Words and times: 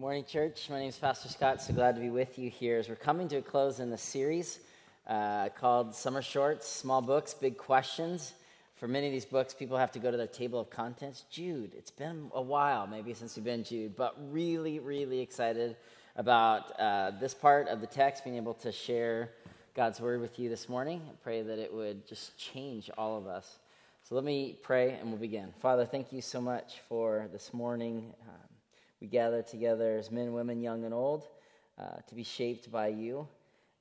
Morning, 0.00 0.24
church. 0.24 0.70
My 0.70 0.78
name 0.78 0.88
is 0.88 0.96
Pastor 0.96 1.28
Scott. 1.28 1.60
So 1.60 1.74
glad 1.74 1.94
to 1.94 2.00
be 2.00 2.08
with 2.08 2.38
you 2.38 2.48
here 2.48 2.78
as 2.78 2.88
we're 2.88 2.94
coming 2.94 3.28
to 3.28 3.36
a 3.36 3.42
close 3.42 3.80
in 3.80 3.90
the 3.90 3.98
series 3.98 4.60
uh, 5.06 5.50
called 5.50 5.94
Summer 5.94 6.22
Shorts 6.22 6.66
Small 6.66 7.02
Books, 7.02 7.34
Big 7.34 7.58
Questions. 7.58 8.32
For 8.76 8.88
many 8.88 9.08
of 9.08 9.12
these 9.12 9.26
books, 9.26 9.52
people 9.52 9.76
have 9.76 9.92
to 9.92 9.98
go 9.98 10.10
to 10.10 10.16
their 10.16 10.26
table 10.26 10.58
of 10.58 10.70
contents. 10.70 11.24
Jude, 11.30 11.74
it's 11.76 11.90
been 11.90 12.30
a 12.32 12.40
while 12.40 12.86
maybe 12.86 13.12
since 13.12 13.36
we've 13.36 13.44
been 13.44 13.62
Jude, 13.62 13.94
but 13.94 14.16
really, 14.32 14.78
really 14.78 15.20
excited 15.20 15.76
about 16.16 16.72
uh, 16.80 17.10
this 17.20 17.34
part 17.34 17.68
of 17.68 17.82
the 17.82 17.86
text, 17.86 18.24
being 18.24 18.36
able 18.36 18.54
to 18.54 18.72
share 18.72 19.28
God's 19.74 20.00
word 20.00 20.22
with 20.22 20.38
you 20.38 20.48
this 20.48 20.66
morning. 20.66 21.02
I 21.10 21.12
pray 21.22 21.42
that 21.42 21.58
it 21.58 21.70
would 21.70 22.08
just 22.08 22.38
change 22.38 22.88
all 22.96 23.18
of 23.18 23.26
us. 23.26 23.58
So 24.04 24.14
let 24.14 24.24
me 24.24 24.56
pray 24.62 24.92
and 24.92 25.10
we'll 25.10 25.20
begin. 25.20 25.52
Father, 25.60 25.84
thank 25.84 26.10
you 26.10 26.22
so 26.22 26.40
much 26.40 26.80
for 26.88 27.28
this 27.34 27.52
morning. 27.52 28.14
Um, 28.26 28.49
we 29.00 29.06
gather 29.06 29.42
together 29.42 29.96
as 29.96 30.10
men, 30.10 30.32
women, 30.32 30.60
young, 30.60 30.84
and 30.84 30.92
old 30.92 31.26
uh, 31.78 31.96
to 32.06 32.14
be 32.14 32.22
shaped 32.22 32.70
by 32.70 32.88
you. 32.88 33.26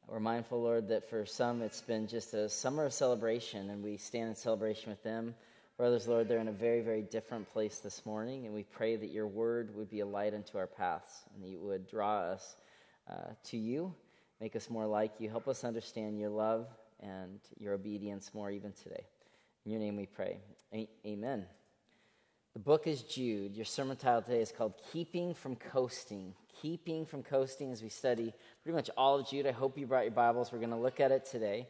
We're 0.07 0.19
mindful, 0.19 0.61
Lord, 0.61 0.87
that 0.87 1.09
for 1.09 1.25
some 1.25 1.61
it's 1.61 1.81
been 1.81 2.07
just 2.07 2.33
a 2.33 2.49
summer 2.49 2.85
of 2.85 2.93
celebration, 2.93 3.69
and 3.69 3.83
we 3.83 3.97
stand 3.97 4.29
in 4.29 4.35
celebration 4.35 4.89
with 4.89 5.03
them. 5.03 5.35
Brothers, 5.77 6.07
Lord, 6.07 6.27
they're 6.27 6.39
in 6.39 6.47
a 6.47 6.53
very, 6.53 6.81
very 6.81 7.01
different 7.01 7.49
place 7.51 7.79
this 7.79 8.05
morning, 8.05 8.45
and 8.45 8.55
we 8.55 8.63
pray 8.63 8.95
that 8.95 9.11
your 9.11 9.27
word 9.27 9.75
would 9.75 9.89
be 9.89 9.99
a 9.99 10.05
light 10.05 10.33
unto 10.33 10.57
our 10.57 10.67
paths 10.67 11.23
and 11.33 11.43
that 11.43 11.49
you 11.49 11.59
would 11.59 11.87
draw 11.87 12.19
us 12.19 12.55
uh, 13.09 13.31
to 13.45 13.57
you, 13.57 13.93
make 14.41 14.55
us 14.55 14.69
more 14.69 14.85
like 14.85 15.19
you, 15.19 15.29
help 15.29 15.47
us 15.47 15.63
understand 15.63 16.19
your 16.19 16.29
love 16.29 16.67
and 17.01 17.39
your 17.59 17.73
obedience 17.73 18.31
more 18.33 18.51
even 18.51 18.73
today. 18.73 19.05
In 19.65 19.71
your 19.71 19.79
name 19.79 19.95
we 19.95 20.05
pray. 20.05 20.39
A- 20.73 20.89
amen. 21.05 21.45
The 22.53 22.59
book 22.59 22.87
is 22.87 23.03
Jude. 23.03 23.55
Your 23.55 23.63
sermon 23.63 23.95
title 23.95 24.23
today 24.23 24.41
is 24.41 24.51
called 24.51 24.73
Keeping 24.91 25.35
from 25.35 25.55
Coasting. 25.55 26.33
Keeping 26.63 27.05
from 27.05 27.21
Coasting 27.21 27.71
as 27.71 27.83
we 27.83 27.89
study 27.89 28.33
pretty 28.63 28.75
much 28.75 28.89
all 28.97 29.19
of 29.19 29.29
Jude. 29.29 29.45
I 29.45 29.51
hope 29.51 29.77
you 29.77 29.85
brought 29.85 30.05
your 30.05 30.13
Bibles. 30.13 30.51
We're 30.51 30.57
going 30.57 30.71
to 30.71 30.75
look 30.75 30.99
at 30.99 31.11
it 31.11 31.27
today. 31.27 31.67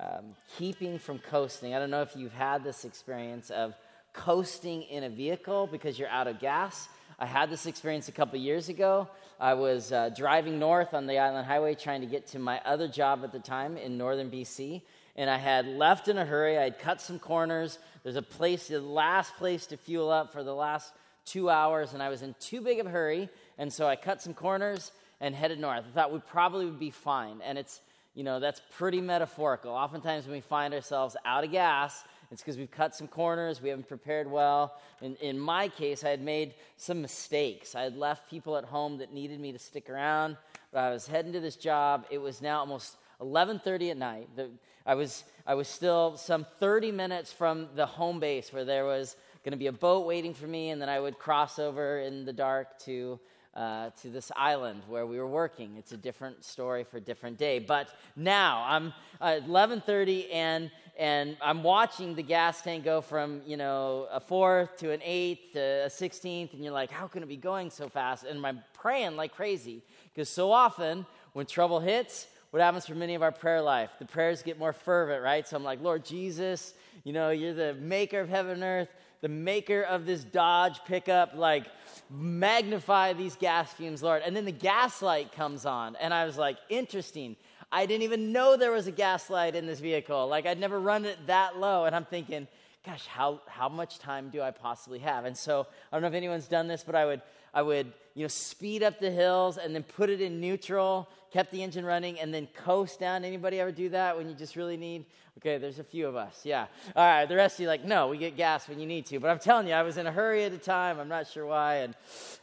Um, 0.00 0.34
keeping 0.56 0.98
from 0.98 1.18
coasting. 1.18 1.74
I 1.74 1.78
don't 1.78 1.90
know 1.90 2.00
if 2.00 2.16
you've 2.16 2.32
had 2.32 2.64
this 2.64 2.86
experience 2.86 3.50
of 3.50 3.74
coasting 4.14 4.84
in 4.84 5.04
a 5.04 5.10
vehicle 5.10 5.68
because 5.70 5.98
you're 5.98 6.08
out 6.08 6.26
of 6.26 6.40
gas. 6.40 6.88
I 7.18 7.26
had 7.26 7.50
this 7.50 7.66
experience 7.66 8.08
a 8.08 8.12
couple 8.12 8.38
years 8.38 8.70
ago. 8.70 9.08
I 9.38 9.52
was 9.52 9.92
uh, 9.92 10.08
driving 10.16 10.58
north 10.58 10.94
on 10.94 11.06
the 11.06 11.18
Island 11.18 11.46
Highway 11.46 11.74
trying 11.74 12.00
to 12.00 12.06
get 12.06 12.28
to 12.28 12.38
my 12.38 12.58
other 12.64 12.88
job 12.88 13.20
at 13.22 13.32
the 13.32 13.38
time 13.38 13.76
in 13.76 13.98
northern 13.98 14.30
BC 14.30 14.80
and 15.16 15.28
I 15.28 15.38
had 15.38 15.66
left 15.66 16.08
in 16.08 16.18
a 16.18 16.24
hurry. 16.24 16.58
I 16.58 16.64
had 16.64 16.78
cut 16.78 17.00
some 17.00 17.18
corners. 17.18 17.78
There's 18.02 18.16
a 18.16 18.22
place, 18.22 18.68
the 18.68 18.80
last 18.80 19.36
place 19.36 19.66
to 19.66 19.76
fuel 19.76 20.10
up 20.10 20.32
for 20.32 20.42
the 20.42 20.54
last 20.54 20.92
two 21.24 21.50
hours, 21.50 21.92
and 21.92 22.02
I 22.02 22.08
was 22.08 22.22
in 22.22 22.34
too 22.40 22.60
big 22.60 22.80
of 22.80 22.86
a 22.86 22.90
hurry, 22.90 23.28
and 23.58 23.72
so 23.72 23.86
I 23.86 23.96
cut 23.96 24.20
some 24.20 24.34
corners 24.34 24.92
and 25.20 25.34
headed 25.34 25.60
north. 25.60 25.84
I 25.88 25.94
thought 25.94 26.12
we 26.12 26.18
probably 26.18 26.64
would 26.64 26.80
be 26.80 26.90
fine, 26.90 27.40
and 27.44 27.58
it's 27.58 27.80
you 28.14 28.24
know 28.24 28.40
that's 28.40 28.60
pretty 28.76 29.00
metaphorical. 29.00 29.72
Oftentimes 29.72 30.26
when 30.26 30.34
we 30.34 30.40
find 30.40 30.74
ourselves 30.74 31.16
out 31.24 31.44
of 31.44 31.52
gas, 31.52 32.04
it's 32.30 32.42
because 32.42 32.56
we've 32.56 32.70
cut 32.70 32.94
some 32.94 33.08
corners, 33.08 33.62
we 33.62 33.68
haven't 33.68 33.88
prepared 33.88 34.30
well. 34.30 34.80
In, 35.00 35.16
in 35.16 35.38
my 35.38 35.68
case, 35.68 36.02
I 36.02 36.08
had 36.08 36.22
made 36.22 36.54
some 36.76 37.02
mistakes. 37.02 37.74
I 37.74 37.82
had 37.82 37.96
left 37.96 38.30
people 38.30 38.56
at 38.56 38.64
home 38.64 38.98
that 38.98 39.12
needed 39.12 39.38
me 39.38 39.52
to 39.52 39.58
stick 39.58 39.90
around, 39.90 40.36
but 40.72 40.80
I 40.80 40.90
was 40.90 41.06
heading 41.06 41.32
to 41.34 41.40
this 41.40 41.56
job. 41.56 42.06
It 42.10 42.18
was 42.18 42.42
now 42.42 42.60
almost 42.60 42.96
11:30 43.20 43.90
at 43.92 43.96
night. 43.96 44.28
The, 44.34 44.50
I 44.86 44.94
was 44.94 45.24
I 45.46 45.54
was 45.54 45.68
still 45.68 46.16
some 46.16 46.46
30 46.60 46.92
minutes 46.92 47.32
from 47.32 47.68
the 47.74 47.86
home 47.86 48.20
base 48.20 48.52
where 48.52 48.64
there 48.64 48.84
was 48.84 49.16
going 49.44 49.52
to 49.52 49.58
be 49.58 49.66
a 49.66 49.72
boat 49.72 50.06
waiting 50.06 50.34
for 50.34 50.46
me, 50.46 50.70
and 50.70 50.80
then 50.80 50.88
I 50.88 51.00
would 51.00 51.18
cross 51.18 51.58
over 51.58 51.98
in 51.98 52.24
the 52.24 52.32
dark 52.32 52.78
to 52.80 53.18
uh, 53.54 53.90
to 54.00 54.08
this 54.08 54.32
island 54.34 54.82
where 54.88 55.06
we 55.06 55.18
were 55.18 55.26
working. 55.26 55.76
It's 55.76 55.92
a 55.92 55.96
different 55.96 56.42
story 56.44 56.84
for 56.84 56.96
a 56.96 57.00
different 57.00 57.36
day. 57.36 57.58
But 57.58 57.88
now 58.16 58.64
I'm 58.66 58.94
at 59.20 59.46
11:30, 59.46 60.32
and 60.32 60.70
and 60.98 61.36
I'm 61.40 61.62
watching 61.62 62.14
the 62.14 62.22
gas 62.22 62.62
tank 62.62 62.84
go 62.84 63.00
from 63.00 63.42
you 63.46 63.56
know 63.56 64.08
a 64.10 64.20
fourth 64.20 64.76
to 64.78 64.90
an 64.92 65.00
eighth 65.04 65.52
to 65.52 65.84
a 65.86 65.90
sixteenth, 65.90 66.54
and 66.54 66.64
you're 66.64 66.72
like, 66.72 66.90
how 66.90 67.06
can 67.06 67.22
it 67.22 67.28
be 67.28 67.36
going 67.36 67.70
so 67.70 67.88
fast? 67.88 68.24
And 68.24 68.44
I'm 68.46 68.62
praying 68.72 69.16
like 69.16 69.34
crazy 69.34 69.82
because 70.12 70.28
so 70.28 70.50
often 70.50 71.06
when 71.32 71.46
trouble 71.46 71.80
hits, 71.80 72.26
what 72.52 72.60
happens 72.60 72.84
for 72.84 72.94
many 72.94 73.14
of 73.14 73.22
our 73.22 73.32
prayer 73.32 73.62
life? 73.62 73.88
The 73.98 74.04
prayers 74.04 74.42
get 74.42 74.58
more 74.58 74.74
fervent, 74.74 75.22
right? 75.22 75.48
So 75.48 75.56
I'm 75.56 75.64
like, 75.64 75.80
Lord 75.80 76.04
Jesus, 76.04 76.74
you 77.02 77.14
know, 77.14 77.30
you're 77.30 77.54
the 77.54 77.72
maker 77.72 78.20
of 78.20 78.28
heaven 78.28 78.52
and 78.52 78.62
earth, 78.62 78.88
the 79.22 79.28
maker 79.30 79.80
of 79.80 80.04
this 80.04 80.22
Dodge 80.22 80.78
pickup, 80.84 81.32
like, 81.34 81.64
magnify 82.10 83.14
these 83.14 83.36
gas 83.36 83.72
fumes, 83.72 84.02
Lord. 84.02 84.20
And 84.22 84.36
then 84.36 84.44
the 84.44 84.52
gas 84.52 85.00
light 85.00 85.32
comes 85.32 85.64
on, 85.64 85.96
and 85.96 86.12
I 86.12 86.26
was 86.26 86.36
like, 86.36 86.58
interesting. 86.68 87.36
I 87.70 87.86
didn't 87.86 88.02
even 88.02 88.32
know 88.32 88.58
there 88.58 88.70
was 88.70 88.86
a 88.86 88.92
gas 88.92 89.30
light 89.30 89.56
in 89.56 89.64
this 89.66 89.80
vehicle. 89.80 90.28
Like, 90.28 90.44
I'd 90.44 90.60
never 90.60 90.78
run 90.78 91.06
it 91.06 91.26
that 91.28 91.58
low. 91.58 91.86
And 91.86 91.96
I'm 91.96 92.04
thinking, 92.04 92.46
gosh, 92.84 93.06
how, 93.06 93.40
how 93.46 93.68
much 93.68 93.98
time 93.98 94.30
do 94.30 94.42
I 94.42 94.50
possibly 94.50 94.98
have? 95.00 95.24
And 95.24 95.36
so 95.36 95.66
I 95.90 95.96
don't 95.96 96.02
know 96.02 96.08
if 96.08 96.14
anyone's 96.14 96.48
done 96.48 96.68
this, 96.68 96.82
but 96.84 96.94
I 96.94 97.04
would 97.04 97.22
I 97.54 97.62
would, 97.62 97.92
you 98.14 98.22
know, 98.22 98.28
speed 98.28 98.82
up 98.82 98.98
the 98.98 99.10
hills 99.10 99.58
and 99.58 99.74
then 99.74 99.82
put 99.82 100.08
it 100.08 100.20
in 100.20 100.40
neutral, 100.40 101.08
kept 101.30 101.50
the 101.50 101.62
engine 101.62 101.84
running, 101.84 102.18
and 102.18 102.32
then 102.32 102.48
coast 102.54 102.98
down. 102.98 103.24
Anybody 103.24 103.60
ever 103.60 103.70
do 103.70 103.90
that 103.90 104.16
when 104.16 104.28
you 104.28 104.34
just 104.34 104.56
really 104.56 104.76
need? 104.76 105.04
Okay, 105.38 105.58
there's 105.58 105.78
a 105.78 105.84
few 105.84 106.06
of 106.06 106.16
us. 106.16 106.40
Yeah. 106.44 106.66
All 106.96 107.06
right. 107.06 107.26
The 107.26 107.36
rest 107.36 107.56
of 107.56 107.60
you 107.60 107.66
like, 107.66 107.84
no, 107.84 108.08
we 108.08 108.16
get 108.16 108.36
gas 108.36 108.68
when 108.68 108.78
you 108.78 108.86
need 108.86 109.06
to. 109.06 109.20
But 109.20 109.30
I'm 109.30 109.38
telling 109.38 109.66
you, 109.66 109.74
I 109.74 109.82
was 109.82 109.98
in 109.98 110.06
a 110.06 110.12
hurry 110.12 110.44
at 110.44 110.52
a 110.52 110.58
time. 110.58 110.98
I'm 110.98 111.08
not 111.08 111.26
sure 111.26 111.46
why. 111.46 111.76
And 111.76 111.94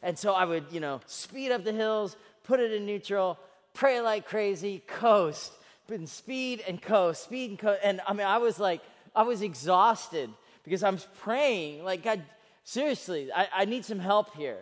and 0.04 0.18
so 0.18 0.34
I 0.34 0.46
would, 0.46 0.66
you 0.72 0.80
know, 0.80 1.02
speed 1.08 1.52
up 1.52 1.64
the 1.64 1.74
hills, 1.74 2.16
put 2.44 2.60
it 2.60 2.72
in 2.72 2.86
neutral, 2.86 3.40
pray 3.74 4.02
like 4.02 4.28
crazy, 4.28 4.84
coast, 4.86 5.54
and 5.88 6.08
speed 6.08 6.64
and 6.68 6.80
coast, 6.80 7.24
speed 7.24 7.52
and 7.52 7.60
coast. 7.60 7.80
And 7.84 8.02
I 8.08 8.14
mean, 8.14 8.28
I 8.28 8.38
was 8.38 8.60
like, 8.60 8.82
I 9.16 9.24
was 9.24 9.42
exhausted 9.42 10.30
because 10.64 10.84
I'm 10.84 10.98
praying, 11.22 11.84
like, 11.84 12.04
God, 12.04 12.22
seriously, 12.64 13.32
I, 13.34 13.48
I 13.54 13.66
need 13.66 13.86
some 13.86 14.00
help 14.00 14.36
here. 14.36 14.60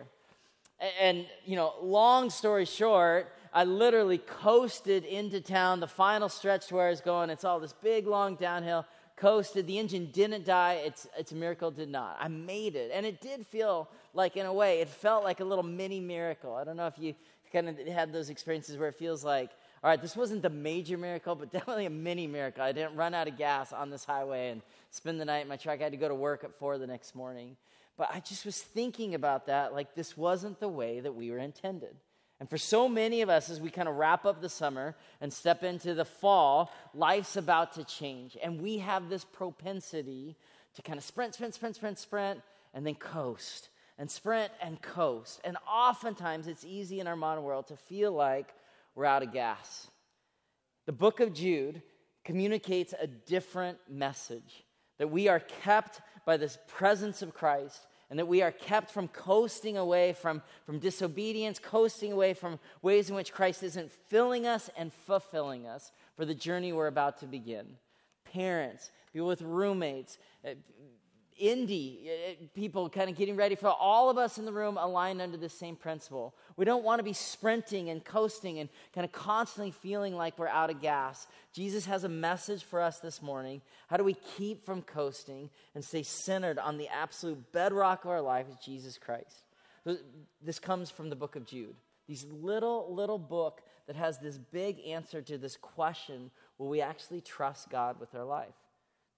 And, 1.00 1.26
you 1.44 1.56
know, 1.56 1.74
long 1.82 2.30
story 2.30 2.64
short, 2.64 3.32
I 3.52 3.64
literally 3.64 4.18
coasted 4.18 5.04
into 5.04 5.40
town, 5.40 5.80
the 5.80 5.88
final 5.88 6.28
stretch 6.28 6.68
to 6.68 6.76
where 6.76 6.86
I 6.86 6.90
was 6.90 7.00
going. 7.00 7.30
It's 7.30 7.44
all 7.44 7.58
this 7.58 7.74
big, 7.82 8.06
long 8.06 8.36
downhill. 8.36 8.86
Coasted. 9.16 9.66
The 9.66 9.78
engine 9.78 10.10
didn't 10.12 10.44
die. 10.44 10.74
It's, 10.84 11.08
it's 11.18 11.32
a 11.32 11.34
miracle, 11.34 11.72
did 11.72 11.88
not. 11.88 12.16
I 12.20 12.28
made 12.28 12.76
it. 12.76 12.92
And 12.94 13.04
it 13.04 13.20
did 13.20 13.44
feel 13.44 13.88
like, 14.14 14.36
in 14.36 14.46
a 14.46 14.52
way, 14.52 14.80
it 14.80 14.88
felt 14.88 15.24
like 15.24 15.40
a 15.40 15.44
little 15.44 15.64
mini 15.64 15.98
miracle. 15.98 16.54
I 16.54 16.62
don't 16.62 16.76
know 16.76 16.86
if 16.86 16.98
you 16.98 17.16
kind 17.52 17.68
of 17.68 17.78
had 17.88 18.12
those 18.12 18.30
experiences 18.30 18.76
where 18.76 18.88
it 18.88 18.94
feels 18.94 19.24
like, 19.24 19.50
all 19.82 19.90
right, 19.90 20.00
this 20.00 20.16
wasn't 20.16 20.42
the 20.42 20.50
major 20.50 20.98
miracle, 20.98 21.34
but 21.34 21.50
definitely 21.52 21.86
a 21.86 21.90
mini 21.90 22.26
miracle. 22.26 22.62
I 22.62 22.72
didn't 22.72 22.96
run 22.96 23.14
out 23.14 23.28
of 23.28 23.36
gas 23.36 23.72
on 23.72 23.90
this 23.90 24.04
highway 24.04 24.50
and 24.50 24.62
spend 24.90 25.20
the 25.20 25.24
night 25.24 25.42
in 25.42 25.48
my 25.48 25.56
truck. 25.56 25.80
I 25.80 25.84
had 25.84 25.92
to 25.92 25.98
go 25.98 26.08
to 26.08 26.14
work 26.14 26.44
at 26.44 26.58
four 26.58 26.78
the 26.78 26.86
next 26.86 27.14
morning. 27.14 27.56
But 27.96 28.10
I 28.12 28.20
just 28.20 28.44
was 28.44 28.60
thinking 28.60 29.14
about 29.14 29.46
that 29.46 29.72
like 29.72 29.94
this 29.94 30.16
wasn't 30.16 30.60
the 30.60 30.68
way 30.68 31.00
that 31.00 31.14
we 31.14 31.30
were 31.30 31.38
intended. 31.38 31.96
And 32.40 32.48
for 32.48 32.58
so 32.58 32.88
many 32.88 33.22
of 33.22 33.28
us, 33.28 33.50
as 33.50 33.60
we 33.60 33.70
kind 33.70 33.88
of 33.88 33.96
wrap 33.96 34.24
up 34.24 34.40
the 34.40 34.48
summer 34.48 34.94
and 35.20 35.32
step 35.32 35.64
into 35.64 35.94
the 35.94 36.04
fall, 36.04 36.72
life's 36.94 37.36
about 37.36 37.72
to 37.72 37.84
change. 37.84 38.36
And 38.40 38.62
we 38.62 38.78
have 38.78 39.08
this 39.08 39.24
propensity 39.24 40.36
to 40.74 40.82
kind 40.82 40.98
of 40.98 41.04
sprint, 41.04 41.34
sprint, 41.34 41.54
sprint, 41.54 41.74
sprint, 41.74 41.98
sprint, 41.98 42.40
and 42.72 42.86
then 42.86 42.94
coast, 42.94 43.70
and 43.98 44.08
sprint 44.08 44.52
and 44.62 44.80
coast. 44.80 45.40
And 45.42 45.56
oftentimes 45.68 46.46
it's 46.46 46.64
easy 46.64 47.00
in 47.00 47.08
our 47.08 47.16
modern 47.16 47.42
world 47.42 47.66
to 47.68 47.76
feel 47.76 48.12
like 48.12 48.54
we're 48.98 49.04
out 49.04 49.22
of 49.22 49.32
gas. 49.32 49.86
The 50.86 50.92
book 50.92 51.20
of 51.20 51.32
Jude 51.32 51.82
communicates 52.24 52.92
a 53.00 53.06
different 53.06 53.78
message 53.88 54.64
that 54.98 55.08
we 55.08 55.28
are 55.28 55.38
kept 55.38 56.00
by 56.26 56.36
this 56.36 56.58
presence 56.66 57.22
of 57.22 57.32
Christ 57.32 57.86
and 58.10 58.18
that 58.18 58.26
we 58.26 58.42
are 58.42 58.50
kept 58.50 58.90
from 58.90 59.06
coasting 59.06 59.76
away 59.76 60.14
from, 60.14 60.42
from 60.66 60.80
disobedience, 60.80 61.60
coasting 61.60 62.10
away 62.12 62.34
from 62.34 62.58
ways 62.82 63.08
in 63.08 63.14
which 63.14 63.32
Christ 63.32 63.62
isn't 63.62 63.92
filling 64.08 64.48
us 64.48 64.68
and 64.76 64.92
fulfilling 64.92 65.68
us 65.68 65.92
for 66.16 66.24
the 66.24 66.34
journey 66.34 66.72
we're 66.72 66.88
about 66.88 67.20
to 67.20 67.26
begin. 67.26 67.66
Parents, 68.24 68.90
people 69.12 69.28
with 69.28 69.42
roommates, 69.42 70.18
uh, 70.44 70.54
indie 71.42 72.06
uh, 72.06 72.34
people 72.54 72.88
kind 72.88 73.08
of 73.08 73.16
getting 73.16 73.36
ready 73.36 73.54
for 73.54 73.68
all 73.68 74.10
of 74.10 74.18
us 74.18 74.38
in 74.38 74.44
the 74.44 74.52
room 74.52 74.76
aligned 74.76 75.20
under 75.20 75.36
the 75.36 75.48
same 75.48 75.76
principle. 75.76 76.34
We 76.56 76.64
don't 76.64 76.84
want 76.84 76.98
to 76.98 77.02
be 77.02 77.12
sprinting 77.12 77.90
and 77.90 78.04
coasting 78.04 78.58
and 78.58 78.68
kind 78.94 79.04
of 79.04 79.12
constantly 79.12 79.70
feeling 79.70 80.14
like 80.14 80.38
we're 80.38 80.48
out 80.48 80.70
of 80.70 80.80
gas. 80.80 81.26
Jesus 81.52 81.86
has 81.86 82.04
a 82.04 82.08
message 82.08 82.64
for 82.64 82.80
us 82.80 82.98
this 82.98 83.22
morning. 83.22 83.62
How 83.88 83.96
do 83.96 84.04
we 84.04 84.14
keep 84.36 84.64
from 84.64 84.82
coasting 84.82 85.50
and 85.74 85.84
stay 85.84 86.02
centered 86.02 86.58
on 86.58 86.78
the 86.78 86.88
absolute 86.88 87.52
bedrock 87.52 88.04
of 88.04 88.10
our 88.10 88.20
life 88.20 88.46
is 88.48 88.56
Jesus 88.64 88.98
Christ? 88.98 89.44
This 90.42 90.58
comes 90.58 90.90
from 90.90 91.10
the 91.10 91.16
book 91.16 91.36
of 91.36 91.46
Jude. 91.46 91.74
These 92.06 92.26
little, 92.32 92.92
little 92.92 93.18
book 93.18 93.62
that 93.86 93.96
has 93.96 94.18
this 94.18 94.38
big 94.38 94.80
answer 94.86 95.20
to 95.22 95.38
this 95.38 95.56
question 95.56 96.30
will 96.58 96.68
we 96.68 96.80
actually 96.80 97.20
trust 97.20 97.70
God 97.70 98.00
with 98.00 98.14
our 98.14 98.24
life? 98.24 98.54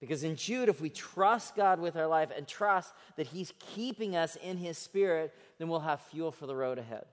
Because 0.01 0.23
in 0.23 0.35
Jude, 0.35 0.67
if 0.67 0.81
we 0.81 0.89
trust 0.89 1.55
God 1.55 1.79
with 1.79 1.95
our 1.95 2.07
life 2.07 2.29
and 2.35 2.47
trust 2.47 2.93
that 3.15 3.27
He's 3.27 3.53
keeping 3.59 4.15
us 4.15 4.35
in 4.35 4.57
His 4.57 4.77
Spirit, 4.77 5.33
then 5.59 5.69
we'll 5.69 5.79
have 5.79 6.01
fuel 6.01 6.31
for 6.31 6.47
the 6.47 6.55
road 6.55 6.79
ahead. 6.79 7.05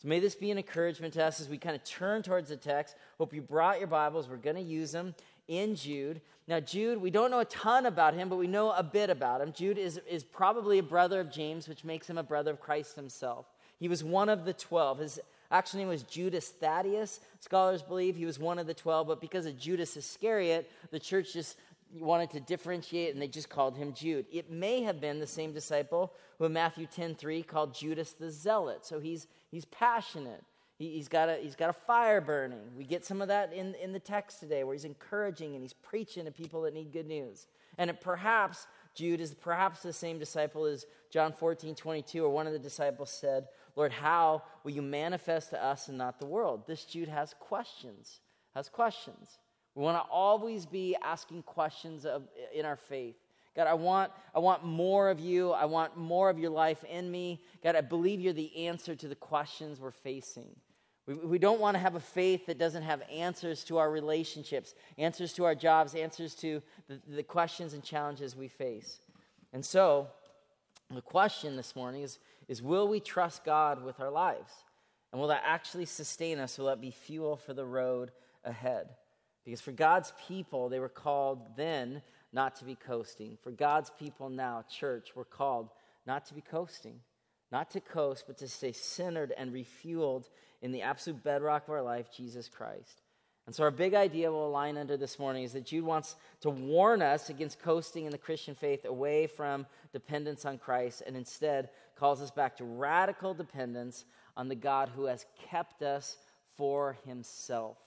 So 0.00 0.08
may 0.08 0.18
this 0.18 0.34
be 0.34 0.50
an 0.50 0.56
encouragement 0.56 1.12
to 1.14 1.24
us 1.24 1.40
as 1.40 1.50
we 1.50 1.58
kind 1.58 1.76
of 1.76 1.84
turn 1.84 2.22
towards 2.22 2.48
the 2.48 2.56
text. 2.56 2.96
Hope 3.18 3.34
you 3.34 3.42
brought 3.42 3.78
your 3.78 3.88
Bibles. 3.88 4.28
We're 4.28 4.38
going 4.38 4.56
to 4.56 4.62
use 4.62 4.92
them 4.92 5.14
in 5.46 5.76
Jude. 5.76 6.22
Now, 6.48 6.60
Jude, 6.60 7.02
we 7.02 7.10
don't 7.10 7.30
know 7.30 7.40
a 7.40 7.44
ton 7.44 7.84
about 7.84 8.14
him, 8.14 8.30
but 8.30 8.36
we 8.36 8.46
know 8.46 8.70
a 8.70 8.82
bit 8.82 9.10
about 9.10 9.42
him. 9.42 9.52
Jude 9.52 9.76
is, 9.76 10.00
is 10.08 10.24
probably 10.24 10.78
a 10.78 10.82
brother 10.82 11.20
of 11.20 11.30
James, 11.30 11.68
which 11.68 11.84
makes 11.84 12.08
him 12.08 12.16
a 12.16 12.22
brother 12.22 12.52
of 12.52 12.60
Christ 12.60 12.96
himself. 12.96 13.44
He 13.78 13.88
was 13.88 14.02
one 14.02 14.30
of 14.30 14.46
the 14.46 14.52
12. 14.54 14.98
His 15.00 15.20
actual 15.50 15.80
name 15.80 15.88
was 15.88 16.02
Judas 16.04 16.48
Thaddeus. 16.48 17.20
Scholars 17.40 17.82
believe 17.82 18.16
he 18.16 18.26
was 18.26 18.38
one 18.38 18.58
of 18.58 18.66
the 18.66 18.74
12, 18.74 19.06
but 19.06 19.20
because 19.20 19.44
of 19.44 19.58
Judas 19.58 19.96
Iscariot, 19.96 20.70
the 20.90 20.98
church 20.98 21.32
just 21.34 21.56
wanted 21.98 22.30
to 22.30 22.40
differentiate 22.40 23.12
and 23.12 23.20
they 23.20 23.28
just 23.28 23.48
called 23.48 23.76
him 23.76 23.92
Jude. 23.92 24.26
It 24.30 24.50
may 24.50 24.82
have 24.82 25.00
been 25.00 25.18
the 25.18 25.26
same 25.26 25.52
disciple 25.52 26.12
who 26.38 26.44
in 26.44 26.52
Matthew 26.52 26.86
10 26.86 27.14
3 27.14 27.42
called 27.42 27.74
Judas 27.74 28.12
the 28.12 28.30
Zealot. 28.30 28.86
So 28.86 29.00
he's, 29.00 29.26
he's 29.50 29.64
passionate. 29.66 30.44
He, 30.78 30.96
has 30.96 31.08
got 31.08 31.28
a, 31.28 31.36
he's 31.36 31.56
got 31.56 31.68
a 31.68 31.74
fire 31.74 32.22
burning. 32.22 32.70
We 32.74 32.84
get 32.84 33.04
some 33.04 33.20
of 33.20 33.28
that 33.28 33.52
in, 33.52 33.74
in 33.74 33.92
the 33.92 33.98
text 33.98 34.40
today 34.40 34.64
where 34.64 34.74
he's 34.74 34.86
encouraging 34.86 35.52
and 35.52 35.62
he's 35.62 35.74
preaching 35.74 36.24
to 36.24 36.30
people 36.30 36.62
that 36.62 36.72
need 36.72 36.92
good 36.92 37.06
news. 37.06 37.48
And 37.76 37.90
it, 37.90 38.00
perhaps 38.00 38.66
Jude 38.94 39.20
is 39.20 39.34
perhaps 39.34 39.82
the 39.82 39.92
same 39.92 40.18
disciple 40.18 40.64
as 40.64 40.86
John 41.10 41.32
14 41.32 41.74
22, 41.74 42.24
or 42.24 42.30
one 42.30 42.46
of 42.46 42.52
the 42.52 42.58
disciples 42.58 43.10
said, 43.10 43.48
Lord, 43.76 43.92
how 43.92 44.42
will 44.64 44.72
you 44.72 44.82
manifest 44.82 45.50
to 45.50 45.62
us 45.62 45.88
and 45.88 45.98
not 45.98 46.18
the 46.18 46.26
world? 46.26 46.66
This 46.66 46.84
Jude 46.84 47.08
has 47.08 47.34
questions, 47.38 48.20
has 48.54 48.68
questions. 48.68 49.38
We 49.80 49.86
want 49.86 49.96
to 49.96 50.10
always 50.10 50.66
be 50.66 50.94
asking 51.02 51.44
questions 51.44 52.04
of, 52.04 52.24
in 52.54 52.66
our 52.66 52.76
faith. 52.76 53.16
God, 53.56 53.66
I 53.66 53.72
want, 53.72 54.12
I 54.34 54.38
want 54.38 54.62
more 54.62 55.08
of 55.08 55.18
you. 55.18 55.52
I 55.52 55.64
want 55.64 55.96
more 55.96 56.28
of 56.28 56.38
your 56.38 56.50
life 56.50 56.84
in 56.84 57.10
me. 57.10 57.40
God, 57.64 57.76
I 57.76 57.80
believe 57.80 58.20
you're 58.20 58.34
the 58.34 58.66
answer 58.66 58.94
to 58.94 59.08
the 59.08 59.14
questions 59.14 59.80
we're 59.80 59.90
facing. 59.90 60.54
We, 61.06 61.14
we 61.14 61.38
don't 61.38 61.60
want 61.62 61.76
to 61.76 61.78
have 61.78 61.94
a 61.94 62.00
faith 62.00 62.44
that 62.44 62.58
doesn't 62.58 62.82
have 62.82 63.00
answers 63.10 63.64
to 63.64 63.78
our 63.78 63.90
relationships, 63.90 64.74
answers 64.98 65.32
to 65.32 65.46
our 65.46 65.54
jobs, 65.54 65.94
answers 65.94 66.34
to 66.34 66.60
the, 66.86 67.00
the 67.08 67.22
questions 67.22 67.72
and 67.72 67.82
challenges 67.82 68.36
we 68.36 68.48
face. 68.48 68.98
And 69.54 69.64
so, 69.64 70.08
the 70.90 71.00
question 71.00 71.56
this 71.56 71.74
morning 71.74 72.02
is, 72.02 72.18
is 72.48 72.60
will 72.60 72.86
we 72.86 73.00
trust 73.00 73.46
God 73.46 73.82
with 73.82 73.98
our 73.98 74.10
lives? 74.10 74.52
And 75.10 75.18
will 75.18 75.28
that 75.28 75.42
actually 75.46 75.86
sustain 75.86 76.38
us? 76.38 76.58
Will 76.58 76.66
that 76.66 76.82
be 76.82 76.90
fuel 76.90 77.38
for 77.38 77.54
the 77.54 77.64
road 77.64 78.10
ahead? 78.44 78.90
Because 79.44 79.60
for 79.60 79.72
God's 79.72 80.12
people, 80.26 80.68
they 80.68 80.78
were 80.78 80.88
called 80.88 81.56
then 81.56 82.02
not 82.32 82.56
to 82.56 82.64
be 82.64 82.74
coasting. 82.74 83.38
For 83.42 83.50
God's 83.50 83.90
people 83.98 84.28
now, 84.28 84.64
church, 84.70 85.10
we're 85.14 85.24
called 85.24 85.70
not 86.06 86.26
to 86.26 86.34
be 86.34 86.40
coasting, 86.40 87.00
not 87.50 87.70
to 87.72 87.80
coast, 87.80 88.24
but 88.26 88.38
to 88.38 88.48
stay 88.48 88.72
centered 88.72 89.32
and 89.36 89.52
refueled 89.52 90.28
in 90.62 90.72
the 90.72 90.82
absolute 90.82 91.22
bedrock 91.22 91.64
of 91.64 91.74
our 91.74 91.82
life, 91.82 92.06
Jesus 92.14 92.48
Christ. 92.48 93.02
And 93.46 93.54
so, 93.54 93.64
our 93.64 93.70
big 93.70 93.94
idea 93.94 94.30
will 94.30 94.46
align 94.46 94.76
under 94.76 94.96
this 94.96 95.18
morning 95.18 95.42
is 95.42 95.54
that 95.54 95.64
Jude 95.64 95.84
wants 95.84 96.14
to 96.42 96.50
warn 96.50 97.02
us 97.02 97.30
against 97.30 97.58
coasting 97.58 98.04
in 98.04 98.12
the 98.12 98.18
Christian 98.18 98.54
faith 98.54 98.84
away 98.84 99.26
from 99.26 99.66
dependence 99.92 100.44
on 100.44 100.58
Christ 100.58 101.02
and 101.04 101.16
instead 101.16 101.70
calls 101.96 102.22
us 102.22 102.30
back 102.30 102.56
to 102.58 102.64
radical 102.64 103.34
dependence 103.34 104.04
on 104.36 104.48
the 104.48 104.54
God 104.54 104.90
who 104.94 105.06
has 105.06 105.26
kept 105.50 105.82
us 105.82 106.16
for 106.56 106.96
himself. 107.04 107.78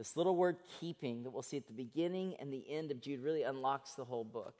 This 0.00 0.16
little 0.16 0.34
word 0.34 0.56
keeping 0.80 1.24
that 1.24 1.30
we'll 1.30 1.42
see 1.42 1.58
at 1.58 1.66
the 1.66 1.74
beginning 1.74 2.34
and 2.40 2.50
the 2.50 2.64
end 2.70 2.90
of 2.90 3.02
Jude 3.02 3.22
really 3.22 3.42
unlocks 3.42 3.92
the 3.92 4.04
whole 4.06 4.24
book. 4.24 4.54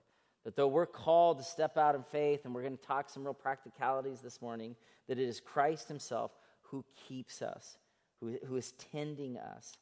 That 0.44 0.54
though 0.54 0.68
we're 0.68 0.84
called 0.84 1.38
to 1.38 1.44
step 1.44 1.78
out 1.78 1.94
in 1.94 2.02
faith, 2.02 2.44
and 2.44 2.54
we're 2.54 2.60
going 2.60 2.76
to 2.76 2.84
talk 2.84 3.08
some 3.08 3.24
real 3.24 3.32
practicalities 3.32 4.20
this 4.20 4.42
morning, 4.42 4.76
that 5.08 5.18
it 5.18 5.26
is 5.26 5.40
Christ 5.40 5.88
Himself 5.88 6.32
who 6.60 6.84
keeps 7.08 7.40
us, 7.40 7.78
who, 8.20 8.36
who 8.46 8.56
is 8.56 8.72
tending 8.92 9.38
us. 9.38 9.72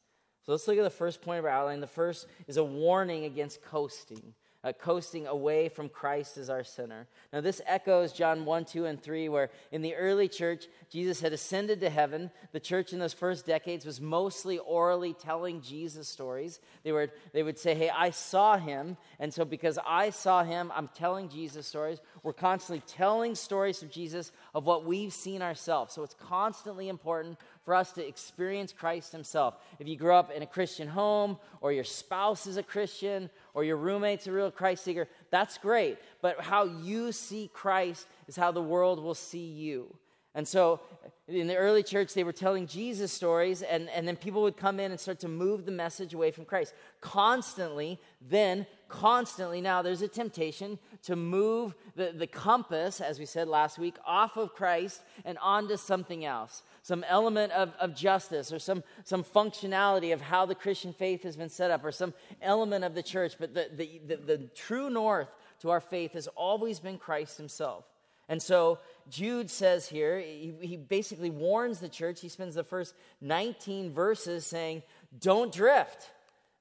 So 0.45 0.53
let's 0.53 0.65
look 0.65 0.77
at 0.77 0.85
the 0.85 0.89
first 0.89 1.21
point 1.21 1.39
of 1.39 1.45
our 1.45 1.51
outline. 1.51 1.81
The 1.81 1.87
first 1.87 2.27
is 2.47 2.55
a 2.55 2.63
warning 2.63 3.25
against 3.25 3.61
coasting 3.61 4.33
uh, 4.63 4.73
coasting 4.73 5.25
away 5.25 5.69
from 5.69 5.87
Christ 5.87 6.37
as 6.37 6.49
our 6.49 6.65
center. 6.65 7.07
Now, 7.31 7.39
this 7.39 7.61
echoes 7.65 8.11
John 8.11 8.43
1, 8.43 8.65
2, 8.65 8.85
and 8.85 9.01
3, 9.01 9.29
where 9.29 9.49
in 9.71 9.81
the 9.81 9.95
early 9.95 10.27
church, 10.27 10.67
Jesus 10.89 11.21
had 11.21 11.31
ascended 11.31 11.79
to 11.79 11.89
heaven. 11.89 12.29
The 12.51 12.59
church 12.59 12.91
in 12.91 12.99
those 12.99 13.13
first 13.13 13.45
decades 13.45 13.85
was 13.85 14.01
mostly 14.01 14.57
orally 14.57 15.13
telling 15.13 15.61
Jesus 15.61 16.09
stories. 16.09 16.59
They, 16.83 16.91
were, 16.91 17.09
they 17.31 17.43
would 17.43 17.57
say, 17.57 17.73
Hey, 17.73 17.89
I 17.89 18.09
saw 18.09 18.57
him. 18.57 18.97
And 19.19 19.33
so, 19.33 19.45
because 19.45 19.79
I 19.87 20.09
saw 20.09 20.43
him, 20.43 20.71
I'm 20.75 20.89
telling 20.89 21.29
Jesus 21.29 21.65
stories. 21.65 21.99
We're 22.21 22.33
constantly 22.33 22.83
telling 22.85 23.35
stories 23.35 23.81
of 23.81 23.89
Jesus 23.89 24.33
of 24.53 24.65
what 24.65 24.85
we've 24.85 25.13
seen 25.13 25.41
ourselves. 25.41 25.93
So, 25.93 26.03
it's 26.03 26.15
constantly 26.15 26.89
important 26.89 27.37
for 27.69 27.75
us 27.75 27.91
to 27.91 28.05
experience 28.05 28.73
Christ 28.73 29.11
Himself. 29.11 29.53
If 29.77 29.87
you 29.87 29.95
grew 29.95 30.15
up 30.15 30.31
in 30.31 30.41
a 30.41 30.47
Christian 30.47 30.87
home, 30.87 31.37
or 31.61 31.71
your 31.71 31.83
spouse 31.83 32.47
is 32.47 32.57
a 32.57 32.63
Christian, 32.63 33.29
or 33.53 33.63
your 33.63 33.77
roommate's 33.77 34.27
a 34.27 34.31
real 34.31 34.51
Christ 34.51 34.83
seeker, 34.83 35.07
that's 35.31 35.57
great. 35.57 35.97
But 36.21 36.41
how 36.41 36.65
you 36.65 37.11
see 37.11 37.49
Christ 37.53 38.07
is 38.27 38.35
how 38.35 38.51
the 38.51 38.61
world 38.61 39.01
will 39.01 39.15
see 39.15 39.45
you. 39.45 39.95
And 40.35 40.47
so 40.47 40.79
in 41.27 41.47
the 41.47 41.55
early 41.55 41.83
church, 41.83 42.13
they 42.13 42.23
were 42.23 42.31
telling 42.31 42.67
Jesus 42.67 43.11
stories, 43.11 43.61
and, 43.61 43.89
and 43.89 44.07
then 44.07 44.15
people 44.15 44.41
would 44.43 44.57
come 44.57 44.79
in 44.79 44.91
and 44.91 44.99
start 44.99 45.19
to 45.19 45.27
move 45.27 45.65
the 45.65 45.71
message 45.71 46.13
away 46.13 46.31
from 46.31 46.45
Christ. 46.45 46.73
Constantly, 47.01 47.99
then, 48.21 48.65
constantly, 48.89 49.61
now 49.61 49.81
there's 49.81 50.01
a 50.01 50.07
temptation 50.07 50.77
to 51.03 51.15
move 51.15 51.73
the, 51.95 52.11
the 52.13 52.27
compass, 52.27 52.99
as 52.99 53.19
we 53.19 53.25
said 53.25 53.47
last 53.47 53.79
week, 53.79 53.95
off 54.05 54.35
of 54.35 54.53
Christ 54.53 55.01
and 55.23 55.37
onto 55.37 55.77
something 55.77 56.25
else 56.25 56.63
some 56.89 57.05
element 57.07 57.51
of, 57.51 57.71
of 57.79 57.95
justice 57.95 58.51
or 58.51 58.57
some, 58.57 58.83
some 59.03 59.23
functionality 59.23 60.11
of 60.11 60.21
how 60.21 60.45
the 60.45 60.55
Christian 60.55 60.91
faith 60.91 61.21
has 61.21 61.37
been 61.37 61.49
set 61.49 61.69
up 61.69 61.85
or 61.85 61.91
some 61.91 62.15
element 62.41 62.83
of 62.83 62.95
the 62.95 63.03
church. 63.03 63.35
But 63.39 63.53
the, 63.53 63.69
the, 63.75 64.01
the, 64.07 64.15
the 64.17 64.37
true 64.55 64.89
north 64.89 65.29
to 65.61 65.69
our 65.69 65.81
faith 65.81 66.13
has 66.13 66.27
always 66.29 66.79
been 66.79 66.97
Christ 66.97 67.37
himself. 67.37 67.85
And 68.27 68.41
so 68.41 68.79
Jude 69.09 69.49
says 69.49 69.87
here, 69.87 70.19
he, 70.19 70.53
he, 70.61 70.77
basically 70.77 71.29
warns 71.29 71.79
the 71.79 71.89
church. 71.89 72.21
He 72.21 72.29
spends 72.29 72.55
the 72.55 72.63
first 72.63 72.95
19 73.21 73.91
verses 73.91 74.45
saying, 74.45 74.83
Don't 75.19 75.53
drift. 75.53 76.09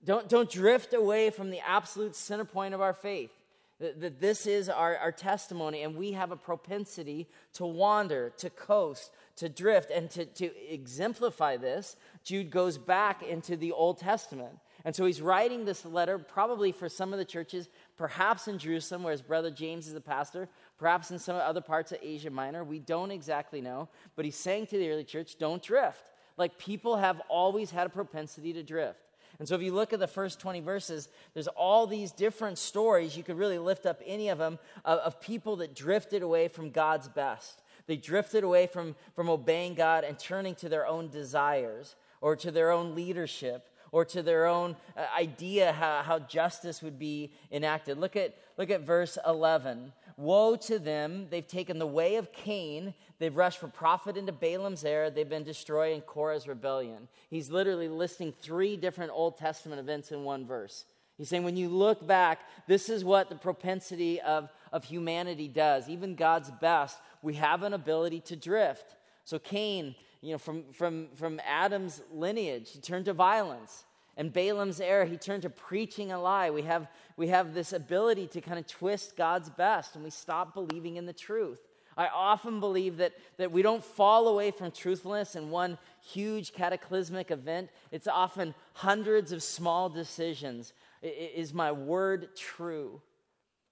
Don't, 0.04 0.28
don't 0.28 0.50
drift 0.50 0.94
away 0.94 1.30
from 1.30 1.50
the 1.50 1.60
absolute 1.60 2.14
center 2.14 2.44
point 2.44 2.74
of 2.74 2.80
our 2.80 2.92
faith. 2.92 3.32
That, 3.80 4.00
that 4.00 4.20
this 4.20 4.46
is 4.46 4.68
our, 4.68 4.96
our 4.96 5.12
testimony, 5.12 5.82
and 5.82 5.94
we 5.94 6.12
have 6.12 6.32
a 6.32 6.36
propensity 6.36 7.28
to 7.54 7.64
wander, 7.64 8.32
to 8.38 8.50
coast, 8.50 9.12
to 9.36 9.48
drift. 9.48 9.90
And 9.90 10.10
to, 10.10 10.24
to 10.24 10.50
exemplify 10.72 11.56
this, 11.56 11.96
Jude 12.24 12.50
goes 12.50 12.76
back 12.76 13.22
into 13.22 13.56
the 13.56 13.72
Old 13.72 13.98
Testament. 13.98 14.58
And 14.84 14.94
so 14.94 15.04
he's 15.04 15.20
writing 15.20 15.64
this 15.64 15.84
letter 15.84 16.18
probably 16.18 16.72
for 16.72 16.88
some 16.88 17.12
of 17.12 17.18
the 17.18 17.24
churches, 17.24 17.68
perhaps 17.96 18.48
in 18.48 18.58
Jerusalem, 18.58 19.02
where 19.02 19.12
his 19.12 19.22
brother 19.22 19.50
James 19.50 19.86
is 19.86 19.94
the 19.94 20.00
pastor, 20.00 20.48
perhaps 20.78 21.10
in 21.10 21.18
some 21.18 21.36
other 21.36 21.60
parts 21.60 21.92
of 21.92 21.98
Asia 22.02 22.30
Minor. 22.30 22.64
We 22.64 22.78
don't 22.78 23.10
exactly 23.10 23.60
know. 23.60 23.88
But 24.16 24.24
he's 24.24 24.36
saying 24.36 24.68
to 24.68 24.78
the 24.78 24.90
early 24.90 25.04
church, 25.04 25.36
don't 25.38 25.62
drift. 25.62 26.04
Like 26.36 26.58
people 26.58 26.96
have 26.96 27.20
always 27.28 27.70
had 27.70 27.86
a 27.86 27.90
propensity 27.90 28.52
to 28.52 28.62
drift. 28.62 29.07
And 29.38 29.46
so 29.46 29.54
if 29.54 29.62
you 29.62 29.72
look 29.72 29.92
at 29.92 30.00
the 30.00 30.08
first 30.08 30.40
20 30.40 30.60
verses, 30.60 31.08
there's 31.32 31.46
all 31.48 31.86
these 31.86 32.10
different 32.10 32.58
stories. 32.58 33.16
You 33.16 33.22
could 33.22 33.38
really 33.38 33.58
lift 33.58 33.86
up 33.86 34.00
any 34.04 34.28
of 34.30 34.38
them 34.38 34.58
of, 34.84 34.98
of 34.98 35.20
people 35.20 35.56
that 35.56 35.74
drifted 35.74 36.22
away 36.22 36.48
from 36.48 36.70
God's 36.70 37.08
best. 37.08 37.62
They 37.86 37.96
drifted 37.96 38.44
away 38.44 38.66
from, 38.66 38.96
from 39.14 39.28
obeying 39.28 39.74
God 39.74 40.04
and 40.04 40.18
turning 40.18 40.54
to 40.56 40.68
their 40.68 40.86
own 40.86 41.08
desires 41.08 41.94
or 42.20 42.36
to 42.36 42.50
their 42.50 42.70
own 42.70 42.94
leadership 42.94 43.68
or 43.92 44.04
to 44.04 44.22
their 44.22 44.46
own 44.46 44.76
uh, 44.96 45.06
idea 45.16 45.72
how, 45.72 46.02
how 46.02 46.18
justice 46.18 46.82
would 46.82 46.98
be 46.98 47.32
enacted. 47.50 47.98
Look 47.98 48.16
at, 48.16 48.36
look 48.58 48.70
at 48.70 48.82
verse 48.82 49.16
11. 49.26 49.92
Woe 50.18 50.56
to 50.56 50.80
them! 50.80 51.28
They've 51.30 51.46
taken 51.46 51.78
the 51.78 51.86
way 51.86 52.16
of 52.16 52.32
Cain. 52.32 52.92
They've 53.20 53.36
rushed 53.36 53.60
for 53.60 53.68
profit 53.68 54.16
into 54.16 54.32
Balaam's 54.32 54.84
error. 54.84 55.10
They've 55.10 55.28
been 55.28 55.44
destroying 55.44 56.00
Korah's 56.00 56.48
rebellion. 56.48 57.06
He's 57.30 57.50
literally 57.50 57.86
listing 57.86 58.32
three 58.32 58.76
different 58.76 59.12
Old 59.14 59.38
Testament 59.38 59.78
events 59.78 60.10
in 60.10 60.24
one 60.24 60.44
verse. 60.44 60.86
He's 61.16 61.28
saying, 61.28 61.44
when 61.44 61.56
you 61.56 61.68
look 61.68 62.04
back, 62.04 62.40
this 62.66 62.88
is 62.88 63.04
what 63.04 63.28
the 63.28 63.36
propensity 63.36 64.20
of, 64.20 64.50
of 64.72 64.82
humanity 64.82 65.46
does. 65.46 65.88
Even 65.88 66.16
God's 66.16 66.50
best, 66.60 66.98
we 67.22 67.34
have 67.34 67.62
an 67.62 67.72
ability 67.72 68.18
to 68.22 68.34
drift. 68.34 68.96
So, 69.24 69.38
Cain, 69.38 69.94
you 70.20 70.32
know, 70.32 70.38
from, 70.38 70.64
from, 70.72 71.10
from 71.14 71.40
Adam's 71.46 72.02
lineage, 72.12 72.72
he 72.72 72.80
turned 72.80 73.04
to 73.04 73.12
violence 73.12 73.84
and 74.18 74.32
Balaam's 74.32 74.80
error, 74.80 75.04
he 75.04 75.16
turned 75.16 75.42
to 75.42 75.50
preaching 75.50 76.10
a 76.10 76.20
lie. 76.20 76.50
We 76.50 76.62
have, 76.62 76.88
we 77.16 77.28
have 77.28 77.54
this 77.54 77.72
ability 77.72 78.26
to 78.26 78.40
kind 78.40 78.58
of 78.58 78.66
twist 78.66 79.16
God's 79.16 79.48
best 79.48 79.94
and 79.94 80.02
we 80.02 80.10
stop 80.10 80.52
believing 80.54 80.96
in 80.96 81.06
the 81.06 81.12
truth. 81.12 81.60
I 81.96 82.08
often 82.08 82.58
believe 82.58 82.96
that, 82.96 83.12
that 83.36 83.52
we 83.52 83.62
don't 83.62 83.82
fall 83.82 84.26
away 84.26 84.50
from 84.50 84.72
truthfulness 84.72 85.36
in 85.36 85.50
one 85.50 85.78
huge 86.02 86.52
cataclysmic 86.52 87.30
event. 87.30 87.70
It's 87.92 88.08
often 88.08 88.54
hundreds 88.74 89.30
of 89.30 89.40
small 89.40 89.88
decisions. 89.88 90.72
Is 91.00 91.54
my 91.54 91.70
word 91.70 92.36
true? 92.36 93.00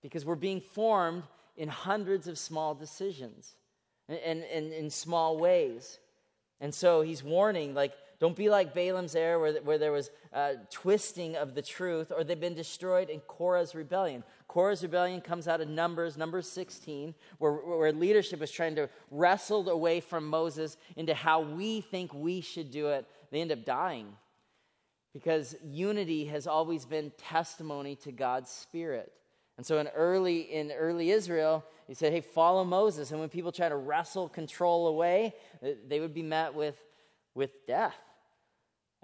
Because 0.01 0.25
we're 0.25 0.37
being 0.37 0.61
formed 0.61 1.25
in 1.57 1.69
hundreds 1.69 2.29
of 2.29 2.39
small 2.39 2.73
decisions 2.73 3.57
and 4.09 4.45
in 4.45 4.91
small 4.91 5.39
ways. 5.39 5.99
And 6.61 6.73
so 6.73 7.03
he's 7.03 7.23
warning, 7.23 7.75
like, 7.75 7.95
don't 8.19 8.37
be 8.37 8.49
like 8.49 8.73
Balaam's 8.73 9.15
error, 9.15 9.39
where, 9.39 9.55
where 9.63 9.79
there 9.79 9.93
was 9.93 10.11
uh, 10.33 10.55
twisting 10.71 11.37
of 11.37 11.55
the 11.55 11.63
truth, 11.63 12.11
or 12.17 12.25
they've 12.25 12.41
been 12.41 12.55
destroyed 12.55 13.11
in 13.11 13.21
Korah's 13.21 13.75
rebellion. 13.75 14.25
Korah's 14.49 14.83
rebellion 14.83 15.21
comes 15.21 15.47
out 15.47 15.61
of 15.61 15.69
Numbers, 15.69 16.17
number 16.17 16.41
16, 16.41 17.15
where, 17.39 17.53
where 17.53 17.93
leadership 17.93 18.41
is 18.41 18.51
trying 18.51 18.75
to 18.77 18.89
wrestle 19.11 19.69
away 19.69 20.01
from 20.01 20.27
Moses 20.27 20.79
into 20.97 21.13
how 21.13 21.41
we 21.41 21.83
think 21.83 22.15
we 22.15 22.41
should 22.41 22.71
do 22.71 22.89
it. 22.89 23.07
They 23.31 23.41
end 23.41 23.53
up 23.53 23.65
dying 23.65 24.09
because 25.13 25.55
unity 25.65 26.27
has 26.27 26.47
always 26.47 26.85
been 26.85 27.13
testimony 27.19 27.97
to 27.97 28.13
God's 28.13 28.51
Spirit. 28.51 29.13
And 29.57 29.65
so 29.65 29.79
in 29.79 29.89
early 29.89 30.41
in 30.41 30.71
early 30.73 31.11
Israel, 31.11 31.65
he 31.87 31.95
said, 31.95 32.13
"Hey, 32.13 32.21
follow 32.21 32.65
Moses." 32.65 33.11
And 33.11 33.21
when 33.21 33.31
people 33.31 33.51
try 33.51 33.71
to 33.71 33.77
wrestle 33.77 34.29
control 34.29 34.89
away, 34.89 35.35
they 35.87 36.01
would 36.01 36.13
be 36.13 36.23
met 36.23 36.55
with 36.55 36.77
with 37.35 37.67
death. 37.67 37.97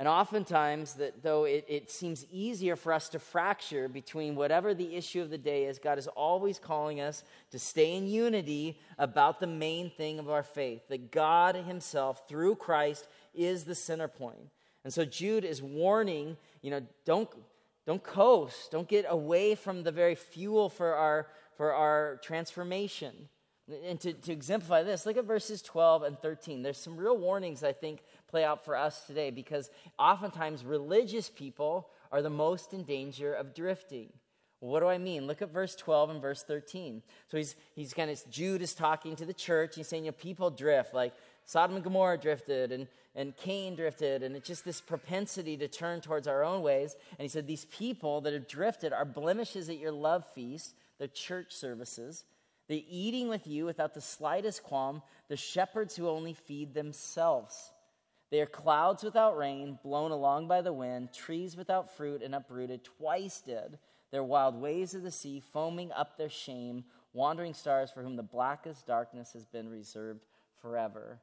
And 0.03 0.09
oftentimes, 0.09 0.95
that 0.95 1.23
though 1.23 1.45
it, 1.45 1.65
it 1.69 1.89
seems 1.89 2.27
easier 2.29 2.75
for 2.75 2.93
us 2.93 3.09
to 3.11 3.21
fracture 3.21 3.89
between 3.89 4.35
whatever 4.35 4.75
the 4.75 4.97
issue 4.97 5.23
of 5.23 5.31
the 5.31 5.39
day 5.39 5.67
is, 5.67 5.79
God 5.79 5.97
is 5.97 6.09
always 6.09 6.59
calling 6.59 7.01
us 7.01 7.23
to 7.53 7.61
stay 7.61 7.97
in 7.97 8.09
unity 8.09 8.81
about 8.99 9.39
the 9.39 9.47
main 9.47 9.91
thing 9.91 10.19
of 10.19 10.29
our 10.29 10.43
faith 10.43 10.89
that 10.89 11.13
God 11.13 11.55
Himself, 11.55 12.29
through 12.29 12.57
Christ, 12.57 13.07
is 13.33 13.63
the 13.63 13.77
center 13.77 14.09
point. 14.09 14.41
And 14.83 14.93
so 14.93 15.05
Jude 15.05 15.45
is 15.45 15.63
warning, 15.63 16.37
you 16.63 16.73
know, 16.73 16.83
don't, 17.05 17.31
don't 17.87 18.03
coast, 18.03 18.73
don't 18.73 18.89
get 18.89 19.07
away 19.09 19.55
from 19.55 19.85
the 19.85 19.93
very 19.93 20.17
fuel 20.17 20.69
for 20.69 20.97
our, 20.97 21.29
for 21.57 21.73
our 21.73 22.19
transformation. 22.25 23.29
And 23.87 24.01
to, 24.01 24.13
to 24.13 24.33
exemplify 24.33 24.83
this, 24.83 25.07
look 25.07 25.17
at 25.17 25.27
verses 25.27 25.63
12 25.63 26.03
and 26.03 26.19
13. 26.19 26.63
There's 26.63 26.77
some 26.77 26.97
real 26.97 27.17
warnings, 27.17 27.63
I 27.63 27.73
think, 27.73 28.03
play 28.33 28.45
out 28.45 28.65
for 28.65 28.75
us 28.75 29.05
today 29.07 29.31
because 29.31 29.71
oftentimes 29.99 30.65
religious 30.65 31.29
people 31.29 31.91
are 32.11 32.23
the 32.23 32.31
most 32.31 32.73
in 32.73 32.83
danger 32.83 33.35
of 33.35 33.55
drifting. 33.55 34.09
what 34.61 34.81
do 34.81 34.87
I 34.87 34.97
mean? 34.97 35.27
Look 35.27 35.43
at 35.43 35.53
verse 35.53 35.77
12 35.77 36.11
and 36.11 36.23
verse 36.23 36.43
13. 36.43 37.03
So 37.29 37.37
he's, 37.37 37.57
he's 37.75 37.93
kind 37.93 38.11
of, 38.11 38.19
Jude 38.31 38.63
is 38.63 38.73
talking 38.73 39.17
to 39.17 39.27
the 39.27 39.35
church. 39.35 39.77
He's 39.77 39.87
saying, 39.87 40.05
you 40.05 40.13
know, 40.13 40.17
people 40.19 40.51
drift, 40.51 40.95
like 40.95 41.13
Sodom 41.45 41.77
and 41.77 41.85
Gomorrah 41.85 42.17
drifted 42.17 42.73
and, 42.73 42.89
and 43.15 43.37
Cain 43.37 43.77
drifted, 43.77 44.23
and 44.23 44.35
it's 44.35 44.49
just 44.49 44.65
this 44.65 44.81
propensity 44.81 45.59
to 45.59 45.69
turn 45.69 46.01
towards 46.01 46.27
our 46.27 46.43
own 46.43 46.63
ways. 46.63 46.97
And 47.11 47.23
he 47.23 47.29
said, 47.29 47.47
these 47.47 47.67
people 47.67 48.23
that 48.23 48.33
have 48.33 48.49
drifted 48.49 48.95
are 48.95 49.05
blemishes 49.05 49.69
at 49.69 49.79
your 49.79 49.93
love 49.93 50.25
feast, 50.35 50.75
the 50.99 51.09
church 51.09 51.53
services. 51.53 52.25
They're 52.69 52.81
eating 52.89 53.29
with 53.29 53.47
you 53.47 53.67
without 53.67 53.93
the 53.93 54.01
slightest 54.01 54.63
qualm, 54.63 55.03
the 55.29 55.37
shepherds 55.37 55.97
who 55.97 56.09
only 56.09 56.33
feed 56.33 56.73
themselves. 56.73 57.72
They 58.33 58.41
are 58.41 58.47
clouds 58.47 59.03
without 59.03 59.37
rain, 59.37 59.79
blown 59.85 60.11
along 60.11 60.49
by 60.49 60.63
the 60.63 60.73
wind, 60.73 61.13
trees 61.13 61.55
without 61.55 61.95
fruit 61.95 62.23
and 62.23 62.35
uprooted, 62.35 62.83
twice 62.83 63.43
dead. 63.43 63.79
They're 64.11 64.25
wild 64.25 64.59
waves 64.59 64.95
of 64.95 65.03
the 65.03 65.11
sea, 65.11 65.43
foaming 65.53 65.93
up 65.93 66.17
their 66.17 66.31
shame, 66.31 66.85
wandering 67.13 67.53
stars 67.53 67.91
for 67.91 68.03
whom 68.03 68.17
the 68.17 68.23
blackest 68.23 68.87
darkness 68.87 69.35
has 69.35 69.45
been 69.45 69.69
reserved 69.69 70.25
forever. 70.63 71.21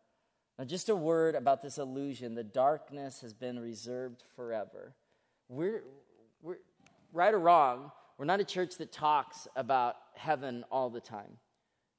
Now, 0.60 0.66
just 0.66 0.90
a 0.90 0.96
word 0.96 1.34
about 1.34 1.64
this 1.64 1.80
illusion 1.80 2.36
the 2.36 2.44
darkness 2.44 3.22
has 3.22 3.34
been 3.34 3.58
reserved 3.58 4.24
forever. 4.36 4.94
We're, 5.48 5.82
we're 6.44 6.58
right 7.12 7.34
or 7.34 7.40
wrong, 7.40 7.92
we're 8.20 8.26
not 8.26 8.40
a 8.40 8.46
church 8.46 8.78
that 8.78 8.92
talks 8.92 9.48
about 9.56 9.96
heaven 10.14 10.64
all 10.72 10.92
the 10.92 11.02
time. 11.02 11.40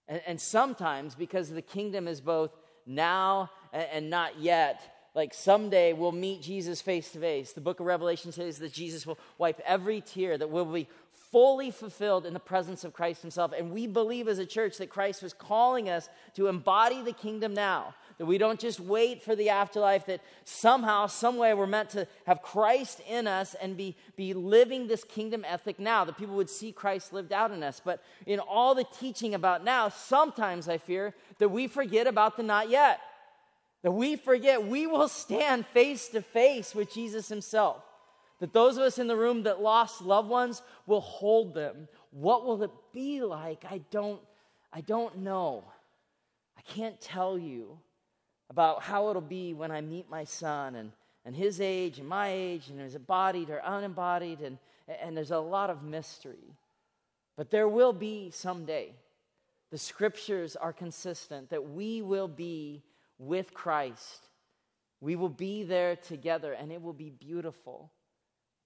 And, 0.06 0.22
and 0.24 0.40
sometimes, 0.40 1.16
because 1.16 1.50
the 1.50 1.62
kingdom 1.62 2.06
is 2.06 2.20
both 2.20 2.52
now 2.86 3.50
and, 3.72 3.88
and 3.92 4.10
not 4.10 4.38
yet, 4.38 4.80
like 5.14 5.34
someday 5.34 5.92
we'll 5.92 6.12
meet 6.12 6.42
Jesus 6.42 6.80
face 6.80 7.10
to 7.12 7.18
face. 7.18 7.52
The 7.52 7.60
book 7.60 7.80
of 7.80 7.86
Revelation 7.86 8.32
says 8.32 8.58
that 8.58 8.72
Jesus 8.72 9.06
will 9.06 9.18
wipe 9.38 9.60
every 9.66 10.00
tear, 10.00 10.38
that 10.38 10.50
we'll 10.50 10.64
be 10.64 10.88
fully 11.30 11.70
fulfilled 11.70 12.26
in 12.26 12.34
the 12.34 12.40
presence 12.40 12.84
of 12.84 12.92
Christ 12.92 13.22
Himself. 13.22 13.52
And 13.56 13.70
we 13.70 13.86
believe 13.86 14.28
as 14.28 14.38
a 14.38 14.46
church 14.46 14.78
that 14.78 14.90
Christ 14.90 15.22
was 15.22 15.32
calling 15.32 15.88
us 15.88 16.08
to 16.34 16.48
embody 16.48 17.02
the 17.02 17.12
kingdom 17.12 17.54
now. 17.54 17.94
That 18.18 18.26
we 18.26 18.36
don't 18.36 18.60
just 18.60 18.80
wait 18.80 19.22
for 19.22 19.34
the 19.34 19.48
afterlife, 19.48 20.06
that 20.06 20.20
somehow, 20.44 21.06
someway, 21.06 21.54
we're 21.54 21.66
meant 21.66 21.90
to 21.90 22.06
have 22.26 22.42
Christ 22.42 23.00
in 23.08 23.26
us 23.26 23.54
and 23.54 23.76
be, 23.76 23.96
be 24.14 24.34
living 24.34 24.86
this 24.86 25.04
kingdom 25.04 25.44
ethic 25.46 25.78
now, 25.78 26.04
that 26.04 26.18
people 26.18 26.34
would 26.36 26.50
see 26.50 26.70
Christ 26.70 27.14
lived 27.14 27.32
out 27.32 27.50
in 27.50 27.62
us. 27.62 27.80
But 27.82 28.02
in 28.26 28.38
all 28.38 28.74
the 28.74 28.84
teaching 28.98 29.34
about 29.34 29.64
now, 29.64 29.88
sometimes 29.88 30.68
I 30.68 30.76
fear 30.78 31.14
that 31.38 31.48
we 31.48 31.66
forget 31.66 32.06
about 32.06 32.36
the 32.36 32.42
not 32.42 32.68
yet. 32.68 33.00
That 33.82 33.92
we 33.92 34.16
forget 34.16 34.66
we 34.66 34.86
will 34.86 35.08
stand 35.08 35.66
face 35.66 36.08
to 36.08 36.22
face 36.22 36.74
with 36.74 36.92
Jesus 36.92 37.28
himself. 37.28 37.82
That 38.40 38.52
those 38.52 38.76
of 38.76 38.82
us 38.82 38.98
in 38.98 39.06
the 39.06 39.16
room 39.16 39.42
that 39.44 39.62
lost 39.62 40.02
loved 40.02 40.28
ones 40.28 40.62
will 40.86 41.00
hold 41.00 41.54
them. 41.54 41.88
What 42.10 42.44
will 42.44 42.62
it 42.62 42.70
be 42.92 43.22
like? 43.22 43.64
I 43.70 43.80
don't 43.90 44.20
I 44.72 44.80
don't 44.82 45.18
know. 45.18 45.64
I 46.56 46.62
can't 46.62 47.00
tell 47.00 47.38
you 47.38 47.78
about 48.50 48.82
how 48.82 49.08
it'll 49.08 49.22
be 49.22 49.54
when 49.54 49.70
I 49.70 49.80
meet 49.80 50.08
my 50.10 50.24
son 50.24 50.74
and, 50.74 50.92
and 51.24 51.34
his 51.34 51.60
age 51.60 51.98
and 51.98 52.08
my 52.08 52.28
age, 52.28 52.68
and 52.68 52.80
is 52.80 52.94
it 52.94 53.06
bodied 53.06 53.50
or 53.50 53.60
unembodied, 53.64 54.40
and, 54.40 54.58
and 55.00 55.16
there's 55.16 55.30
a 55.30 55.38
lot 55.38 55.70
of 55.70 55.82
mystery. 55.82 56.56
But 57.36 57.50
there 57.50 57.68
will 57.68 57.92
be 57.92 58.30
someday. 58.30 58.92
The 59.70 59.78
scriptures 59.78 60.56
are 60.56 60.72
consistent 60.72 61.50
that 61.50 61.70
we 61.70 62.02
will 62.02 62.28
be 62.28 62.82
with 63.20 63.54
Christ. 63.54 64.28
We 65.00 65.14
will 65.14 65.28
be 65.28 65.62
there 65.62 65.94
together, 65.94 66.52
and 66.52 66.72
it 66.72 66.82
will 66.82 66.92
be 66.92 67.10
beautiful. 67.10 67.92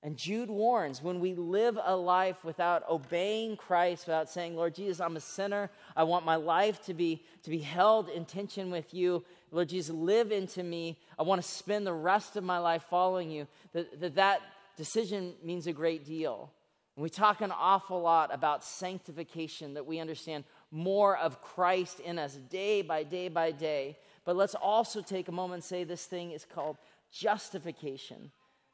And 0.02 0.18
Jude 0.18 0.50
warns 0.50 1.02
when 1.02 1.18
we 1.18 1.34
live 1.34 1.78
a 1.82 1.96
life 1.96 2.44
without 2.44 2.86
obeying 2.90 3.56
Christ, 3.56 4.06
without 4.06 4.28
saying, 4.28 4.54
Lord 4.54 4.74
Jesus, 4.74 5.00
I'm 5.00 5.16
a 5.16 5.20
sinner. 5.20 5.70
I 5.96 6.02
want 6.02 6.26
my 6.26 6.36
life 6.36 6.84
to 6.84 6.94
be, 6.94 7.24
to 7.42 7.50
be 7.50 7.58
held 7.58 8.10
in 8.10 8.26
tension 8.26 8.70
with 8.70 8.92
you. 8.92 9.24
Lord 9.50 9.70
Jesus, 9.70 9.94
live 9.94 10.30
into 10.30 10.62
me. 10.62 10.98
I 11.18 11.22
want 11.22 11.40
to 11.40 11.48
spend 11.48 11.86
the 11.86 11.94
rest 11.94 12.36
of 12.36 12.44
my 12.44 12.58
life 12.58 12.84
following 12.90 13.30
you. 13.30 13.46
That 13.72 13.98
that, 14.00 14.14
that 14.16 14.40
decision 14.76 15.32
means 15.42 15.66
a 15.66 15.72
great 15.72 16.04
deal. 16.04 16.52
And 16.96 17.02
we 17.02 17.08
talk 17.08 17.40
an 17.40 17.50
awful 17.50 18.00
lot 18.00 18.32
about 18.32 18.62
sanctification, 18.62 19.74
that 19.74 19.86
we 19.86 20.00
understand 20.00 20.44
more 20.70 21.16
of 21.16 21.40
Christ 21.40 22.00
in 22.00 22.18
us 22.18 22.34
day 22.34 22.82
by 22.82 23.04
day 23.04 23.28
by 23.28 23.52
day. 23.52 23.96
But 24.24 24.36
let's 24.36 24.54
also 24.54 25.02
take 25.02 25.28
a 25.28 25.32
moment 25.32 25.54
and 25.54 25.64
say 25.64 25.84
this 25.84 26.06
thing 26.06 26.32
is 26.32 26.44
called 26.44 26.78
justification. 27.12 28.30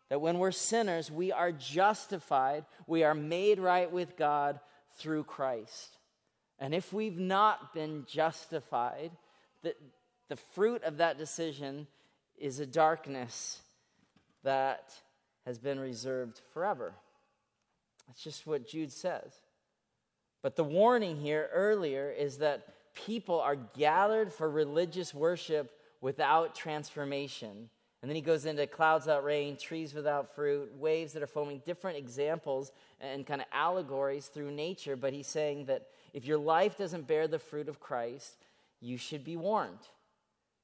That 0.09 0.21
when 0.21 0.39
we're 0.39 0.53
sinners, 0.53 1.11
we 1.11 1.33
are 1.33 1.53
justified, 1.53 2.65
we 2.87 3.05
are 3.05 3.15
made 3.15 3.59
right 3.59 3.91
with 3.91 4.17
God 4.17 4.61
through 4.99 5.25
Christ. 5.25 5.97
And 6.59 6.75
if 6.75 6.93
we've 6.93 7.19
not 7.19 7.73
been 7.73 8.05
justified, 8.07 9.13
the, 9.63 9.75
the 10.29 10.37
fruit 10.37 10.83
of 10.83 10.99
that 10.99 11.19
decision 11.19 11.87
is 12.37 12.59
a 12.61 12.67
darkness 12.67 13.61
that 14.43 14.93
has 15.47 15.59
been 15.59 15.79
reserved 15.79 16.41
forever. 16.53 16.93
That's 18.07 18.23
just 18.23 18.47
what 18.47 18.67
Jude 18.67 18.93
says. 18.93 19.33
But 20.43 20.57
the 20.57 20.65
warning 20.65 21.17
here 21.17 21.49
earlier 21.53 22.11
is 22.11 22.39
that 22.39 22.67
people 22.95 23.41
are 23.41 23.57
gathered 23.57 24.33
for 24.33 24.51
religious 24.51 25.15
worship 25.15 25.73
without 26.01 26.55
transformation. 26.55 27.69
And 28.03 28.11
then 28.11 28.17
he 28.17 28.23
goes 28.23 28.47
into 28.47 28.67
clouds 28.67 29.05
without 29.05 29.25
rain, 29.25 29.57
trees 29.57 29.93
without 29.93 30.35
fruit, 30.35 30.75
waves 30.79 31.13
that 31.13 31.23
are 31.23 31.27
foaming, 31.27 31.61
different 31.67 31.99
examples 31.99 32.73
and 33.01 33.27
kind 33.27 33.43
of 33.43 33.47
allegories 33.53 34.27
through 34.27 34.53
nature. 34.53 34.97
But 34.97 35.13
he's 35.13 35.27
saying 35.27 35.67
that 35.67 35.89
if 36.15 36.25
your 36.25 36.39
life 36.39 36.79
doesn't 36.79 37.07
bear 37.07 37.29
the 37.29 37.39
fruit 37.39 37.69
of 37.69 37.79
Christ, 37.79 38.47
you 38.81 38.97
should 38.97 39.23
be 39.23 39.37
warned. 39.37 39.79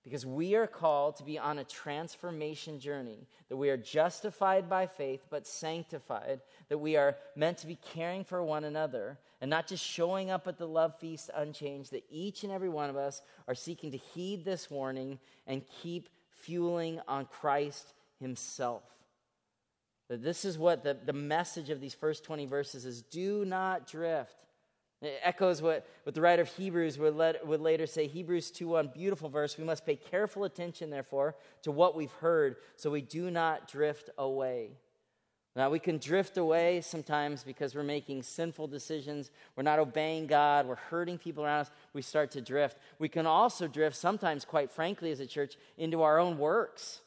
Because 0.02 0.24
we 0.24 0.54
are 0.54 0.68
called 0.68 1.16
to 1.16 1.24
be 1.24 1.36
on 1.38 1.58
a 1.58 1.64
transformation 1.64 2.78
journey, 2.78 3.26
that 3.48 3.56
we 3.56 3.70
are 3.70 3.76
justified 3.76 4.70
by 4.70 4.86
faith, 4.86 5.26
but 5.30 5.46
sanctified, 5.46 6.40
that 6.68 6.78
we 6.78 6.96
are 6.96 7.16
meant 7.34 7.58
to 7.58 7.66
be 7.66 7.76
caring 7.92 8.22
for 8.22 8.42
one 8.42 8.62
another, 8.64 9.18
and 9.40 9.50
not 9.50 9.66
just 9.66 9.84
showing 9.84 10.30
up 10.30 10.46
at 10.46 10.58
the 10.58 10.66
love 10.66 10.98
feast 10.98 11.30
unchanged, 11.34 11.92
that 11.92 12.04
each 12.10 12.42
and 12.42 12.52
every 12.52 12.68
one 12.68 12.88
of 12.88 12.96
us 12.96 13.22
are 13.46 13.54
seeking 13.54 13.90
to 13.92 13.98
heed 13.98 14.44
this 14.44 14.70
warning 14.70 15.18
and 15.46 15.62
keep 15.82 16.08
fueling 16.30 17.00
on 17.06 17.26
Christ 17.26 17.92
Himself. 18.20 18.82
That 20.08 20.22
this 20.22 20.44
is 20.44 20.58
what 20.58 20.84
the, 20.84 20.96
the 21.04 21.12
message 21.12 21.70
of 21.70 21.80
these 21.80 21.94
first 21.94 22.24
20 22.24 22.46
verses 22.46 22.84
is 22.84 23.02
do 23.02 23.44
not 23.44 23.86
drift. 23.86 24.36
It 25.02 25.20
echoes 25.22 25.60
what, 25.60 25.86
what 26.04 26.14
the 26.14 26.22
writer 26.22 26.42
of 26.42 26.48
Hebrews 26.48 26.98
would, 26.98 27.14
let, 27.14 27.46
would 27.46 27.60
later 27.60 27.86
say. 27.86 28.06
Hebrews 28.06 28.50
2 28.50 28.68
1, 28.68 28.90
beautiful 28.94 29.28
verse. 29.28 29.58
We 29.58 29.64
must 29.64 29.84
pay 29.84 29.96
careful 29.96 30.44
attention, 30.44 30.88
therefore, 30.88 31.36
to 31.62 31.70
what 31.70 31.94
we've 31.94 32.12
heard 32.12 32.56
so 32.76 32.90
we 32.90 33.02
do 33.02 33.30
not 33.30 33.68
drift 33.68 34.08
away. 34.16 34.70
Now, 35.56 35.70
we 35.70 35.78
can 35.78 35.96
drift 35.96 36.36
away 36.36 36.82
sometimes 36.82 37.42
because 37.42 37.74
we're 37.74 37.82
making 37.82 38.22
sinful 38.24 38.66
decisions. 38.66 39.30
We're 39.56 39.62
not 39.62 39.78
obeying 39.78 40.26
God. 40.26 40.66
We're 40.66 40.74
hurting 40.74 41.16
people 41.16 41.46
around 41.46 41.60
us. 41.60 41.70
We 41.94 42.02
start 42.02 42.30
to 42.32 42.42
drift. 42.42 42.76
We 42.98 43.08
can 43.08 43.24
also 43.24 43.66
drift, 43.66 43.96
sometimes, 43.96 44.44
quite 44.44 44.70
frankly, 44.70 45.10
as 45.12 45.20
a 45.20 45.26
church, 45.26 45.56
into 45.78 46.02
our 46.02 46.18
own 46.18 46.36
works, 46.36 47.00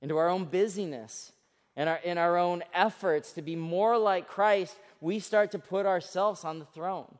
into 0.00 0.16
our 0.16 0.30
own 0.30 0.46
busyness, 0.46 1.32
and 1.76 1.90
our, 1.90 1.96
in 1.98 2.16
our 2.16 2.38
own 2.38 2.62
efforts 2.72 3.32
to 3.32 3.42
be 3.42 3.54
more 3.54 3.98
like 3.98 4.26
Christ. 4.26 4.78
We 5.02 5.18
start 5.18 5.50
to 5.50 5.58
put 5.58 5.84
ourselves 5.84 6.42
on 6.42 6.58
the 6.58 6.64
throne. 6.64 7.18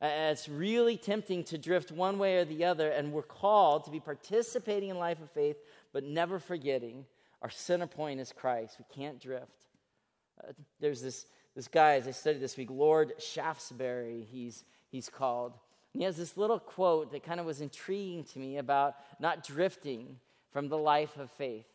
And 0.00 0.32
it's 0.32 0.48
really 0.48 0.96
tempting 0.96 1.44
to 1.44 1.58
drift 1.58 1.92
one 1.92 2.18
way 2.18 2.38
or 2.38 2.44
the 2.44 2.64
other, 2.64 2.90
and 2.90 3.12
we're 3.12 3.22
called 3.22 3.84
to 3.84 3.92
be 3.92 4.00
participating 4.00 4.88
in 4.88 4.98
life 4.98 5.22
of 5.22 5.30
faith, 5.30 5.58
but 5.92 6.02
never 6.02 6.40
forgetting 6.40 7.06
our 7.40 7.50
center 7.50 7.86
point 7.86 8.18
is 8.18 8.32
Christ. 8.32 8.76
We 8.80 8.84
can't 8.92 9.20
drift. 9.20 9.66
There's 10.80 11.02
this, 11.02 11.26
this 11.54 11.68
guy, 11.68 11.94
as 11.94 12.08
I 12.08 12.12
studied 12.12 12.40
this 12.40 12.56
week, 12.56 12.70
Lord 12.70 13.12
Shaftesbury, 13.18 14.26
he's, 14.30 14.64
he's 14.90 15.08
called. 15.08 15.52
And 15.92 16.00
he 16.00 16.04
has 16.04 16.16
this 16.16 16.36
little 16.36 16.58
quote 16.58 17.12
that 17.12 17.22
kind 17.22 17.40
of 17.40 17.46
was 17.46 17.60
intriguing 17.60 18.24
to 18.24 18.38
me 18.38 18.56
about 18.58 18.94
not 19.20 19.44
drifting 19.44 20.16
from 20.52 20.68
the 20.68 20.78
life 20.78 21.16
of 21.18 21.30
faith. 21.30 21.66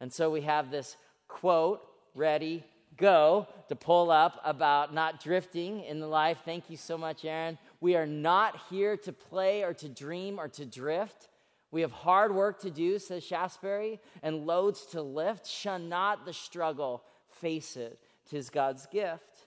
And 0.00 0.12
so 0.12 0.30
we 0.30 0.40
have 0.42 0.70
this 0.70 0.96
quote 1.28 1.82
ready, 2.14 2.64
go 2.96 3.46
to 3.68 3.76
pull 3.76 4.10
up 4.10 4.40
about 4.44 4.92
not 4.92 5.22
drifting 5.22 5.84
in 5.84 6.00
the 6.00 6.06
life. 6.06 6.38
Thank 6.44 6.70
you 6.70 6.76
so 6.76 6.98
much, 6.98 7.24
Aaron. 7.24 7.58
We 7.80 7.96
are 7.96 8.06
not 8.06 8.60
here 8.68 8.96
to 8.98 9.12
play 9.12 9.62
or 9.62 9.74
to 9.74 9.88
dream 9.88 10.38
or 10.38 10.48
to 10.48 10.66
drift. 10.66 11.28
We 11.70 11.82
have 11.82 11.92
hard 11.92 12.34
work 12.34 12.60
to 12.62 12.70
do, 12.70 12.98
says 12.98 13.22
Shaftesbury, 13.22 14.00
and 14.22 14.46
loads 14.46 14.86
to 14.86 15.02
lift. 15.02 15.46
Shun 15.46 15.88
not 15.88 16.24
the 16.24 16.32
struggle, 16.32 17.04
face 17.28 17.76
it. 17.76 17.98
Tis 18.30 18.48
God's 18.48 18.86
gift. 18.86 19.46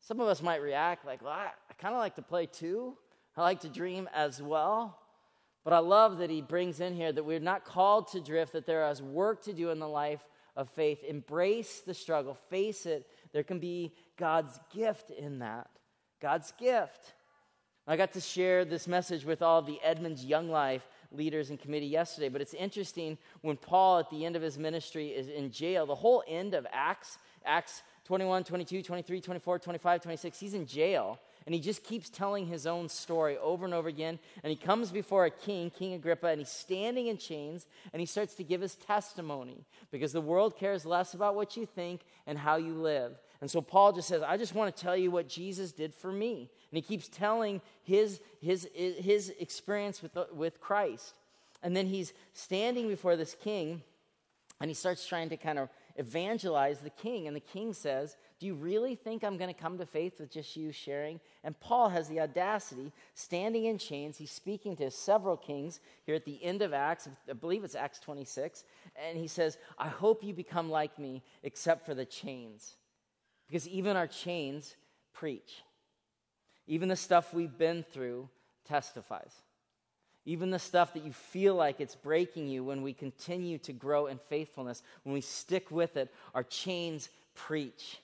Some 0.00 0.20
of 0.20 0.28
us 0.28 0.42
might 0.42 0.62
react 0.62 1.04
like, 1.04 1.22
well, 1.22 1.32
I, 1.32 1.48
I 1.70 1.74
kind 1.78 1.94
of 1.94 2.00
like 2.00 2.14
to 2.16 2.22
play 2.22 2.46
too. 2.46 2.96
I 3.36 3.42
like 3.42 3.60
to 3.60 3.68
dream 3.68 4.08
as 4.14 4.40
well. 4.40 4.98
But 5.64 5.72
I 5.72 5.78
love 5.78 6.18
that 6.18 6.30
he 6.30 6.40
brings 6.40 6.80
in 6.80 6.94
here 6.94 7.12
that 7.12 7.24
we're 7.24 7.40
not 7.40 7.64
called 7.64 8.08
to 8.08 8.20
drift, 8.20 8.52
that 8.52 8.66
there 8.66 8.88
is 8.90 9.00
work 9.00 9.44
to 9.44 9.52
do 9.52 9.70
in 9.70 9.78
the 9.78 9.88
life 9.88 10.20
of 10.56 10.68
faith. 10.70 11.02
Embrace 11.04 11.80
the 11.80 11.94
struggle, 11.94 12.34
face 12.50 12.86
it. 12.86 13.06
There 13.32 13.44
can 13.44 13.58
be 13.58 13.92
God's 14.16 14.58
gift 14.74 15.10
in 15.10 15.38
that. 15.38 15.68
God's 16.20 16.52
gift. 16.58 17.14
I 17.86 17.96
got 17.96 18.12
to 18.12 18.20
share 18.20 18.64
this 18.64 18.86
message 18.86 19.24
with 19.24 19.42
all 19.42 19.62
the 19.62 19.80
Edmonds 19.82 20.24
Young 20.24 20.48
Life 20.48 20.86
leaders 21.10 21.50
and 21.50 21.58
committee 21.58 21.86
yesterday, 21.86 22.28
but 22.28 22.40
it's 22.40 22.54
interesting 22.54 23.18
when 23.40 23.56
Paul, 23.56 23.98
at 23.98 24.08
the 24.10 24.24
end 24.24 24.36
of 24.36 24.42
his 24.42 24.56
ministry, 24.56 25.08
is 25.08 25.28
in 25.28 25.50
jail. 25.50 25.84
The 25.84 25.94
whole 25.94 26.22
end 26.28 26.54
of 26.54 26.66
Acts, 26.72 27.18
Acts 27.44 27.82
21, 28.12 28.44
22, 28.44 28.82
23, 28.82 29.20
24, 29.22 29.58
25, 29.58 30.02
26, 30.02 30.38
he's 30.38 30.52
in 30.52 30.66
jail. 30.66 31.18
And 31.46 31.54
he 31.54 31.60
just 31.62 31.82
keeps 31.82 32.10
telling 32.10 32.44
his 32.44 32.66
own 32.66 32.90
story 32.90 33.38
over 33.38 33.64
and 33.64 33.72
over 33.72 33.88
again. 33.88 34.18
And 34.42 34.50
he 34.50 34.56
comes 34.56 34.90
before 34.90 35.24
a 35.24 35.30
king, 35.30 35.70
King 35.70 35.94
Agrippa, 35.94 36.26
and 36.26 36.38
he's 36.38 36.50
standing 36.50 37.06
in 37.06 37.16
chains 37.16 37.66
and 37.90 38.00
he 38.00 38.04
starts 38.04 38.34
to 38.34 38.44
give 38.44 38.60
his 38.60 38.74
testimony 38.74 39.64
because 39.90 40.12
the 40.12 40.20
world 40.20 40.58
cares 40.58 40.84
less 40.84 41.14
about 41.14 41.36
what 41.36 41.56
you 41.56 41.64
think 41.64 42.02
and 42.26 42.36
how 42.36 42.56
you 42.56 42.74
live. 42.74 43.18
And 43.40 43.50
so 43.50 43.62
Paul 43.62 43.94
just 43.94 44.08
says, 44.08 44.20
I 44.20 44.36
just 44.36 44.54
want 44.54 44.76
to 44.76 44.82
tell 44.82 44.94
you 44.94 45.10
what 45.10 45.26
Jesus 45.26 45.72
did 45.72 45.94
for 45.94 46.12
me. 46.12 46.50
And 46.70 46.76
he 46.76 46.82
keeps 46.82 47.08
telling 47.08 47.62
his, 47.82 48.20
his, 48.42 48.68
his 48.74 49.30
experience 49.40 50.02
with, 50.02 50.18
with 50.34 50.60
Christ. 50.60 51.14
And 51.62 51.74
then 51.74 51.86
he's 51.86 52.12
standing 52.34 52.88
before 52.88 53.16
this 53.16 53.34
king 53.42 53.80
and 54.62 54.70
he 54.70 54.74
starts 54.74 55.04
trying 55.06 55.28
to 55.30 55.36
kind 55.36 55.58
of 55.58 55.70
evangelize 55.96 56.80
the 56.80 56.90
king. 56.90 57.26
And 57.26 57.36
the 57.36 57.40
king 57.40 57.72
says, 57.72 58.16
Do 58.38 58.46
you 58.46 58.54
really 58.54 58.94
think 58.94 59.22
I'm 59.22 59.36
going 59.36 59.52
to 59.52 59.60
come 59.60 59.78
to 59.78 59.86
faith 59.86 60.20
with 60.20 60.30
just 60.30 60.56
you 60.56 60.72
sharing? 60.72 61.20
And 61.44 61.58
Paul 61.60 61.88
has 61.88 62.08
the 62.08 62.20
audacity, 62.20 62.92
standing 63.14 63.66
in 63.66 63.78
chains. 63.78 64.16
He's 64.16 64.30
speaking 64.30 64.76
to 64.76 64.90
several 64.90 65.36
kings 65.36 65.80
here 66.04 66.14
at 66.14 66.24
the 66.24 66.42
end 66.42 66.62
of 66.62 66.72
Acts. 66.72 67.08
I 67.28 67.32
believe 67.34 67.64
it's 67.64 67.74
Acts 67.74 68.00
26. 68.00 68.64
And 69.08 69.18
he 69.18 69.28
says, 69.28 69.58
I 69.78 69.88
hope 69.88 70.24
you 70.24 70.34
become 70.34 70.70
like 70.70 70.98
me, 70.98 71.22
except 71.42 71.86
for 71.86 71.94
the 71.94 72.04
chains. 72.04 72.76
Because 73.46 73.68
even 73.68 73.96
our 73.96 74.06
chains 74.06 74.76
preach. 75.12 75.62
Even 76.66 76.88
the 76.88 76.96
stuff 76.96 77.34
we've 77.34 77.56
been 77.58 77.84
through 77.92 78.28
testifies. 78.66 79.34
Even 80.24 80.50
the 80.50 80.58
stuff 80.58 80.94
that 80.94 81.04
you 81.04 81.12
feel 81.12 81.54
like 81.54 81.80
it's 81.80 81.96
breaking 81.96 82.46
you 82.48 82.62
when 82.62 82.82
we 82.82 82.92
continue 82.92 83.58
to 83.58 83.72
grow 83.72 84.06
in 84.06 84.18
faithfulness, 84.28 84.82
when 85.02 85.12
we 85.12 85.20
stick 85.20 85.70
with 85.70 85.96
it, 85.96 86.14
our 86.34 86.44
chains 86.44 87.08
preach. 87.34 87.98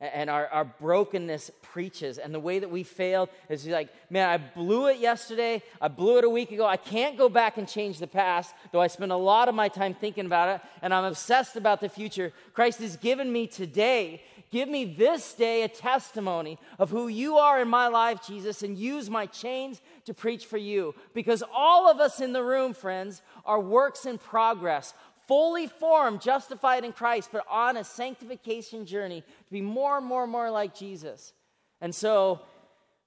And 0.00 0.28
our, 0.28 0.48
our 0.48 0.64
brokenness 0.64 1.50
preaches. 1.62 2.18
And 2.18 2.34
the 2.34 2.40
way 2.40 2.58
that 2.58 2.70
we 2.70 2.82
failed 2.82 3.30
is 3.48 3.66
like, 3.66 3.88
man, 4.10 4.28
I 4.28 4.36
blew 4.36 4.88
it 4.88 4.98
yesterday. 4.98 5.62
I 5.80 5.88
blew 5.88 6.18
it 6.18 6.24
a 6.24 6.28
week 6.28 6.52
ago. 6.52 6.66
I 6.66 6.76
can't 6.76 7.16
go 7.16 7.30
back 7.30 7.56
and 7.56 7.66
change 7.66 7.98
the 7.98 8.06
past, 8.06 8.54
though 8.70 8.80
I 8.80 8.88
spend 8.88 9.12
a 9.12 9.16
lot 9.16 9.48
of 9.48 9.54
my 9.54 9.68
time 9.68 9.94
thinking 9.94 10.26
about 10.26 10.48
it. 10.48 10.60
And 10.82 10.92
I'm 10.92 11.04
obsessed 11.04 11.56
about 11.56 11.80
the 11.80 11.88
future. 11.88 12.32
Christ 12.52 12.80
has 12.80 12.96
given 12.96 13.32
me 13.32 13.46
today 13.46 14.22
Give 14.54 14.68
me 14.68 14.84
this 14.84 15.34
day 15.34 15.64
a 15.64 15.68
testimony 15.68 16.60
of 16.78 16.88
who 16.88 17.08
you 17.08 17.38
are 17.38 17.60
in 17.60 17.66
my 17.66 17.88
life, 17.88 18.24
Jesus, 18.24 18.62
and 18.62 18.78
use 18.78 19.10
my 19.10 19.26
chains 19.26 19.82
to 20.04 20.14
preach 20.14 20.46
for 20.46 20.58
you. 20.58 20.94
Because 21.12 21.42
all 21.52 21.90
of 21.90 21.98
us 21.98 22.20
in 22.20 22.32
the 22.32 22.44
room, 22.44 22.72
friends, 22.72 23.20
are 23.44 23.58
works 23.58 24.06
in 24.06 24.16
progress, 24.16 24.94
fully 25.26 25.66
formed, 25.66 26.20
justified 26.20 26.84
in 26.84 26.92
Christ, 26.92 27.30
but 27.32 27.44
on 27.50 27.76
a 27.76 27.82
sanctification 27.82 28.86
journey 28.86 29.22
to 29.22 29.52
be 29.52 29.60
more 29.60 29.98
and 29.98 30.06
more 30.06 30.22
and 30.22 30.30
more 30.30 30.52
like 30.52 30.72
Jesus. 30.72 31.32
And 31.80 31.92
so 31.92 32.40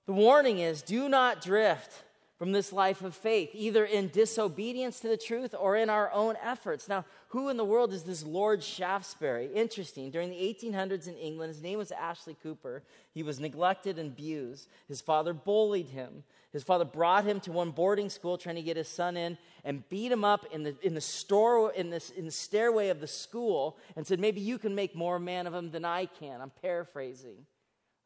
the 0.05 0.11
warning 0.11 0.59
is 0.59 0.81
do 0.81 1.07
not 1.07 1.41
drift 1.41 2.03
from 2.37 2.51
this 2.51 2.71
life 2.71 3.01
of 3.01 3.15
faith, 3.15 3.49
either 3.53 3.83
in 3.83 4.09
disobedience 4.09 4.99
to 4.99 5.07
the 5.07 5.17
truth 5.17 5.55
or 5.57 5.75
in 5.75 5.89
our 5.89 6.11
own 6.11 6.35
efforts. 6.43 6.87
Now, 6.87 7.03
who 7.29 7.49
in 7.49 7.57
the 7.57 7.65
world 7.65 7.91
is 7.91 8.03
this 8.03 8.23
Lord 8.23 8.61
Shaftesbury? 8.63 9.49
Interesting. 9.55 10.11
During 10.11 10.29
the 10.29 10.35
1800s 10.35 11.07
in 11.07 11.15
England, 11.15 11.53
his 11.53 11.63
name 11.63 11.79
was 11.79 11.91
Ashley 11.91 12.35
Cooper. 12.43 12.83
He 13.11 13.23
was 13.23 13.39
neglected 13.39 13.97
and 13.97 14.11
abused. 14.11 14.67
His 14.87 15.01
father 15.01 15.33
bullied 15.33 15.89
him. 15.89 16.23
His 16.53 16.63
father 16.63 16.85
brought 16.85 17.25
him 17.25 17.39
to 17.41 17.51
one 17.51 17.71
boarding 17.71 18.09
school 18.09 18.37
trying 18.37 18.55
to 18.55 18.61
get 18.61 18.77
his 18.77 18.87
son 18.87 19.17
in 19.17 19.37
and 19.65 19.87
beat 19.89 20.11
him 20.11 20.23
up 20.23 20.45
in 20.51 20.63
the, 20.63 20.75
in 20.81 20.93
the, 20.93 21.01
store, 21.01 21.71
in, 21.73 21.89
this, 21.89 22.11
in 22.11 22.25
the 22.25 22.31
stairway 22.31 22.89
of 22.89 23.01
the 23.01 23.07
school 23.07 23.77
and 23.95 24.05
said, 24.05 24.19
Maybe 24.19 24.41
you 24.41 24.59
can 24.59 24.75
make 24.75 24.95
more 24.95 25.19
man 25.19 25.47
of 25.47 25.53
him 25.53 25.71
than 25.71 25.85
I 25.85 26.05
can. 26.05 26.39
I'm 26.39 26.51
paraphrasing. 26.61 27.45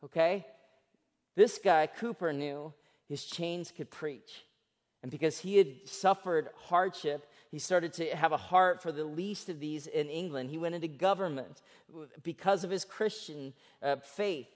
Okay? 0.05 0.45
This 1.35 1.59
guy, 1.63 1.87
Cooper, 1.87 2.33
knew 2.33 2.73
his 3.11 3.25
chains 3.25 3.71
could 3.75 3.89
preach. 3.89 4.45
And 5.03 5.11
because 5.11 5.39
he 5.39 5.57
had 5.57 5.87
suffered 5.87 6.49
hardship, 6.67 7.27
he 7.49 7.59
started 7.59 7.93
to 7.93 8.15
have 8.15 8.31
a 8.31 8.37
heart 8.37 8.81
for 8.81 8.91
the 8.91 9.03
least 9.03 9.49
of 9.49 9.59
these 9.59 9.87
in 9.87 10.09
England. 10.09 10.51
He 10.51 10.57
went 10.57 10.75
into 10.75 10.87
government 10.87 11.61
because 12.23 12.63
of 12.63 12.69
his 12.69 12.85
Christian 12.85 13.53
uh, 13.81 13.97
faith. 13.97 14.47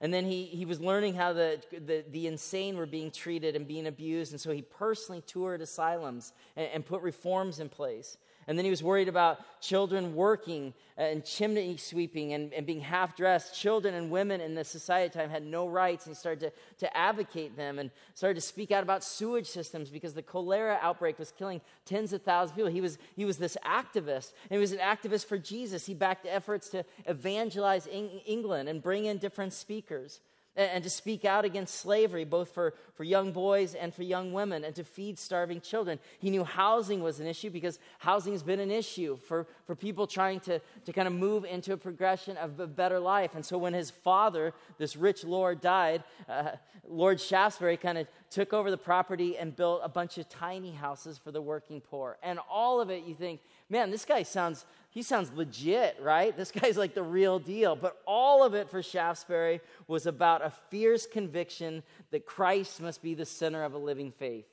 And 0.00 0.12
then 0.12 0.26
he, 0.26 0.44
he 0.44 0.66
was 0.66 0.80
learning 0.80 1.14
how 1.14 1.32
the, 1.32 1.62
the, 1.72 2.04
the, 2.10 2.26
insane 2.26 2.76
were 2.76 2.84
being 2.84 3.10
treated 3.10 3.56
and 3.56 3.66
being 3.66 3.86
abused. 3.86 4.32
And 4.32 4.40
so 4.40 4.52
he 4.52 4.60
personally 4.60 5.22
toured 5.22 5.62
asylums 5.62 6.34
and, 6.54 6.68
and 6.74 6.84
put 6.84 7.00
reforms 7.00 7.60
in 7.60 7.70
place. 7.70 8.18
And 8.48 8.56
then 8.56 8.64
he 8.64 8.70
was 8.70 8.82
worried 8.82 9.08
about 9.08 9.40
children 9.60 10.14
working 10.14 10.72
and 10.96 11.24
chimney 11.24 11.76
sweeping 11.76 12.32
and, 12.32 12.52
and 12.54 12.64
being 12.64 12.80
half 12.80 13.16
dressed. 13.16 13.54
Children 13.54 13.94
and 13.94 14.08
women 14.08 14.40
in 14.40 14.54
the 14.54 14.62
society 14.62 15.12
time 15.12 15.30
had 15.30 15.44
no 15.44 15.68
rights. 15.68 16.06
And 16.06 16.14
he 16.14 16.18
started 16.18 16.40
to, 16.40 16.86
to 16.86 16.96
advocate 16.96 17.56
them 17.56 17.80
and 17.80 17.90
started 18.14 18.36
to 18.36 18.40
speak 18.40 18.70
out 18.70 18.84
about 18.84 19.02
sewage 19.02 19.48
systems 19.48 19.90
because 19.90 20.14
the 20.14 20.22
cholera 20.22 20.78
outbreak 20.80 21.18
was 21.18 21.32
killing 21.32 21.60
tens 21.84 22.12
of 22.12 22.22
thousands 22.22 22.52
of 22.52 22.56
people. 22.56 22.70
He 22.70 22.80
was, 22.80 22.98
he 23.16 23.24
was 23.24 23.36
this 23.36 23.56
activist, 23.64 24.32
and 24.48 24.56
he 24.56 24.58
was 24.58 24.72
an 24.72 24.78
activist 24.78 25.26
for 25.26 25.38
Jesus. 25.38 25.84
He 25.84 25.94
backed 25.94 26.24
efforts 26.26 26.68
to 26.70 26.84
evangelize 27.06 27.88
England 27.88 28.68
and 28.68 28.80
bring 28.80 29.06
in 29.06 29.18
different 29.18 29.54
speakers 29.54 30.20
and, 30.56 30.82
to 30.82 30.90
speak 30.90 31.24
out 31.24 31.44
against 31.44 31.74
slavery, 31.74 32.24
both 32.24 32.50
for, 32.50 32.74
for 32.94 33.04
young 33.04 33.32
boys 33.32 33.74
and 33.74 33.94
for 33.94 34.02
young 34.02 34.32
women, 34.32 34.64
and 34.64 34.74
to 34.74 34.84
feed 34.84 35.18
starving 35.18 35.60
children. 35.60 35.98
He 36.18 36.30
knew 36.30 36.44
housing 36.44 37.02
was 37.02 37.20
an 37.20 37.26
issue 37.26 37.50
because 37.50 37.78
housing 37.98 38.32
has 38.32 38.42
been 38.42 38.60
an 38.60 38.70
issue 38.70 39.18
for, 39.28 39.46
for 39.66 39.74
people 39.74 40.06
trying 40.06 40.40
to, 40.40 40.60
to 40.84 40.92
kind 40.92 41.06
of 41.06 41.14
move 41.14 41.44
into 41.44 41.72
a 41.72 41.76
progression 41.76 42.36
of 42.36 42.58
a 42.60 42.66
better 42.66 42.98
life. 42.98 43.34
And 43.34 43.44
so 43.44 43.58
when 43.58 43.74
his 43.74 43.90
father, 43.90 44.54
this 44.78 44.96
rich 44.96 45.24
lord, 45.24 45.60
died, 45.60 46.02
uh, 46.28 46.52
Lord 46.88 47.20
Shaftesbury 47.20 47.76
kind 47.76 47.98
of 47.98 48.06
took 48.30 48.52
over 48.52 48.70
the 48.70 48.78
property 48.78 49.36
and 49.36 49.54
built 49.54 49.80
a 49.82 49.88
bunch 49.88 50.18
of 50.18 50.28
tiny 50.28 50.72
houses 50.72 51.18
for 51.18 51.30
the 51.32 51.42
working 51.42 51.80
poor. 51.80 52.16
And 52.22 52.38
all 52.50 52.80
of 52.80 52.90
it, 52.90 53.04
you 53.04 53.14
think, 53.14 53.40
man, 53.68 53.90
this 53.90 54.04
guy 54.04 54.22
sounds 54.22 54.64
he 54.96 55.02
sounds 55.02 55.30
legit, 55.34 55.98
right? 56.00 56.34
This 56.34 56.50
guy's 56.50 56.78
like 56.78 56.94
the 56.94 57.02
real 57.02 57.38
deal. 57.38 57.76
But 57.76 58.00
all 58.06 58.42
of 58.42 58.54
it 58.54 58.70
for 58.70 58.82
Shaftesbury 58.82 59.60
was 59.86 60.06
about 60.06 60.42
a 60.42 60.48
fierce 60.70 61.06
conviction 61.06 61.82
that 62.12 62.24
Christ 62.24 62.80
must 62.80 63.02
be 63.02 63.12
the 63.12 63.26
center 63.26 63.62
of 63.62 63.74
a 63.74 63.78
living 63.78 64.10
faith. 64.10 64.46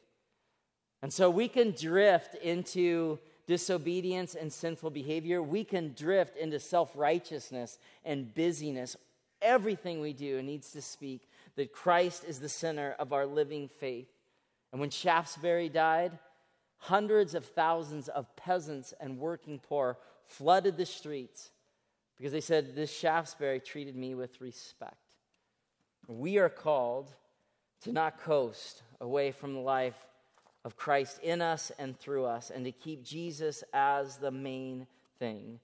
And 1.02 1.14
so 1.14 1.30
we 1.30 1.48
can 1.48 1.72
drift 1.72 2.36
into 2.36 3.20
disobedience 3.48 4.36
and 4.36 4.52
sinful 4.52 4.90
behavior, 4.90 5.42
we 5.42 5.64
can 5.64 5.94
drift 5.94 6.36
into 6.36 6.60
self 6.60 6.92
righteousness 6.94 7.80
and 8.04 8.34
busyness. 8.34 8.98
Everything 9.42 10.02
we 10.02 10.12
do 10.12 10.42
needs 10.42 10.72
to 10.72 10.82
speak 10.82 11.30
that 11.56 11.72
Christ 11.72 12.26
is 12.26 12.42
the 12.42 12.50
center 12.50 12.96
of 13.00 13.14
our 13.14 13.26
living 13.26 13.70
faith. 13.80 14.10
And 14.74 14.82
when 14.82 14.90
Shaftesbury 14.90 15.70
died, 15.70 16.20
hundreds 16.84 17.34
of 17.34 17.46
thousands 17.46 18.10
of 18.10 18.36
peasants 18.36 18.94
and 19.00 19.18
working 19.18 19.58
poor 19.58 19.98
flooded 20.26 20.76
the 20.76 20.86
streets 20.86 21.50
because 22.18 22.34
they 22.34 22.42
said, 22.42 22.76
This 22.76 22.92
Shaftesbury 22.92 23.62
treated 23.62 23.96
me 23.96 24.16
with 24.16 24.42
respect. 24.42 24.98
We 26.08 26.40
are 26.40 26.50
called 26.50 27.14
to 27.84 27.94
not 27.94 28.20
coast 28.20 28.84
away 29.00 29.32
from 29.32 29.54
the 29.54 29.62
life 29.62 29.96
of 30.66 30.76
Christ 30.76 31.20
in 31.24 31.42
us 31.42 31.72
and 31.80 31.98
through 31.98 32.26
us, 32.26 32.52
and 32.54 32.66
to 32.66 32.72
keep 32.74 33.04
Jesus 33.04 33.64
as 33.74 34.18
the 34.18 34.32
main 34.32 34.86
thing. 35.20 35.60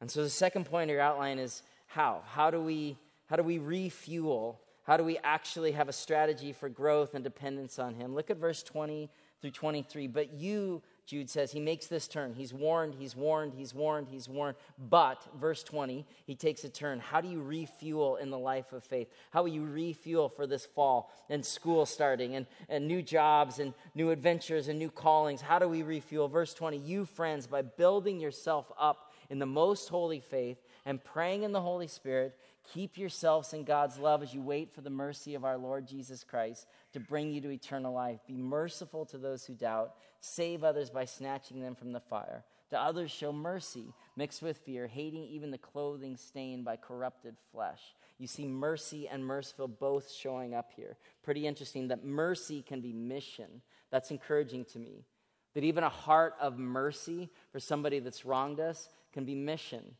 And 0.00 0.10
so 0.10 0.24
the 0.24 0.30
second 0.30 0.66
point 0.66 0.90
of 0.90 0.94
your 0.94 1.02
outline 1.02 1.38
is 1.38 1.62
how? 1.86 2.22
How 2.26 2.50
do 2.50 2.60
we, 2.60 2.96
how 3.26 3.36
do 3.36 3.44
we 3.44 3.58
refuel? 3.58 4.60
How 4.82 4.96
do 4.96 5.04
we 5.04 5.18
actually 5.22 5.72
have 5.72 5.88
a 5.88 5.92
strategy 5.92 6.52
for 6.52 6.68
growth 6.68 7.14
and 7.14 7.22
dependence 7.22 7.78
on 7.78 7.94
Him? 7.94 8.12
Look 8.12 8.30
at 8.30 8.38
verse 8.38 8.64
20 8.64 9.08
through 9.42 9.50
23. 9.50 10.06
But 10.06 10.32
you, 10.32 10.80
Jude 11.04 11.28
says, 11.28 11.50
he 11.50 11.60
makes 11.60 11.86
this 11.86 12.08
turn. 12.08 12.32
He's 12.32 12.54
warned, 12.54 12.94
he's 12.94 13.14
warned, 13.14 13.52
he's 13.54 13.74
warned, 13.74 14.06
he's 14.08 14.28
warned. 14.28 14.56
But, 14.88 15.20
verse 15.38 15.64
20, 15.64 16.06
he 16.24 16.34
takes 16.36 16.62
a 16.64 16.68
turn. 16.68 17.00
How 17.00 17.20
do 17.20 17.28
you 17.28 17.42
refuel 17.42 18.16
in 18.16 18.30
the 18.30 18.38
life 18.38 18.72
of 18.72 18.84
faith? 18.84 19.08
How 19.30 19.42
will 19.42 19.50
you 19.50 19.66
refuel 19.66 20.28
for 20.28 20.46
this 20.46 20.64
fall 20.64 21.12
and 21.28 21.44
school 21.44 21.84
starting 21.84 22.36
and, 22.36 22.46
and 22.68 22.86
new 22.86 23.02
jobs 23.02 23.58
and 23.58 23.74
new 23.96 24.10
adventures 24.10 24.68
and 24.68 24.78
new 24.78 24.90
callings? 24.90 25.40
How 25.40 25.58
do 25.58 25.68
we 25.68 25.82
refuel? 25.82 26.28
Verse 26.28 26.54
20, 26.54 26.78
you 26.78 27.04
friends, 27.04 27.48
by 27.48 27.62
building 27.62 28.20
yourself 28.20 28.70
up 28.78 29.12
in 29.28 29.40
the 29.40 29.46
most 29.46 29.88
holy 29.88 30.20
faith 30.20 30.58
and 30.84 31.02
praying 31.02 31.42
in 31.42 31.52
the 31.52 31.60
Holy 31.60 31.88
Spirit, 31.88 32.36
Keep 32.72 32.96
yourselves 32.96 33.52
in 33.52 33.64
God's 33.64 33.98
love 33.98 34.22
as 34.22 34.32
you 34.32 34.40
wait 34.40 34.72
for 34.72 34.82
the 34.82 34.90
mercy 34.90 35.34
of 35.34 35.44
our 35.44 35.58
Lord 35.58 35.86
Jesus 35.86 36.22
Christ 36.22 36.66
to 36.92 37.00
bring 37.00 37.32
you 37.32 37.40
to 37.40 37.50
eternal 37.50 37.92
life. 37.92 38.20
Be 38.26 38.36
merciful 38.36 39.04
to 39.06 39.18
those 39.18 39.44
who 39.44 39.54
doubt. 39.54 39.94
Save 40.20 40.62
others 40.62 40.88
by 40.88 41.04
snatching 41.04 41.60
them 41.60 41.74
from 41.74 41.92
the 41.92 42.00
fire. 42.00 42.44
To 42.70 42.80
others, 42.80 43.10
show 43.10 43.32
mercy 43.32 43.92
mixed 44.16 44.40
with 44.40 44.58
fear, 44.58 44.86
hating 44.86 45.24
even 45.24 45.50
the 45.50 45.58
clothing 45.58 46.16
stained 46.16 46.64
by 46.64 46.76
corrupted 46.76 47.36
flesh. 47.50 47.80
You 48.18 48.26
see 48.26 48.46
mercy 48.46 49.08
and 49.08 49.24
merciful 49.24 49.68
both 49.68 50.10
showing 50.10 50.54
up 50.54 50.70
here. 50.74 50.96
Pretty 51.22 51.46
interesting 51.46 51.88
that 51.88 52.04
mercy 52.04 52.62
can 52.62 52.80
be 52.80 52.92
mission. 52.92 53.60
That's 53.90 54.10
encouraging 54.10 54.66
to 54.66 54.78
me. 54.78 55.04
That 55.54 55.64
even 55.64 55.84
a 55.84 55.90
heart 55.90 56.34
of 56.40 56.58
mercy 56.58 57.28
for 57.50 57.60
somebody 57.60 57.98
that's 57.98 58.24
wronged 58.24 58.60
us 58.60 58.88
can 59.12 59.24
be 59.24 59.34
mission 59.34 59.96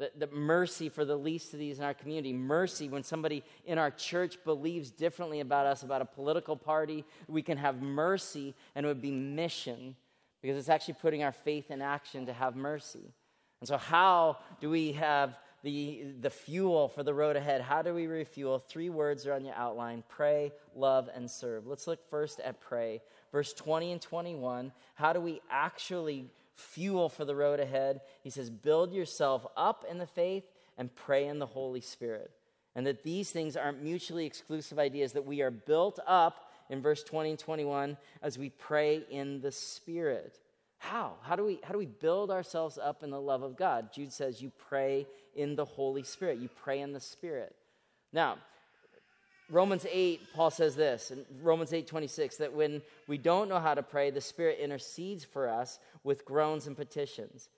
the, 0.00 0.10
the 0.26 0.34
mercy 0.34 0.88
for 0.88 1.04
the 1.04 1.14
least 1.14 1.52
of 1.52 1.60
these 1.60 1.78
in 1.78 1.84
our 1.84 1.92
community. 1.92 2.32
Mercy 2.32 2.88
when 2.88 3.04
somebody 3.04 3.44
in 3.66 3.76
our 3.76 3.90
church 3.90 4.38
believes 4.44 4.90
differently 4.90 5.40
about 5.40 5.66
us, 5.66 5.82
about 5.82 6.00
a 6.00 6.06
political 6.06 6.56
party. 6.56 7.04
We 7.28 7.42
can 7.42 7.58
have 7.58 7.82
mercy, 7.82 8.54
and 8.74 8.86
it 8.86 8.88
would 8.88 9.02
be 9.02 9.10
mission 9.10 9.94
because 10.40 10.56
it's 10.56 10.70
actually 10.70 10.94
putting 10.94 11.22
our 11.22 11.32
faith 11.32 11.70
in 11.70 11.82
action 11.82 12.24
to 12.26 12.32
have 12.32 12.56
mercy. 12.56 13.12
And 13.60 13.68
so, 13.68 13.76
how 13.76 14.38
do 14.58 14.70
we 14.70 14.92
have 14.92 15.38
the, 15.62 16.06
the 16.20 16.30
fuel 16.30 16.88
for 16.88 17.02
the 17.02 17.12
road 17.12 17.36
ahead? 17.36 17.60
How 17.60 17.82
do 17.82 17.92
we 17.92 18.06
refuel? 18.06 18.58
Three 18.58 18.88
words 18.88 19.26
are 19.26 19.34
on 19.34 19.44
your 19.44 19.54
outline 19.54 20.02
pray, 20.08 20.52
love, 20.74 21.10
and 21.14 21.30
serve. 21.30 21.66
Let's 21.66 21.86
look 21.86 22.08
first 22.08 22.40
at 22.40 22.58
pray. 22.58 23.02
Verse 23.32 23.52
20 23.52 23.92
and 23.92 24.00
21. 24.00 24.72
How 24.94 25.12
do 25.12 25.20
we 25.20 25.42
actually 25.50 26.30
fuel 26.60 27.08
for 27.08 27.24
the 27.24 27.34
road 27.34 27.60
ahead. 27.60 28.00
He 28.22 28.30
says, 28.30 28.50
Build 28.50 28.92
yourself 28.92 29.46
up 29.56 29.84
in 29.88 29.98
the 29.98 30.06
faith 30.06 30.44
and 30.78 30.94
pray 30.94 31.26
in 31.26 31.38
the 31.38 31.46
Holy 31.46 31.80
Spirit. 31.80 32.30
And 32.74 32.86
that 32.86 33.02
these 33.02 33.30
things 33.30 33.56
aren't 33.56 33.82
mutually 33.82 34.26
exclusive 34.26 34.78
ideas, 34.78 35.12
that 35.12 35.26
we 35.26 35.42
are 35.42 35.50
built 35.50 35.98
up 36.06 36.50
in 36.68 36.80
verse 36.80 37.02
20 37.02 37.30
and 37.30 37.38
21 37.38 37.96
as 38.22 38.38
we 38.38 38.50
pray 38.50 39.02
in 39.10 39.40
the 39.40 39.50
Spirit. 39.50 40.38
How? 40.78 41.14
How 41.22 41.36
do, 41.36 41.44
we, 41.44 41.60
how 41.62 41.72
do 41.72 41.78
we 41.78 41.86
build 41.86 42.30
ourselves 42.30 42.78
up 42.78 43.02
in 43.02 43.10
the 43.10 43.20
love 43.20 43.42
of 43.42 43.56
God? 43.56 43.92
Jude 43.92 44.12
says, 44.12 44.40
You 44.40 44.50
pray 44.68 45.06
in 45.34 45.56
the 45.56 45.64
Holy 45.64 46.02
Spirit, 46.02 46.38
you 46.38 46.48
pray 46.48 46.80
in 46.80 46.92
the 46.92 47.00
Spirit. 47.00 47.54
Now, 48.12 48.38
Romans 49.50 49.84
8, 49.90 50.32
Paul 50.32 50.50
says 50.50 50.76
this 50.76 51.10
in 51.10 51.24
Romans 51.42 51.72
8 51.72 51.86
26, 51.86 52.36
that 52.36 52.52
when 52.52 52.80
we 53.08 53.18
don't 53.18 53.48
know 53.48 53.58
how 53.58 53.74
to 53.74 53.82
pray, 53.82 54.10
the 54.10 54.20
Spirit 54.20 54.58
intercedes 54.60 55.24
for 55.24 55.48
us 55.48 55.80
with 56.04 56.24
groans 56.24 56.68
and 56.68 56.76
petitions. 56.76 57.48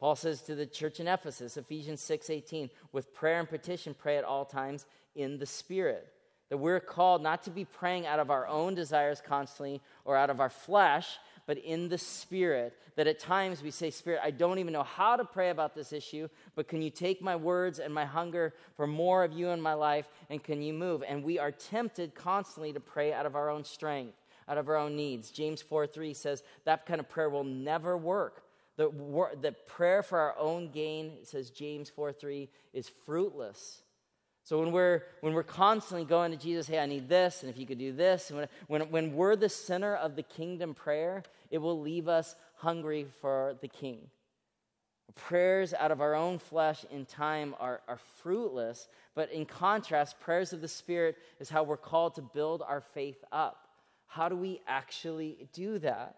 Paul 0.00 0.16
says 0.16 0.40
to 0.42 0.54
the 0.54 0.66
church 0.66 1.00
in 1.00 1.08
Ephesus, 1.08 1.56
Ephesians 1.56 2.00
6 2.00 2.30
18, 2.30 2.70
with 2.92 3.14
prayer 3.14 3.40
and 3.40 3.48
petition, 3.48 3.94
pray 3.94 4.16
at 4.16 4.24
all 4.24 4.44
times 4.44 4.86
in 5.14 5.38
the 5.38 5.46
Spirit. 5.46 6.08
That 6.48 6.58
we're 6.58 6.80
called 6.80 7.22
not 7.22 7.42
to 7.44 7.50
be 7.50 7.64
praying 7.64 8.06
out 8.06 8.20
of 8.20 8.30
our 8.30 8.46
own 8.46 8.74
desires 8.74 9.22
constantly 9.24 9.80
or 10.04 10.16
out 10.16 10.30
of 10.30 10.40
our 10.40 10.50
flesh, 10.50 11.18
but 11.46 11.58
in 11.58 11.88
the 11.88 11.98
Spirit. 11.98 12.76
That 12.96 13.06
at 13.06 13.18
times 13.18 13.62
we 13.62 13.70
say, 13.70 13.90
Spirit, 13.90 14.20
I 14.22 14.30
don't 14.30 14.58
even 14.58 14.72
know 14.72 14.84
how 14.84 15.16
to 15.16 15.24
pray 15.24 15.50
about 15.50 15.74
this 15.74 15.92
issue, 15.92 16.28
but 16.54 16.68
can 16.68 16.80
you 16.80 16.90
take 16.90 17.20
my 17.20 17.36
words 17.36 17.78
and 17.78 17.92
my 17.92 18.04
hunger 18.04 18.54
for 18.76 18.86
more 18.86 19.24
of 19.24 19.32
you 19.32 19.48
in 19.48 19.60
my 19.60 19.74
life, 19.74 20.08
and 20.30 20.42
can 20.42 20.62
you 20.62 20.72
move? 20.72 21.02
And 21.06 21.24
we 21.24 21.38
are 21.38 21.50
tempted 21.50 22.14
constantly 22.14 22.72
to 22.72 22.80
pray 22.80 23.12
out 23.12 23.26
of 23.26 23.34
our 23.34 23.50
own 23.50 23.64
strength, 23.64 24.16
out 24.48 24.58
of 24.58 24.68
our 24.68 24.76
own 24.76 24.96
needs. 24.96 25.30
James 25.30 25.60
4 25.60 25.86
3 25.86 26.14
says 26.14 26.42
that 26.64 26.86
kind 26.86 27.00
of 27.00 27.08
prayer 27.08 27.30
will 27.30 27.44
never 27.44 27.96
work. 27.96 28.42
The, 28.76 28.90
the 29.40 29.52
prayer 29.52 30.02
for 30.02 30.18
our 30.18 30.36
own 30.36 30.70
gain, 30.70 31.18
says 31.22 31.50
James 31.50 31.90
4 31.90 32.12
3, 32.12 32.48
is 32.72 32.90
fruitless. 33.06 33.83
So 34.44 34.60
when 34.60 34.72
we're, 34.72 35.02
when 35.22 35.32
we're 35.32 35.42
constantly 35.42 36.04
going 36.04 36.30
to 36.30 36.36
Jesus, 36.36 36.66
hey, 36.66 36.78
I 36.78 36.84
need 36.84 37.08
this, 37.08 37.42
and 37.42 37.50
if 37.50 37.58
you 37.58 37.66
could 37.66 37.78
do 37.78 37.92
this, 37.92 38.30
and 38.30 38.46
when, 38.66 38.82
when, 38.90 39.14
we're 39.14 39.36
the 39.36 39.48
center 39.48 39.96
of 39.96 40.16
the 40.16 40.22
kingdom 40.22 40.74
prayer, 40.74 41.22
it 41.50 41.58
will 41.58 41.80
leave 41.80 42.08
us 42.08 42.36
hungry 42.56 43.06
for 43.22 43.56
the 43.62 43.68
king. 43.68 44.00
Prayers 45.14 45.72
out 45.72 45.90
of 45.90 46.02
our 46.02 46.14
own 46.14 46.38
flesh 46.38 46.84
in 46.90 47.06
time 47.06 47.54
are, 47.58 47.80
are 47.88 47.98
fruitless, 48.22 48.88
but 49.14 49.32
in 49.32 49.46
contrast, 49.46 50.20
prayers 50.20 50.52
of 50.52 50.60
the 50.60 50.68
Spirit 50.68 51.16
is 51.40 51.48
how 51.48 51.62
we're 51.62 51.78
called 51.78 52.16
to 52.16 52.22
build 52.22 52.60
our 52.60 52.82
faith 52.82 53.24
up. 53.32 53.68
How 54.06 54.28
do 54.28 54.36
we 54.36 54.60
actually 54.66 55.48
do 55.54 55.78
that? 55.78 56.16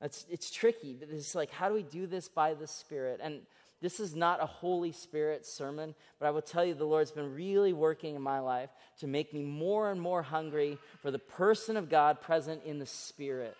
It's, 0.00 0.24
it's 0.30 0.50
tricky. 0.50 0.96
It's 1.00 1.34
like, 1.34 1.50
how 1.50 1.68
do 1.68 1.74
we 1.74 1.82
do 1.82 2.06
this 2.06 2.28
by 2.28 2.54
the 2.54 2.66
Spirit? 2.66 3.20
And 3.22 3.42
this 3.86 4.00
is 4.00 4.16
not 4.16 4.42
a 4.42 4.46
Holy 4.46 4.90
Spirit 4.90 5.46
sermon, 5.46 5.94
but 6.18 6.26
I 6.26 6.32
will 6.32 6.42
tell 6.42 6.64
you 6.64 6.74
the 6.74 6.84
Lord's 6.84 7.12
been 7.12 7.32
really 7.32 7.72
working 7.72 8.16
in 8.16 8.20
my 8.20 8.40
life 8.40 8.70
to 8.98 9.06
make 9.06 9.32
me 9.32 9.44
more 9.44 9.92
and 9.92 10.00
more 10.00 10.22
hungry 10.22 10.76
for 11.00 11.12
the 11.12 11.20
person 11.20 11.76
of 11.76 11.88
God 11.88 12.20
present 12.20 12.64
in 12.64 12.80
the 12.80 12.86
Spirit. 12.86 13.56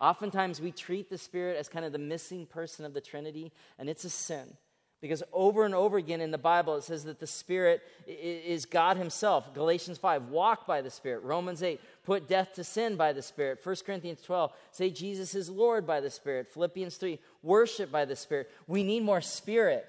Oftentimes 0.00 0.60
we 0.60 0.72
treat 0.72 1.08
the 1.08 1.16
Spirit 1.16 1.56
as 1.56 1.68
kind 1.68 1.84
of 1.84 1.92
the 1.92 1.98
missing 1.98 2.44
person 2.44 2.84
of 2.84 2.92
the 2.92 3.00
Trinity, 3.00 3.52
and 3.78 3.88
it's 3.88 4.02
a 4.02 4.10
sin. 4.10 4.48
Because 5.00 5.22
over 5.32 5.64
and 5.64 5.76
over 5.76 5.96
again 5.96 6.20
in 6.20 6.32
the 6.32 6.38
Bible, 6.38 6.74
it 6.74 6.82
says 6.82 7.04
that 7.04 7.20
the 7.20 7.26
Spirit 7.26 7.82
is 8.06 8.66
God 8.66 8.96
Himself. 8.96 9.54
Galatians 9.54 9.96
5, 9.96 10.24
walk 10.24 10.66
by 10.66 10.82
the 10.82 10.90
Spirit. 10.90 11.22
Romans 11.22 11.62
8, 11.62 11.80
put 12.04 12.26
death 12.26 12.54
to 12.54 12.64
sin 12.64 12.96
by 12.96 13.12
the 13.12 13.22
Spirit. 13.22 13.60
1 13.62 13.76
Corinthians 13.86 14.20
12, 14.22 14.52
say 14.72 14.90
Jesus 14.90 15.36
is 15.36 15.48
Lord 15.48 15.86
by 15.86 16.00
the 16.00 16.10
Spirit. 16.10 16.48
Philippians 16.48 16.96
3, 16.96 17.20
worship 17.44 17.92
by 17.92 18.04
the 18.06 18.16
Spirit. 18.16 18.50
We 18.66 18.82
need 18.82 19.04
more 19.04 19.20
Spirit. 19.20 19.86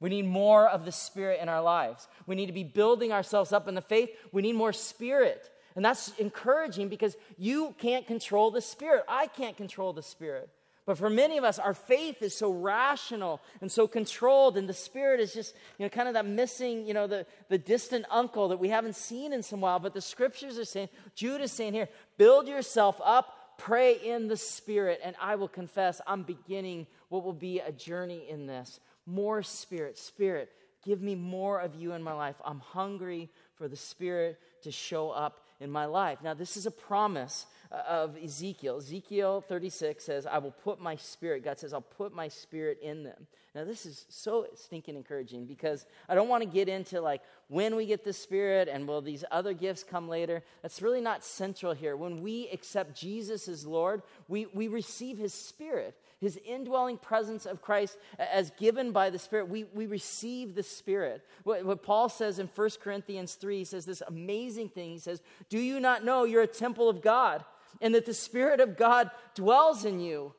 We 0.00 0.10
need 0.10 0.26
more 0.26 0.68
of 0.68 0.84
the 0.84 0.92
Spirit 0.92 1.40
in 1.40 1.48
our 1.48 1.62
lives. 1.62 2.06
We 2.26 2.34
need 2.34 2.46
to 2.46 2.52
be 2.52 2.64
building 2.64 3.10
ourselves 3.10 3.52
up 3.52 3.68
in 3.68 3.74
the 3.74 3.80
faith. 3.80 4.10
We 4.32 4.42
need 4.42 4.56
more 4.56 4.74
Spirit. 4.74 5.48
And 5.76 5.82
that's 5.82 6.12
encouraging 6.18 6.88
because 6.88 7.16
you 7.38 7.74
can't 7.78 8.06
control 8.06 8.50
the 8.50 8.60
Spirit. 8.60 9.04
I 9.08 9.28
can't 9.28 9.56
control 9.56 9.94
the 9.94 10.02
Spirit. 10.02 10.50
But 10.84 10.98
for 10.98 11.08
many 11.08 11.38
of 11.38 11.44
us, 11.44 11.60
our 11.60 11.74
faith 11.74 12.22
is 12.22 12.34
so 12.34 12.50
rational 12.50 13.40
and 13.60 13.70
so 13.70 13.86
controlled, 13.86 14.56
and 14.56 14.68
the 14.68 14.74
spirit 14.74 15.20
is 15.20 15.32
just, 15.32 15.54
you 15.78 15.84
know, 15.84 15.90
kind 15.90 16.08
of 16.08 16.14
that 16.14 16.26
missing, 16.26 16.86
you 16.86 16.92
know, 16.92 17.06
the, 17.06 17.24
the 17.48 17.58
distant 17.58 18.04
uncle 18.10 18.48
that 18.48 18.58
we 18.58 18.68
haven't 18.68 18.96
seen 18.96 19.32
in 19.32 19.44
some 19.44 19.60
while. 19.60 19.78
But 19.78 19.94
the 19.94 20.00
scriptures 20.00 20.58
are 20.58 20.64
saying, 20.64 20.88
Jude 21.14 21.40
is 21.40 21.52
saying 21.52 21.74
here, 21.74 21.88
build 22.18 22.48
yourself 22.48 23.00
up, 23.04 23.58
pray 23.58 23.94
in 23.94 24.26
the 24.26 24.36
spirit, 24.36 25.00
and 25.04 25.14
I 25.20 25.36
will 25.36 25.48
confess 25.48 26.00
I'm 26.04 26.24
beginning 26.24 26.88
what 27.10 27.22
will 27.22 27.32
be 27.32 27.60
a 27.60 27.70
journey 27.70 28.26
in 28.28 28.46
this. 28.46 28.80
More 29.06 29.42
spirit, 29.44 29.96
spirit, 29.98 30.50
give 30.84 31.00
me 31.00 31.14
more 31.14 31.60
of 31.60 31.76
you 31.76 31.92
in 31.92 32.02
my 32.02 32.12
life. 32.12 32.36
I'm 32.44 32.60
hungry 32.60 33.30
for 33.54 33.68
the 33.68 33.76
spirit 33.76 34.40
to 34.62 34.72
show 34.72 35.10
up 35.10 35.44
in 35.60 35.70
my 35.70 35.84
life. 35.84 36.18
Now, 36.24 36.34
this 36.34 36.56
is 36.56 36.66
a 36.66 36.72
promise 36.72 37.46
of 37.72 38.16
Ezekiel. 38.22 38.78
Ezekiel 38.78 39.40
36 39.48 40.04
says, 40.04 40.26
I 40.26 40.38
will 40.38 40.50
put 40.50 40.80
my 40.80 40.96
spirit, 40.96 41.44
God 41.44 41.58
says, 41.58 41.72
I'll 41.72 41.80
put 41.80 42.14
my 42.14 42.28
spirit 42.28 42.78
in 42.82 43.02
them. 43.02 43.26
Now, 43.54 43.64
this 43.64 43.84
is 43.84 44.06
so 44.08 44.46
stinking 44.54 44.96
encouraging 44.96 45.44
because 45.44 45.84
I 46.08 46.14
don't 46.14 46.28
want 46.28 46.42
to 46.42 46.48
get 46.48 46.70
into 46.70 47.02
like 47.02 47.20
when 47.48 47.76
we 47.76 47.84
get 47.84 48.02
the 48.02 48.12
spirit 48.12 48.66
and 48.66 48.88
will 48.88 49.02
these 49.02 49.24
other 49.30 49.52
gifts 49.52 49.84
come 49.84 50.08
later. 50.08 50.42
That's 50.62 50.80
really 50.80 51.02
not 51.02 51.22
central 51.22 51.74
here. 51.74 51.94
When 51.94 52.22
we 52.22 52.48
accept 52.48 52.98
Jesus 52.98 53.48
as 53.48 53.66
Lord, 53.66 54.02
we, 54.26 54.46
we 54.54 54.68
receive 54.68 55.18
his 55.18 55.34
spirit. 55.34 55.94
his 56.18 56.38
indwelling 56.46 56.96
presence 56.96 57.44
of 57.44 57.60
Christ 57.60 57.98
as 58.16 58.52
given 58.52 58.92
by 58.92 59.10
the 59.10 59.18
Spirit. 59.18 59.48
We, 59.48 59.64
we 59.74 59.86
receive 59.86 60.54
the 60.54 60.62
Spirit. 60.62 61.20
What, 61.42 61.64
what 61.64 61.82
Paul 61.82 62.08
says 62.08 62.38
in 62.38 62.46
1 62.46 62.70
Corinthians 62.80 63.34
3, 63.34 63.58
he 63.58 63.64
says 63.64 63.84
this 63.84 64.02
amazing 64.06 64.68
thing. 64.68 64.90
He 64.90 64.98
says, 64.98 65.20
Do 65.50 65.58
you 65.58 65.80
not 65.80 66.04
know 66.04 66.22
you're 66.22 66.42
a 66.42 66.46
temple 66.46 66.88
of 66.88 67.02
God 67.02 67.44
and 67.80 67.94
that 67.94 68.06
the 68.06 68.14
Spirit 68.14 68.60
of 68.60 68.76
God 68.76 69.10
dwells 69.34 69.84
in 69.84 70.00
you? 70.00 70.34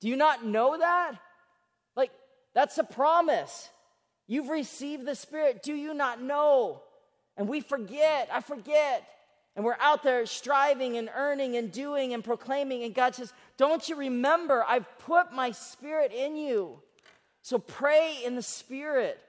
Do 0.00 0.08
you 0.08 0.16
not 0.16 0.44
know 0.44 0.76
that? 0.78 1.12
Like, 1.96 2.10
that's 2.54 2.78
a 2.78 2.84
promise. 2.84 3.68
You've 4.26 4.48
received 4.48 5.06
the 5.06 5.14
Spirit. 5.14 5.62
Do 5.62 5.74
you 5.74 5.94
not 5.94 6.22
know? 6.22 6.82
And 7.36 7.48
we 7.48 7.60
forget. 7.60 8.28
I 8.32 8.40
forget. 8.40 9.06
And 9.56 9.64
we're 9.64 9.76
out 9.80 10.02
there 10.02 10.26
striving 10.26 10.96
and 10.96 11.08
earning 11.14 11.56
and 11.56 11.70
doing 11.70 12.12
and 12.12 12.24
proclaiming. 12.24 12.82
And 12.82 12.94
God 12.94 13.14
says, 13.14 13.32
Don't 13.56 13.88
you 13.88 13.96
remember? 13.96 14.64
I've 14.66 14.86
put 14.98 15.32
my 15.32 15.52
spirit 15.52 16.12
in 16.12 16.36
you. 16.36 16.80
So 17.42 17.58
pray 17.58 18.18
in 18.24 18.34
the 18.34 18.42
spirit. 18.42 19.20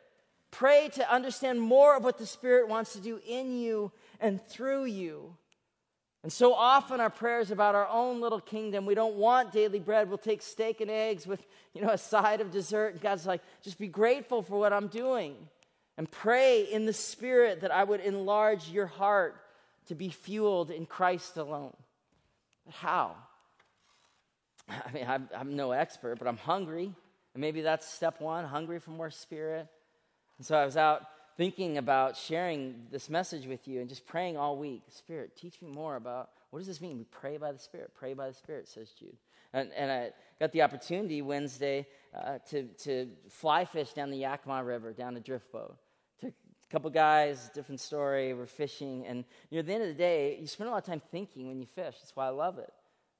Pray 0.50 0.90
to 0.94 1.14
understand 1.14 1.62
more 1.62 1.98
of 1.98 2.04
what 2.04 2.18
the 2.18 2.26
spirit 2.26 2.70
wants 2.70 2.94
to 2.94 3.00
do 3.00 3.20
in 3.28 3.58
you 3.58 3.92
and 4.20 4.42
through 4.42 4.86
you. 4.86 5.36
And 6.26 6.34
so 6.34 6.56
often 6.56 7.00
our 7.02 7.12
prayers 7.12 7.52
about 7.52 7.76
our 7.76 7.88
own 7.88 8.20
little 8.20 8.42
kingdom. 8.42 8.88
We 8.88 8.96
don't 8.96 9.14
want 9.14 9.52
daily 9.52 9.78
bread. 9.78 10.10
We'll 10.10 10.18
take 10.18 10.42
steak 10.42 10.82
and 10.82 10.90
eggs 10.90 11.28
with, 11.28 11.46
you 11.72 11.84
know, 11.84 11.92
a 11.92 12.00
side 12.00 12.42
of 12.42 12.50
dessert. 12.50 12.94
And 12.94 13.00
God's 13.00 13.28
like, 13.28 13.44
just 13.62 13.78
be 13.78 13.88
grateful 13.88 14.42
for 14.42 14.58
what 14.58 14.74
I'm 14.74 14.88
doing. 14.88 15.36
And 16.00 16.10
pray 16.10 16.64
in 16.64 16.88
the 16.88 16.94
spirit 16.94 17.62
that 17.62 17.70
I 17.70 17.84
would 17.84 18.00
enlarge 18.00 18.70
your 18.70 18.88
heart 18.88 19.40
to 19.86 19.94
be 19.94 20.10
fueled 20.10 20.72
in 20.72 20.88
Christ 20.88 21.38
alone. 21.38 21.76
But 22.66 22.74
how? 22.74 23.16
I 24.68 24.92
mean, 24.92 25.06
I'm, 25.08 25.30
I'm, 25.32 25.56
no 25.56 25.74
expert, 25.74 26.18
but 26.18 26.28
I'm 26.28 26.38
hungry. 26.38 26.92
And 27.36 27.42
maybe 27.42 27.62
that's 27.62 27.88
step 27.88 28.20
one 28.20 28.46
hungry 28.46 28.80
for 28.80 28.90
more 28.90 29.12
spirit. 29.12 29.68
And 30.40 30.48
so 30.48 30.58
I 30.58 30.66
was 30.66 30.76
out 30.76 31.06
thinking 31.38 31.78
about 31.78 32.16
sharing 32.16 32.88
this 32.92 33.10
message 33.10 33.46
with 33.46 33.68
you 33.68 33.80
and 33.82 33.90
just 33.90 34.06
praying 34.06 34.38
all 34.38 34.58
week. 34.58 34.84
Spirit, 34.90 35.36
teach 35.36 35.62
me 35.62 35.70
more 35.70 35.96
about 35.96 36.30
what 36.50 36.60
does 36.60 36.68
this 36.68 36.80
mean? 36.80 36.98
We 36.98 37.04
pray 37.06 37.38
by 37.38 37.52
the 37.52 37.60
Spirit. 37.60 37.92
Pray 37.94 38.14
by 38.14 38.30
the 38.30 38.34
Spirit, 38.34 38.68
says 38.68 38.92
Jude. 38.92 39.18
And, 39.54 39.72
and 39.76 39.92
I 39.92 40.12
got 40.40 40.52
the 40.52 40.62
opportunity 40.62 41.22
Wednesday 41.22 41.86
uh, 42.18 42.40
to, 42.50 42.64
to 42.84 43.10
fly 43.30 43.66
fish 43.66 43.94
down 43.94 44.10
the 44.10 44.18
Yakima 44.18 44.64
River, 44.64 44.94
down 44.94 45.18
a 45.18 45.20
drift 45.20 45.52
boat 45.52 45.76
Took 46.22 46.32
a 46.32 46.72
couple 46.72 46.90
guys, 46.90 47.50
different 47.54 47.82
story, 47.82 48.34
we're 48.34 48.46
fishing, 48.46 49.06
and 49.06 49.26
at 49.52 49.66
the 49.66 49.74
end 49.74 49.84
of 49.84 49.90
the 49.90 49.94
day, 49.94 50.38
you 50.40 50.48
spend 50.48 50.70
a 50.70 50.72
lot 50.72 50.80
of 50.80 50.86
time 50.86 51.02
thinking 51.12 51.48
when 51.48 51.60
you 51.60 51.66
fish. 51.66 51.96
That's 52.00 52.16
why 52.16 52.28
I 52.28 52.30
love 52.30 52.58
it. 52.58 52.72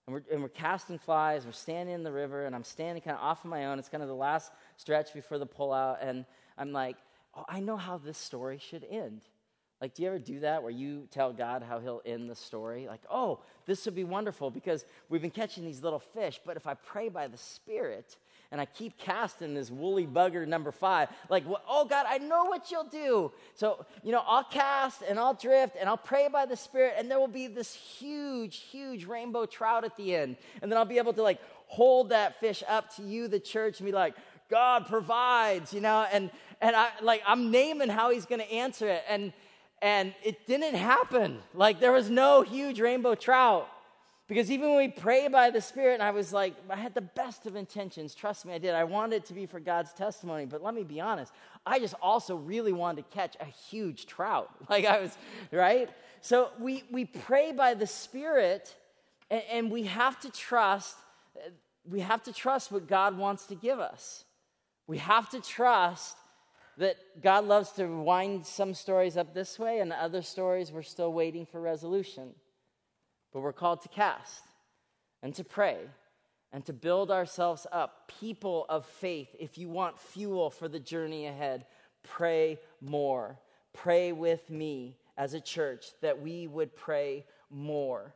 And 0.08 0.14
we're, 0.14 0.24
and 0.32 0.42
we're 0.42 0.50
casting 0.50 0.98
flies, 0.98 1.46
we're 1.46 1.52
standing 1.52 1.94
in 1.94 2.04
the 2.04 2.12
river, 2.12 2.46
and 2.46 2.56
I'm 2.56 2.64
standing 2.64 3.02
kind 3.02 3.18
of 3.18 3.24
off 3.24 3.44
on 3.44 3.52
my 3.52 3.66
own. 3.66 3.80
It's 3.80 3.90
kind 3.90 4.04
of 4.04 4.10
the 4.10 4.16
last 4.16 4.52
stretch 4.78 5.14
before 5.14 5.40
the 5.40 5.48
pullout, 5.48 5.98
and 6.02 6.26
I'm 6.58 6.72
like, 6.72 6.98
oh, 7.36 7.46
I 7.48 7.60
know 7.60 7.78
how 7.78 7.98
this 7.98 8.18
story 8.18 8.60
should 8.60 8.86
end. 8.90 9.22
Like, 9.82 9.94
do 9.94 10.04
you 10.04 10.08
ever 10.08 10.20
do 10.20 10.40
that 10.40 10.64
where 10.64 10.72
you 10.72 11.08
tell 11.12 11.34
God 11.34 11.62
how 11.62 11.80
he'll 11.80 12.02
end 12.06 12.30
the 12.30 12.36
story? 12.36 12.88
Like, 12.88 13.02
oh, 13.12 13.40
this 13.66 13.86
would 13.86 13.96
be 13.96 14.06
wonderful 14.06 14.50
because 14.50 14.86
we've 15.10 15.22
been 15.22 15.32
catching 15.32 15.66
these 15.66 15.84
little 15.84 16.00
fish, 16.00 16.40
but 16.46 16.56
if 16.56 16.66
I 16.66 16.76
pray 16.76 17.10
by 17.10 17.28
the 17.28 17.38
Spirit, 17.38 18.16
and 18.52 18.62
I 18.62 18.66
keep 18.66 18.98
casting 18.98 19.54
this 19.54 19.70
woolly 19.70 20.08
bugger 20.08 20.48
number 20.48 20.72
five. 20.72 21.10
Like, 21.30 21.44
oh 21.68 21.86
God, 21.86 22.06
I 22.08 22.20
know 22.20 22.46
what 22.46 22.72
you'll 22.72 22.86
do. 22.86 23.32
So, 23.54 23.86
you 24.04 24.12
know, 24.12 24.24
I'll 24.26 24.44
cast 24.44 25.02
and 25.02 25.20
I'll 25.20 25.34
drift 25.34 25.76
and 25.80 25.90
I'll 25.90 25.98
pray 25.98 26.30
by 26.32 26.46
the 26.46 26.56
Spirit, 26.56 26.96
and 26.98 27.10
there 27.10 27.20
will 27.20 27.28
be 27.28 27.48
this 27.48 27.74
huge, 27.74 28.58
huge 28.58 29.06
rainbow 29.06 29.46
trout 29.46 29.84
at 29.84 29.98
the 29.98 30.16
end. 30.16 30.38
And 30.62 30.72
then 30.72 30.78
I'll 30.78 30.86
be 30.86 31.00
able 31.00 31.14
to 31.14 31.24
like 31.24 31.40
hold 31.68 32.10
that 32.10 32.40
fish 32.40 32.64
up 32.68 32.96
to 32.96 33.04
you, 33.04 33.28
the 33.28 33.40
church, 33.40 33.80
and 33.80 33.88
be 33.88 33.92
like, 33.92 34.16
God 34.50 34.86
provides, 34.86 35.74
you 35.74 35.82
know, 35.82 36.06
and 36.12 36.30
and 36.62 36.76
I 36.76 36.90
like 37.02 37.22
I'm 37.26 37.52
naming 37.52 37.90
how 37.90 38.12
he's 38.12 38.26
gonna 38.26 38.44
answer 38.44 38.88
it. 38.88 39.04
And 39.08 39.34
and 39.82 40.14
it 40.24 40.48
didn't 40.48 40.76
happen. 40.76 41.40
Like 41.54 41.80
there 41.80 41.92
was 41.92 42.10
no 42.10 42.42
huge 42.42 42.80
rainbow 42.80 43.16
trout. 43.16 43.70
Because 44.28 44.50
even 44.50 44.70
when 44.70 44.78
we 44.78 44.88
pray 44.88 45.28
by 45.28 45.52
the 45.52 45.62
Spirit, 45.62 45.96
and 45.96 46.04
I 46.04 46.10
was 46.10 46.34
like, 46.34 46.56
I 46.68 46.76
had 46.76 46.96
the 46.96 47.02
best 47.02 47.46
of 47.46 47.56
intentions. 47.56 48.16
Trust 48.16 48.44
me, 48.44 48.54
I 48.54 48.58
did. 48.58 48.74
I 48.74 48.84
wanted 48.84 49.18
it 49.18 49.26
to 49.26 49.36
be 49.36 49.46
for 49.46 49.60
God's 49.60 49.94
testimony. 49.94 50.48
But 50.48 50.64
let 50.64 50.74
me 50.74 50.84
be 50.84 51.00
honest, 51.00 51.32
I 51.64 51.78
just 51.78 51.94
also 52.02 52.36
really 52.36 52.74
wanted 52.74 53.04
to 53.04 53.16
catch 53.16 53.36
a 53.40 53.46
huge 53.46 54.08
trout. 54.08 54.50
Like 54.70 54.86
I 54.86 55.00
was, 55.00 55.16
right? 55.52 55.90
So 56.22 56.50
we, 56.60 56.84
we 56.92 57.06
pray 57.06 57.52
by 57.52 57.76
the 57.76 57.86
Spirit, 57.86 58.76
and, 59.30 59.44
and 59.52 59.72
we 59.72 59.84
have 59.84 60.20
to 60.22 60.32
trust, 60.32 60.96
we 61.88 62.00
have 62.00 62.24
to 62.24 62.34
trust 62.34 62.72
what 62.72 62.88
God 62.88 63.16
wants 63.16 63.46
to 63.48 63.56
give 63.56 63.80
us. 63.80 64.26
We 64.88 64.98
have 64.98 65.30
to 65.30 65.40
trust 65.40 66.18
that 66.78 66.98
God 67.22 67.46
loves 67.46 67.72
to 67.74 67.86
wind 67.86 68.46
some 68.46 68.74
stories 68.74 69.18
up 69.18 69.34
this 69.34 69.58
way, 69.58 69.80
and 69.80 69.94
other 69.94 70.22
stories 70.22 70.72
we're 70.72 70.82
still 70.82 71.14
waiting 71.14 71.46
for 71.46 71.62
resolution. 71.62 72.34
But 73.32 73.42
we're 73.42 73.54
called 73.54 73.82
to 73.82 73.90
cast 73.90 74.44
and 75.22 75.34
to 75.36 75.44
pray 75.44 75.78
and 76.52 76.66
to 76.66 76.74
build 76.74 77.12
ourselves 77.12 77.68
up, 77.72 78.12
people 78.20 78.66
of 78.70 78.86
faith. 78.86 79.28
If 79.40 79.58
you 79.58 79.68
want 79.68 80.00
fuel 80.00 80.50
for 80.50 80.68
the 80.68 80.80
journey 80.80 81.28
ahead, 81.28 81.66
pray 82.04 82.60
more. 82.80 83.38
Pray 83.74 84.14
with 84.14 84.50
me 84.50 84.96
as 85.18 85.34
a 85.34 85.42
church 85.42 85.88
that 86.02 86.22
we 86.22 86.48
would 86.48 86.76
pray 86.76 87.26
more. 87.50 88.14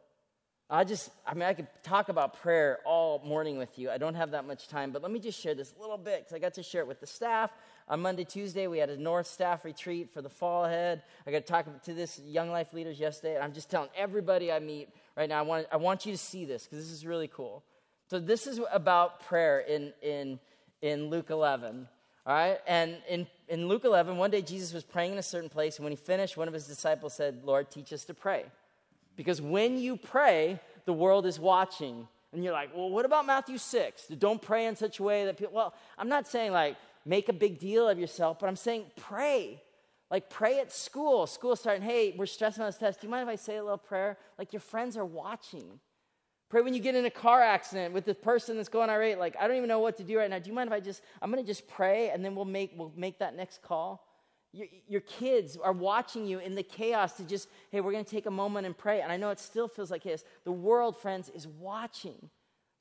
I 0.69 0.84
just, 0.84 1.10
I 1.26 1.34
mean, 1.34 1.43
I 1.43 1.54
could 1.54 1.67
talk 1.82 2.10
about 2.10 2.41
prayer 2.41 2.78
all 2.86 3.24
morning 3.26 3.58
with 3.58 3.80
you. 3.80 3.89
I 3.89 3.98
don't 3.98 4.13
have 4.13 4.32
that 4.32 4.45
much 4.45 4.67
time, 4.67 4.91
but 4.91 5.02
let 5.02 5.12
me 5.12 5.19
just 5.19 5.41
share 5.41 5.56
this 5.56 5.74
little 5.80 5.98
bit 5.98 6.19
because 6.19 6.34
I 6.34 6.39
got 6.39 6.54
to 6.54 6.63
share 6.63 6.82
it 6.82 6.88
with 6.88 7.00
the 7.00 7.08
staff. 7.08 7.50
On 7.89 8.02
Monday, 8.02 8.23
Tuesday, 8.23 8.67
we 8.67 8.78
had 8.78 8.91
a 8.91 8.97
North 8.97 9.25
Staff 9.25 9.65
retreat 9.65 10.13
for 10.13 10.21
the 10.21 10.30
fall 10.30 10.65
ahead. 10.65 11.02
I 11.25 11.32
got 11.32 11.39
to 11.47 11.52
talk 11.52 11.84
to 11.84 11.93
this 11.93 12.19
Young 12.19 12.52
Life 12.52 12.71
leaders 12.71 12.99
yesterday, 12.99 13.34
and 13.34 13.43
I'm 13.43 13.52
just 13.52 13.71
telling 13.71 13.89
everybody 13.97 14.52
I 14.52 14.60
meet 14.60 14.89
right 15.17 15.28
now, 15.28 15.39
I 15.39 15.41
want, 15.41 15.67
I 15.71 15.78
want 15.78 16.06
you 16.06 16.12
to 16.12 16.17
see 16.17 16.45
this 16.45 16.65
because 16.65 16.78
this 16.78 16.93
is 16.93 17.04
really 17.04 17.28
cool. 17.28 17.63
So, 18.12 18.19
this 18.19 18.45
is 18.45 18.60
about 18.71 19.21
prayer 19.21 19.60
in, 19.60 19.91
in, 20.04 20.39
in 20.84 21.10
Luke 21.10 21.32
11. 21.32 21.88
All 22.28 22.34
right? 22.34 22.60
And 22.67 22.97
in, 23.10 23.25
in 23.47 23.67
Luke 23.67 23.86
11, 23.86 24.17
one 24.17 24.30
day 24.30 24.43
Jesus 24.43 24.71
was 24.71 24.84
praying 24.84 25.13
in 25.13 25.17
a 25.17 25.23
certain 25.23 25.49
place, 25.49 25.78
and 25.78 25.84
when 25.84 25.91
he 25.91 25.97
finished, 25.97 26.38
one 26.38 26.47
of 26.47 26.54
his 26.54 26.67
disciples 26.67 27.15
said, 27.15 27.41
Lord, 27.43 27.71
teach 27.71 27.91
us 27.91 28.06
to 28.06 28.13
pray. 28.13 28.45
Because 29.15 29.41
when 29.41 29.80
you 29.80 29.97
pray, 29.97 30.60
the 30.86 30.93
world 30.93 31.25
is 31.25 31.39
watching. 31.39 32.08
And 32.32 32.43
you're 32.43 32.54
like, 32.54 32.75
well, 32.75 32.91
what 32.91 33.06
about 33.06 33.25
Matthew 33.25 33.58
6? 33.58 34.08
Don't 34.19 34.39
pray 34.39 34.67
in 34.67 34.75
such 34.75 34.99
a 34.99 35.04
way 35.04 35.25
that 35.25 35.38
people, 35.38 35.56
well, 35.56 35.73
I'm 35.97 36.10
not 36.10 36.28
saying 36.28 36.52
like 36.52 36.78
make 37.06 37.30
a 37.30 37.34
big 37.34 37.60
deal 37.60 37.88
of 37.88 38.00
yourself, 38.00 38.40
but 38.40 38.48
I'm 38.48 38.56
saying 38.56 38.86
pray. 38.96 39.62
Like 40.12 40.30
pray 40.30 40.60
at 40.60 40.72
school. 40.72 41.28
School 41.28 41.56
starting, 41.56 41.84
hey, 41.84 42.16
we're 42.18 42.26
stressing 42.26 42.64
on 42.64 42.68
this 42.68 42.78
test. 42.78 43.02
Do 43.02 43.08
you 43.08 43.12
mind 43.12 43.24
if 43.24 43.30
I 43.30 43.36
say 43.36 43.58
a 43.58 43.64
little 43.64 43.78
prayer? 43.78 44.18
Like 44.38 44.54
your 44.54 44.60
friends 44.60 44.98
are 44.98 45.06
watching. 45.06 45.80
Pray 46.50 46.62
when 46.62 46.74
you 46.74 46.80
get 46.80 46.96
in 46.96 47.06
a 47.06 47.12
car 47.12 47.44
accident 47.44 47.94
with 47.94 48.06
the 48.06 48.16
person 48.16 48.58
that's 48.58 48.70
going 48.70 48.90
irate. 48.90 49.20
Like, 49.20 49.36
I 49.40 49.48
don't 49.48 49.56
even 49.56 49.70
know 49.70 49.80
what 49.80 49.98
to 49.98 50.04
do 50.04 50.18
right 50.18 50.30
now. 50.30 50.40
Do 50.40 50.50
you 50.50 50.56
mind 50.56 50.68
if 50.68 50.74
I 50.74 50.80
just, 50.80 51.04
I'm 51.22 51.32
going 51.32 51.44
to 51.44 51.48
just 51.48 51.68
pray 51.68 52.10
and 52.10 52.26
then 52.26 52.34
we'll 52.34 52.46
make, 52.46 52.74
we'll 52.76 52.92
make 52.96 53.20
that 53.20 53.36
next 53.36 53.62
call? 53.62 54.04
Your, 54.52 54.66
your 54.88 55.02
kids 55.02 55.58
are 55.58 55.72
watching 55.72 56.26
you 56.26 56.40
in 56.40 56.56
the 56.56 56.64
chaos 56.64 57.14
to 57.18 57.24
just, 57.24 57.50
hey, 57.70 57.82
we're 57.82 57.92
going 57.92 58.04
to 58.04 58.10
take 58.10 58.26
a 58.26 58.32
moment 58.32 58.66
and 58.66 58.76
pray. 58.76 59.02
And 59.02 59.12
I 59.12 59.18
know 59.18 59.30
it 59.30 59.40
still 59.40 59.68
feels 59.68 59.92
like 59.92 60.02
chaos. 60.02 60.24
The 60.44 60.52
world, 60.52 60.98
friends, 60.98 61.30
is 61.30 61.46
watching. 61.46 62.32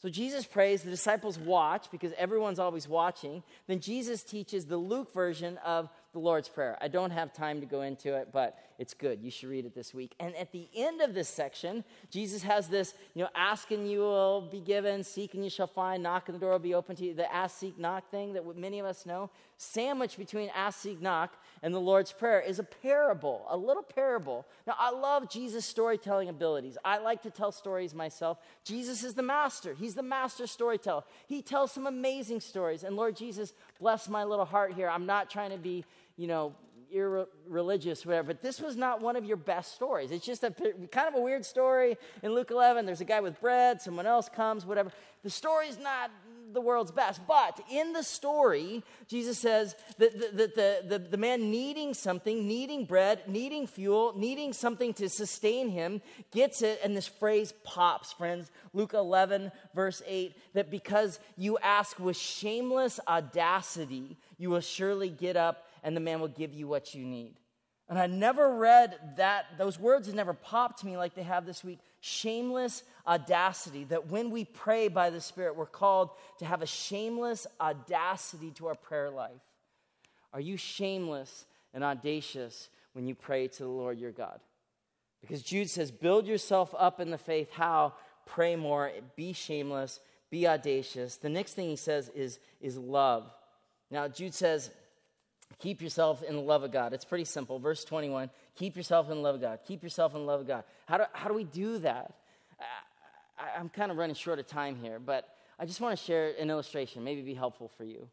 So 0.01 0.09
Jesus 0.09 0.47
prays, 0.47 0.83
the 0.83 0.91
disciples 0.91 1.39
watch 1.39 1.91
because 1.91 2.13
everyone's 2.17 2.61
always 2.61 2.89
watching. 2.89 3.43
Then 3.67 3.81
Jesus 3.81 4.23
teaches 4.23 4.67
the 4.67 4.77
Luke 4.77 5.13
version 5.13 5.59
of 5.59 5.89
the 6.19 6.25
Lord's 6.25 6.49
Prayer. 6.49 6.77
I 6.81 6.89
don't 6.89 7.13
have 7.13 7.33
time 7.33 7.61
to 7.61 7.67
go 7.67 7.83
into 7.83 8.15
it, 8.15 8.31
but 8.33 8.59
it's 8.79 8.93
good. 8.93 9.21
You 9.23 9.31
should 9.31 9.49
read 9.49 9.67
it 9.67 9.75
this 9.75 9.95
week. 9.95 10.15
And 10.19 10.35
at 10.37 10.51
the 10.53 10.69
end 10.75 11.01
of 11.01 11.15
this 11.15 11.29
section, 11.29 11.85
Jesus 12.11 12.43
has 12.43 12.69
this, 12.69 12.95
you 13.15 13.23
know, 13.23 13.31
ask 13.35 13.71
and 13.71 13.89
you 13.91 14.01
will 14.01 14.41
be 14.41 14.61
given, 14.61 15.05
seek 15.05 15.35
and 15.35 15.45
you 15.45 15.51
shall 15.51 15.67
find, 15.69 16.03
knock 16.03 16.29
and 16.29 16.35
the 16.35 16.41
door 16.41 16.53
will 16.53 16.59
be 16.59 16.75
open 16.75 16.97
to 16.97 17.05
you. 17.05 17.15
The 17.15 17.33
ask, 17.33 17.59
seek, 17.59 17.79
knock 17.79 18.11
thing 18.11 18.33
that 18.33 18.57
many 18.57 18.81
of 18.81 18.87
us 18.87 19.07
know. 19.07 19.31
Sandwiched 19.59 20.19
between 20.19 20.51
ask, 20.55 20.81
seek, 20.81 21.01
knock 21.01 21.35
and 21.63 21.75
the 21.75 21.81
Lord's 21.81 22.13
Prayer 22.13 22.41
is 22.41 22.59
a 22.59 22.65
parable, 22.65 23.45
a 23.49 23.57
little 23.57 23.83
parable. 23.83 24.47
Now, 24.67 24.75
I 24.79 24.91
love 24.91 25.29
Jesus' 25.31 25.65
storytelling 25.65 26.29
abilities. 26.29 26.79
I 26.85 26.99
like 26.99 27.23
to 27.23 27.31
tell 27.31 27.51
stories 27.51 27.95
myself. 27.95 28.39
Jesus 28.65 29.03
is 29.03 29.15
the 29.15 29.23
master, 29.23 29.75
He's 29.75 29.95
the 29.95 30.03
master 30.03 30.47
storyteller. 30.47 31.03
He 31.27 31.43
tells 31.43 31.73
some 31.73 31.87
amazing 31.87 32.41
stories. 32.41 32.85
And 32.85 32.97
Lord 32.97 33.17
Jesus, 33.17 33.55
bless 33.81 34.09
my 34.09 34.25
little 34.25 34.45
heart 34.45 34.73
here. 34.75 34.89
I'm 34.89 35.07
not 35.07 35.31
trying 35.31 35.51
to 35.51 35.59
be 35.59 35.85
you 36.19 36.27
know, 36.27 36.55
irreligious, 36.93 38.05
whatever. 38.05 38.29
But 38.29 38.43
this 38.43 38.61
was 38.61 38.77
not 38.77 39.01
one 39.01 39.17
of 39.17 39.25
your 39.25 39.37
best 39.37 39.75
stories. 39.75 40.11
It's 40.11 40.27
just 40.27 40.45
a 40.45 40.51
kind 40.91 41.09
of 41.09 41.15
a 41.15 41.21
weird 41.21 41.45
story 41.45 41.97
in 42.23 42.35
Luke 42.35 42.51
11. 42.51 42.85
There's 42.85 43.01
a 43.01 43.07
guy 43.07 43.21
with 43.21 43.41
bread, 43.41 43.81
someone 43.81 44.07
else 44.07 44.29
comes, 44.29 44.67
whatever. 44.67 44.91
The 45.23 45.31
story's 45.31 45.79
not 45.79 46.11
the 46.53 46.61
world's 46.61 46.91
best. 46.91 47.21
But 47.27 47.61
in 47.71 47.93
the 47.93 48.03
story, 48.03 48.83
Jesus 49.07 49.39
says 49.39 49.75
that 49.99 50.13
the, 50.19 50.47
the, 50.47 50.83
the, 50.89 50.99
the, 50.99 51.17
man 51.17 51.51
needing 51.51 51.95
something, 51.95 52.47
needing 52.47 52.85
bread, 52.85 53.23
needing 53.27 53.67
fuel, 53.67 54.15
needing 54.17 54.53
something 54.53 54.95
to 54.95 55.09
sustain 55.09 55.69
him, 55.69 56.01
gets 56.33 56.63
it, 56.63 56.81
and 56.83 56.97
this 56.97 57.07
phrase 57.07 57.53
pops, 57.65 58.13
friends. 58.13 58.51
Luke 58.73 58.95
11, 58.95 59.53
verse 59.75 60.03
8, 60.07 60.35
that 60.55 60.71
because 60.71 61.21
you 61.37 61.59
ask 61.59 61.99
with 61.99 62.17
shameless 62.17 62.99
audacity, 63.07 64.17
you 64.39 64.51
will 64.51 64.61
surely 64.61 65.11
get 65.11 65.37
up 65.37 65.68
and 65.83 65.97
the 65.97 66.01
man 66.01 66.21
will 66.21 66.29
give 66.29 66.55
you 66.55 66.69
what 66.69 66.95
you 66.95 67.05
need. 67.05 67.35
And 67.89 67.99
I 67.99 68.07
never 68.07 68.55
read 68.55 68.99
that, 69.17 69.47
those 69.57 69.79
words 69.79 70.13
never 70.13 70.35
popped 70.35 70.81
to 70.81 70.87
me 70.87 70.99
like 70.99 71.15
they 71.15 71.23
have 71.23 71.47
this 71.47 71.65
week. 71.65 71.79
Shameless 72.01 72.83
audacity. 73.07 73.85
That 73.85 74.09
when 74.09 74.31
we 74.31 74.45
pray 74.45 74.89
by 74.89 75.09
the 75.09 75.23
Spirit, 75.23 75.57
we're 75.57 75.65
called 75.65 76.11
to 76.39 76.45
have 76.45 76.61
a 76.61 76.67
shameless 76.67 77.47
audacity 77.59 78.51
to 78.53 78.67
our 78.67 78.75
prayer 78.75 79.09
life. 79.09 79.41
Are 80.35 80.41
you 80.41 80.59
shameless 80.59 81.47
and 81.73 81.83
audacious 81.83 82.69
when 82.93 83.07
you 83.07 83.15
pray 83.15 83.49
to 83.49 83.63
the 83.63 83.69
Lord 83.71 83.99
your 83.99 84.13
God? 84.13 84.41
Because 85.23 85.43
Jude 85.43 85.71
says, 85.71 85.91
build 85.91 86.27
yourself 86.27 86.75
up 86.79 87.01
in 87.01 87.11
the 87.11 87.19
faith. 87.19 87.51
How? 87.53 87.95
Pray 88.27 88.55
more, 88.55 88.93
be 89.17 89.33
shameless, 89.33 90.01
be 90.31 90.47
audacious. 90.47 91.17
The 91.17 91.31
next 91.31 91.55
thing 91.55 91.71
he 91.71 91.77
says 91.77 92.11
is, 92.15 92.39
is 92.61 92.77
love. 92.77 93.31
Now, 93.91 94.07
Jude 94.09 94.35
says, 94.35 94.71
Keep 95.61 95.83
yourself 95.83 96.23
in 96.23 96.37
the 96.37 96.43
love 96.43 96.63
of 96.63 96.71
God. 96.71 96.93
It's 96.93 97.05
pretty 97.05 97.25
simple. 97.25 97.59
Verse 97.59 97.85
21 97.85 98.31
Keep 98.57 98.77
yourself 98.77 99.11
in 99.11 99.17
the 99.17 99.23
love 99.23 99.37
of 99.37 99.41
God. 99.41 99.61
Keep 99.67 99.83
yourself 99.83 100.15
in 100.15 100.21
the 100.21 100.27
love 100.27 100.41
of 100.41 100.47
God. 100.47 100.65
How 100.87 100.99
do, 100.99 101.05
how 101.13 101.29
do 101.29 101.35
we 101.35 101.45
do 101.45 101.79
that? 101.79 102.15
I, 103.39 103.59
am 103.59 103.69
kind 103.69 103.91
of 103.91 103.97
running 103.97 104.15
short 104.15 104.39
of 104.39 104.47
time 104.47 104.77
here, 104.77 104.99
but 104.99 105.29
I 105.59 105.67
just 105.67 105.81
want 105.81 105.99
to 105.99 106.05
share 106.05 106.33
an 106.39 106.51
illustration, 106.51 107.05
maybe 107.05 107.23
be 107.23 107.35
helpful 107.35 107.71
for 107.77 107.85
you. 107.85 108.09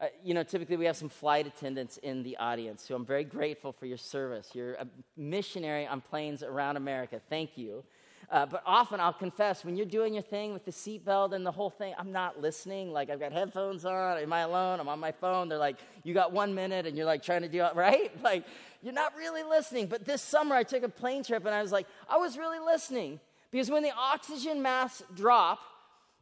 Uh, 0.00 0.06
you 0.24 0.32
know, 0.32 0.42
typically 0.42 0.76
we 0.76 0.86
have 0.86 0.96
some 0.96 1.10
flight 1.10 1.46
attendants 1.46 1.98
in 1.98 2.22
the 2.22 2.36
audience, 2.38 2.84
so 2.86 2.94
I'm 2.94 3.04
very 3.04 3.24
grateful 3.24 3.72
for 3.72 3.84
your 3.84 3.98
service. 3.98 4.50
You're 4.54 4.74
a 4.74 4.86
missionary 5.16 5.86
on 5.86 6.00
planes 6.00 6.42
around 6.42 6.76
America. 6.76 7.20
Thank 7.28 7.58
you. 7.58 7.84
Uh, 8.30 8.46
but 8.46 8.62
often 8.64 9.00
I'll 9.00 9.12
confess, 9.12 9.64
when 9.64 9.76
you're 9.76 9.84
doing 9.84 10.14
your 10.14 10.22
thing 10.22 10.52
with 10.52 10.64
the 10.64 10.70
seatbelt 10.70 11.32
and 11.32 11.44
the 11.44 11.50
whole 11.50 11.70
thing, 11.70 11.94
I'm 11.98 12.12
not 12.12 12.40
listening. 12.40 12.92
Like, 12.92 13.10
I've 13.10 13.18
got 13.18 13.32
headphones 13.32 13.84
on. 13.84 14.18
Am 14.18 14.32
I 14.32 14.40
alone? 14.42 14.78
I'm 14.78 14.88
on 14.88 15.00
my 15.00 15.10
phone. 15.10 15.48
They're 15.48 15.58
like, 15.58 15.78
you 16.04 16.14
got 16.14 16.32
one 16.32 16.54
minute, 16.54 16.86
and 16.86 16.96
you're 16.96 17.06
like 17.06 17.24
trying 17.24 17.42
to 17.42 17.48
do 17.48 17.64
it, 17.64 17.74
right? 17.74 18.12
Like, 18.22 18.44
you're 18.82 18.94
not 18.94 19.16
really 19.16 19.42
listening. 19.42 19.86
But 19.88 20.04
this 20.04 20.22
summer, 20.22 20.54
I 20.54 20.62
took 20.62 20.84
a 20.84 20.88
plane 20.88 21.24
trip, 21.24 21.44
and 21.44 21.52
I 21.54 21.60
was 21.60 21.72
like, 21.72 21.88
I 22.08 22.18
was 22.18 22.38
really 22.38 22.60
listening. 22.60 23.18
Because 23.50 23.68
when 23.68 23.82
the 23.82 23.92
oxygen 23.98 24.62
masks 24.62 25.02
drop, 25.16 25.58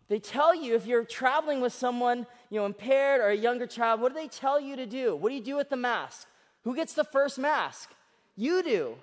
they 0.08 0.18
tell 0.18 0.54
you 0.54 0.74
if 0.74 0.86
you're 0.86 1.04
traveling 1.04 1.60
with 1.60 1.74
someone, 1.74 2.26
you 2.48 2.58
know, 2.58 2.64
impaired 2.64 3.20
or 3.20 3.28
a 3.28 3.36
younger 3.36 3.66
child, 3.66 4.00
what 4.00 4.14
do 4.14 4.18
they 4.18 4.28
tell 4.28 4.58
you 4.58 4.76
to 4.76 4.86
do? 4.86 5.14
What 5.14 5.28
do 5.28 5.34
you 5.34 5.42
do 5.42 5.56
with 5.56 5.68
the 5.68 5.76
mask? 5.76 6.26
Who 6.64 6.74
gets 6.74 6.94
the 6.94 7.04
first 7.04 7.38
mask? 7.38 7.90
You 8.34 8.62
do. 8.62 8.94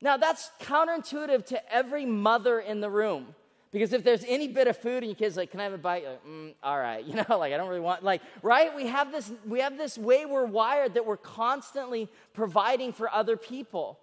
Now, 0.00 0.16
that's 0.16 0.50
counterintuitive 0.60 1.46
to 1.46 1.72
every 1.72 2.04
mother 2.04 2.60
in 2.60 2.80
the 2.80 2.90
room. 2.90 3.34
Because 3.72 3.92
if 3.92 4.04
there's 4.04 4.24
any 4.26 4.48
bit 4.48 4.68
of 4.68 4.76
food 4.76 5.02
and 5.02 5.06
your 5.06 5.16
kid's 5.16 5.36
like, 5.36 5.50
"Can 5.50 5.60
I 5.60 5.64
have 5.64 5.72
a 5.72 5.78
bite?" 5.78 6.04
Like, 6.06 6.26
mm, 6.26 6.54
all 6.62 6.78
right, 6.78 7.04
you 7.06 7.14
know, 7.14 7.24
like 7.36 7.52
I 7.52 7.56
don't 7.56 7.68
really 7.68 7.80
want, 7.80 8.02
like, 8.02 8.22
right? 8.42 8.74
We 8.74 8.86
have 8.86 9.12
this, 9.12 9.30
we 9.46 9.60
have 9.60 9.76
this 9.76 9.98
way 9.98 10.24
we're 10.24 10.46
wired 10.46 10.94
that 10.94 11.04
we're 11.04 11.16
constantly 11.16 12.08
providing 12.32 12.92
for 12.92 13.12
other 13.12 13.36
people, 13.36 13.98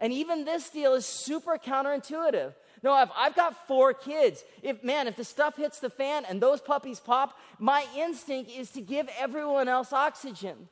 and 0.00 0.12
even 0.12 0.44
this 0.44 0.70
deal 0.70 0.94
is 0.94 1.04
super 1.04 1.58
counterintuitive. 1.58 2.54
No, 2.82 3.02
if 3.02 3.10
I've 3.16 3.34
got 3.34 3.66
four 3.66 3.92
kids, 3.92 4.44
if 4.62 4.82
man, 4.84 5.08
if 5.08 5.16
the 5.16 5.24
stuff 5.24 5.56
hits 5.56 5.80
the 5.80 5.90
fan 5.90 6.24
and 6.24 6.40
those 6.40 6.60
puppies 6.60 7.00
pop, 7.00 7.36
my 7.58 7.84
instinct 7.96 8.50
is 8.50 8.70
to 8.70 8.80
give 8.80 9.08
everyone 9.18 9.68
else 9.68 9.92
oxygen. 9.92 10.68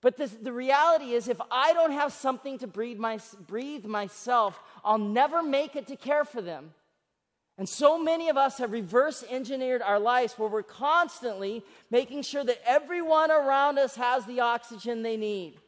But 0.00 0.16
this, 0.16 0.30
the 0.30 0.52
reality 0.52 1.12
is, 1.12 1.28
if 1.28 1.40
I 1.50 1.72
don't 1.72 1.92
have 1.92 2.12
something 2.12 2.58
to 2.58 2.66
breathe, 2.66 2.98
my, 2.98 3.18
breathe 3.46 3.84
myself, 3.84 4.60
I'll 4.84 4.98
never 4.98 5.42
make 5.42 5.74
it 5.74 5.88
to 5.88 5.96
care 5.96 6.24
for 6.24 6.40
them. 6.40 6.72
And 7.58 7.68
so 7.68 8.00
many 8.00 8.28
of 8.28 8.36
us 8.36 8.58
have 8.58 8.70
reverse 8.70 9.24
engineered 9.28 9.82
our 9.82 9.98
lives 9.98 10.34
where 10.34 10.48
we're 10.48 10.62
constantly 10.62 11.64
making 11.90 12.22
sure 12.22 12.44
that 12.44 12.60
everyone 12.64 13.32
around 13.32 13.80
us 13.80 13.96
has 13.96 14.24
the 14.26 14.38
oxygen 14.38 15.02
they 15.02 15.16
need. 15.16 15.58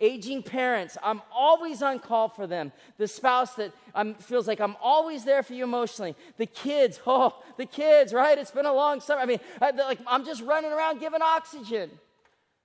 Aging 0.00 0.42
parents, 0.42 0.96
I'm 1.02 1.20
always 1.30 1.82
on 1.82 1.98
call 1.98 2.28
for 2.28 2.46
them. 2.46 2.72
The 2.96 3.08
spouse 3.08 3.54
that 3.54 3.72
I'm, 3.94 4.14
feels 4.14 4.46
like 4.46 4.60
I'm 4.60 4.76
always 4.82 5.24
there 5.24 5.42
for 5.42 5.52
you 5.52 5.64
emotionally. 5.64 6.16
The 6.38 6.46
kids, 6.46 6.98
oh, 7.06 7.42
the 7.58 7.66
kids, 7.66 8.14
right? 8.14 8.38
It's 8.38 8.50
been 8.50 8.66
a 8.66 8.72
long 8.72 9.00
summer. 9.00 9.20
I 9.20 9.26
mean, 9.26 9.40
I, 9.60 9.70
like, 9.72 9.98
I'm 10.06 10.24
just 10.24 10.42
running 10.42 10.72
around 10.72 11.00
giving 11.00 11.20
oxygen. 11.20 11.90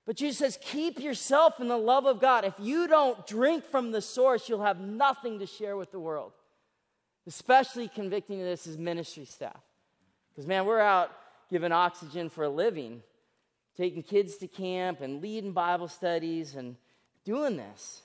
But 0.04 0.16
Jesus 0.16 0.38
says, 0.38 0.58
keep 0.60 0.98
yourself 0.98 1.60
in 1.60 1.68
the 1.68 1.76
love 1.76 2.06
of 2.06 2.20
God. 2.20 2.44
If 2.44 2.54
you 2.58 2.88
don't 2.88 3.24
drink 3.26 3.64
from 3.64 3.92
the 3.92 4.02
source, 4.02 4.48
you'll 4.48 4.64
have 4.64 4.80
nothing 4.80 5.38
to 5.38 5.46
share 5.46 5.76
with 5.76 5.92
the 5.92 6.00
world. 6.00 6.32
Especially 7.26 7.86
convicting 7.86 8.40
of 8.40 8.46
this 8.46 8.66
is 8.66 8.76
ministry 8.76 9.24
staff. 9.24 9.60
Because, 10.30 10.46
man, 10.46 10.66
we're 10.66 10.80
out 10.80 11.12
giving 11.50 11.70
oxygen 11.70 12.28
for 12.28 12.44
a 12.44 12.48
living, 12.48 13.02
taking 13.76 14.02
kids 14.02 14.38
to 14.38 14.48
camp 14.48 15.02
and 15.02 15.22
leading 15.22 15.52
Bible 15.52 15.86
studies 15.86 16.56
and 16.56 16.74
doing 17.24 17.56
this. 17.56 18.02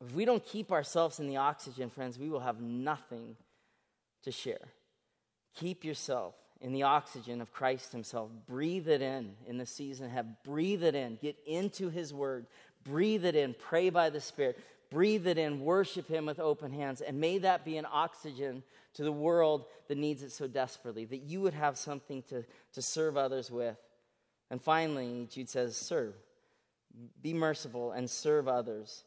If 0.00 0.14
we 0.14 0.24
don't 0.24 0.44
keep 0.44 0.72
ourselves 0.72 1.20
in 1.20 1.26
the 1.26 1.36
oxygen, 1.36 1.90
friends, 1.90 2.18
we 2.18 2.30
will 2.30 2.40
have 2.40 2.60
nothing 2.60 3.36
to 4.22 4.32
share. 4.32 4.68
Keep 5.54 5.84
yourself 5.84 6.34
in 6.60 6.72
the 6.72 6.82
oxygen 6.82 7.40
of 7.40 7.52
Christ 7.52 7.92
Himself. 7.92 8.30
Breathe 8.48 8.88
it 8.88 9.02
in 9.02 9.34
in 9.46 9.58
the 9.58 9.66
season 9.66 10.10
have. 10.10 10.42
Breathe 10.42 10.82
it 10.82 10.94
in. 10.94 11.18
Get 11.20 11.36
into 11.46 11.90
His 11.90 12.14
Word. 12.14 12.46
Breathe 12.84 13.24
it 13.24 13.34
in. 13.34 13.54
Pray 13.58 13.90
by 13.90 14.10
the 14.10 14.20
Spirit. 14.20 14.58
Breathe 14.90 15.26
it 15.26 15.38
in. 15.38 15.60
Worship 15.60 16.08
Him 16.08 16.26
with 16.26 16.40
open 16.40 16.72
hands. 16.72 17.00
And 17.00 17.20
may 17.20 17.38
that 17.38 17.64
be 17.64 17.76
an 17.76 17.86
oxygen 17.90 18.62
to 18.94 19.04
the 19.04 19.12
world 19.12 19.66
that 19.88 19.98
needs 19.98 20.22
it 20.22 20.32
so 20.32 20.46
desperately, 20.46 21.04
that 21.04 21.22
you 21.22 21.40
would 21.42 21.54
have 21.54 21.76
something 21.76 22.22
to, 22.30 22.44
to 22.72 22.80
serve 22.80 23.16
others 23.16 23.50
with. 23.50 23.76
And 24.50 24.62
finally, 24.62 25.28
Jude 25.30 25.50
says, 25.50 25.76
serve. 25.76 26.14
Be 27.20 27.34
merciful 27.34 27.92
and 27.92 28.08
serve 28.08 28.48
others. 28.48 29.04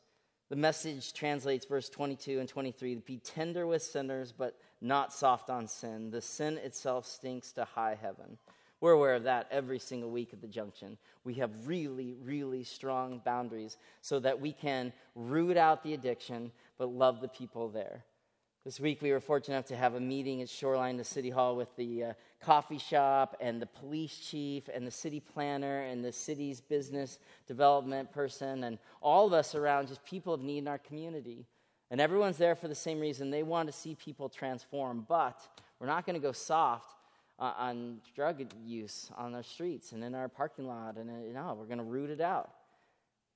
The 0.50 0.56
message 0.56 1.14
translates 1.14 1.66
verse 1.66 1.90
22 1.90 2.40
and 2.40 2.50
23 2.50 2.96
be 2.96 3.18
tender 3.18 3.68
with 3.68 3.84
sinners, 3.84 4.34
but 4.36 4.60
not 4.82 5.14
soft 5.14 5.52
on 5.52 5.68
sin. 5.68 6.10
The 6.10 6.22
sin 6.22 6.58
itself 6.58 7.06
stinks 7.06 7.52
to 7.54 7.66
high 7.66 7.98
heaven. 8.02 8.38
We're 8.82 8.94
aware 8.94 9.14
of 9.14 9.24
that 9.24 9.48
every 9.52 9.78
single 9.78 10.10
week 10.10 10.30
at 10.34 10.42
the 10.42 10.48
junction. 10.48 10.98
We 11.24 11.36
have 11.36 11.68
really, 11.68 12.16
really 12.24 12.64
strong 12.64 13.22
boundaries 13.24 13.78
so 14.02 14.20
that 14.22 14.40
we 14.40 14.54
can 14.54 14.94
root 15.16 15.58
out 15.58 15.84
the 15.84 15.94
addiction, 15.94 16.52
but 16.78 16.90
love 16.90 17.22
the 17.22 17.28
people 17.28 17.70
there. 17.70 18.04
This 18.70 18.80
week 18.80 19.02
we 19.02 19.12
were 19.12 19.20
fortunate 19.20 19.56
enough 19.56 19.66
to 19.70 19.76
have 19.76 19.96
a 19.96 20.00
meeting 20.00 20.44
at 20.44 20.48
Shoreline, 20.48 20.98
the 20.98 21.04
city 21.04 21.32
hall, 21.32 21.56
with 21.56 21.76
the 21.76 22.04
uh, 22.04 22.14
coffee 22.40 22.78
shop 22.78 23.36
and 23.42 23.60
the 23.60 23.66
police 23.66 24.16
chief 24.16 24.70
and 24.72 24.86
the 24.86 24.92
city 24.92 25.20
planner 25.20 25.82
and 25.82 26.06
the 26.06 26.12
city's 26.12 26.62
business 26.62 27.18
development 27.48 28.12
person 28.12 28.66
and 28.66 28.78
all 29.02 29.26
of 29.26 29.34
us 29.34 29.56
around 29.56 29.88
just 29.88 30.06
people 30.06 30.36
of 30.36 30.44
need 30.44 30.60
in 30.60 30.68
our 30.68 30.78
community. 30.78 31.48
And 31.90 32.00
everyone's 32.00 32.38
there 32.38 32.54
for 32.54 32.68
the 32.68 32.76
same 32.76 33.00
reason. 33.00 33.32
They 33.32 33.42
want 33.42 33.70
to 33.70 33.74
see 33.74 33.96
people 33.96 34.30
transform. 34.30 35.04
But 35.10 35.42
we're 35.80 35.88
not 35.88 36.06
going 36.06 36.22
to 36.22 36.22
go 36.22 36.32
soft 36.32 36.94
uh, 37.40 37.54
on 37.58 38.02
drug 38.14 38.54
use 38.64 39.10
on 39.18 39.34
our 39.34 39.42
streets 39.42 39.94
and 39.94 40.04
in 40.04 40.14
our 40.14 40.28
parking 40.28 40.68
lot. 40.68 40.98
And 40.98 41.10
uh, 41.10 41.42
no, 41.42 41.56
we're 41.56 41.66
going 41.66 41.80
to 41.80 41.84
root 41.84 42.12
it 42.12 42.22
out. 42.22 42.52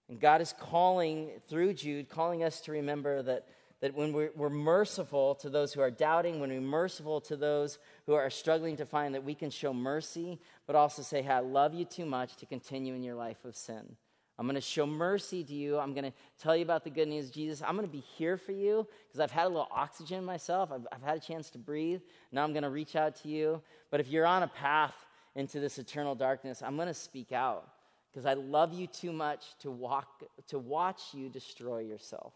And 0.10 0.20
God 0.20 0.42
is 0.42 0.54
calling, 0.60 1.32
through 1.48 1.74
Jude, 1.74 2.08
calling 2.08 2.44
us 2.44 2.60
to 2.62 2.74
remember 2.74 3.24
that, 3.24 3.48
that 3.84 3.94
when 3.96 4.14
we're, 4.14 4.32
we're 4.38 4.50
merciful 4.50 5.36
to 5.36 5.50
those 5.50 5.74
who 5.74 5.82
are 5.82 5.92
doubting, 5.92 6.40
when 6.40 6.50
we're 6.50 6.62
merciful 6.62 7.20
to 7.20 7.36
those 7.36 7.80
who 8.06 8.14
are 8.14 8.30
struggling 8.30 8.78
to 8.78 8.86
find 8.86 9.14
that 9.14 9.26
we 9.26 9.36
can 9.36 9.50
show 9.50 9.74
mercy, 9.74 10.40
but 10.66 10.78
also 10.78 11.02
say, 11.02 11.22
hey, 11.22 11.34
I 11.34 11.40
love 11.40 11.74
you 11.74 11.84
too 11.84 12.06
much 12.06 12.38
to 12.38 12.46
continue 12.46 12.94
in 12.94 13.04
your 13.04 13.16
life 13.16 13.44
of 13.44 13.58
sin. 13.58 13.98
I'm 14.40 14.46
going 14.46 14.56
to 14.56 14.62
show 14.62 14.86
mercy 14.86 15.44
to 15.44 15.54
you. 15.54 15.80
I'm 15.80 15.94
going 15.94 16.06
to 16.06 16.14
tell 16.42 16.56
you 16.56 16.64
about 16.64 16.86
the 16.86 16.92
good 16.92 17.10
news 17.10 17.30
Jesus. 17.30 17.62
I'm 17.62 17.76
going 17.76 17.86
to 17.86 17.92
be 17.92 18.06
here 18.16 18.38
for 18.38 18.54
you 18.54 18.88
because 19.10 19.20
I've 19.20 19.32
had 19.32 19.48
a 19.48 19.50
little 19.50 19.68
oxygen 19.70 20.24
myself. 20.24 20.72
I've, 20.72 20.88
I've 20.90 21.04
had 21.04 21.18
a 21.18 21.20
chance 21.20 21.50
to 21.50 21.58
breathe. 21.58 22.00
Now 22.32 22.46
I'm 22.46 22.54
going 22.54 22.64
to 22.64 22.70
reach 22.70 22.96
out 22.96 23.18
to 23.18 23.28
you. 23.28 23.62
But 23.92 24.00
if 24.00 24.08
you're 24.08 24.26
on 24.26 24.44
a 24.44 24.48
path 24.48 24.96
into 25.36 25.60
this 25.60 25.78
eternal 25.78 26.16
darkness, 26.16 26.64
I'm 26.66 26.78
going 26.78 26.88
to 26.88 26.94
speak 26.94 27.34
out 27.34 27.68
because 28.14 28.26
I 28.26 28.36
love 28.36 28.74
you 28.74 28.88
too 28.88 29.12
much 29.12 29.44
to, 29.60 29.72
walk, 29.72 30.24
to 30.48 30.58
watch 30.58 31.02
you 31.14 31.28
destroy 31.28 31.80
yourself. 31.80 32.32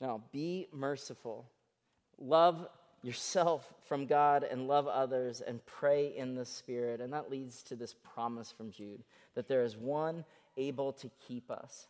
Now, 0.00 0.22
be 0.32 0.68
merciful. 0.72 1.46
Love 2.18 2.66
yourself 3.02 3.72
from 3.86 4.06
God 4.06 4.44
and 4.44 4.66
love 4.66 4.86
others 4.86 5.40
and 5.40 5.64
pray 5.66 6.14
in 6.16 6.34
the 6.34 6.44
Spirit. 6.44 7.00
And 7.00 7.12
that 7.12 7.30
leads 7.30 7.62
to 7.64 7.76
this 7.76 7.94
promise 8.14 8.52
from 8.56 8.70
Jude 8.70 9.02
that 9.34 9.48
there 9.48 9.62
is 9.62 9.76
one 9.76 10.24
able 10.56 10.92
to 10.94 11.10
keep 11.26 11.50
us. 11.50 11.86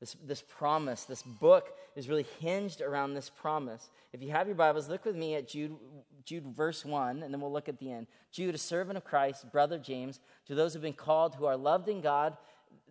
this, 0.00 0.16
this 0.26 0.42
promise. 0.42 1.04
This 1.04 1.22
book 1.22 1.76
is 1.96 2.08
really 2.08 2.26
hinged 2.40 2.80
around 2.80 3.14
this 3.14 3.30
promise. 3.30 3.88
If 4.12 4.22
you 4.22 4.30
have 4.30 4.46
your 4.46 4.56
Bibles, 4.56 4.88
look 4.88 5.04
with 5.04 5.16
me 5.16 5.34
at 5.34 5.48
Jude, 5.48 5.76
Jude 6.24 6.46
verse 6.46 6.84
1, 6.84 7.22
and 7.22 7.32
then 7.32 7.40
we'll 7.40 7.52
look 7.52 7.68
at 7.68 7.78
the 7.78 7.90
end. 7.90 8.06
Jude, 8.30 8.54
a 8.54 8.58
servant 8.58 8.96
of 8.96 9.04
Christ, 9.04 9.50
brother 9.50 9.78
James, 9.78 10.20
to 10.46 10.54
those 10.54 10.72
who 10.72 10.78
have 10.78 10.82
been 10.82 10.92
called, 10.92 11.34
who 11.34 11.46
are 11.46 11.56
loved 11.56 11.88
in 11.88 12.00
God 12.00 12.36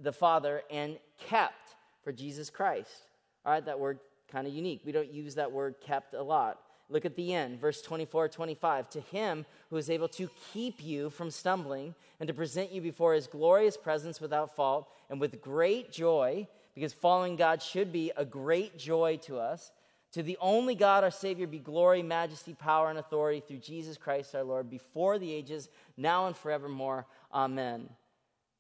the 0.02 0.14
Father, 0.14 0.64
and 0.72 0.98
kept 1.28 1.76
for 2.04 2.12
Jesus 2.12 2.50
Christ. 2.50 3.08
All 3.46 3.52
right, 3.52 3.66
that 3.66 3.80
word 3.80 4.00
kind 4.34 4.48
of 4.48 4.54
unique. 4.54 4.82
We 4.84 4.92
don't 4.92 5.14
use 5.14 5.36
that 5.36 5.52
word 5.52 5.76
kept 5.80 6.16
a 6.16 6.24
lot. 6.24 6.60
Look 6.90 7.06
at 7.06 7.16
the 7.16 7.34
end, 7.34 7.62
verse 7.62 7.82
24 7.82 8.30
25. 8.30 8.90
To 8.90 9.00
him 9.00 9.46
who 9.70 9.78
is 9.78 9.90
able 9.90 10.10
to 10.10 10.30
keep 10.52 10.84
you 10.84 11.10
from 11.10 11.32
stumbling 11.32 11.96
and 12.20 12.28
to 12.28 12.34
present 12.34 12.72
you 12.72 12.82
before 12.82 13.14
his 13.14 13.28
glorious 13.28 13.78
presence 13.78 14.20
without 14.20 14.56
fault 14.56 14.90
and 15.10 15.20
with 15.20 15.42
great 15.42 15.92
joy, 15.92 16.48
because 16.76 16.94
following 16.94 17.36
God 17.36 17.62
should 17.62 17.92
be 17.92 18.12
a 18.18 18.26
great 18.26 18.78
joy 18.78 19.18
to 19.24 19.38
us. 19.38 19.72
To 20.14 20.22
the 20.22 20.38
only 20.42 20.76
God, 20.76 21.04
our 21.04 21.12
Savior, 21.12 21.48
be 21.48 21.58
glory, 21.58 22.04
majesty, 22.04 22.54
power, 22.54 22.90
and 22.90 23.00
authority 23.00 23.40
through 23.40 23.58
Jesus 23.58 23.98
Christ 23.98 24.36
our 24.36 24.44
Lord, 24.44 24.70
before 24.70 25.18
the 25.18 25.32
ages, 25.32 25.70
now 25.98 26.28
and 26.28 26.36
forevermore. 26.36 27.08
Amen. 27.34 27.90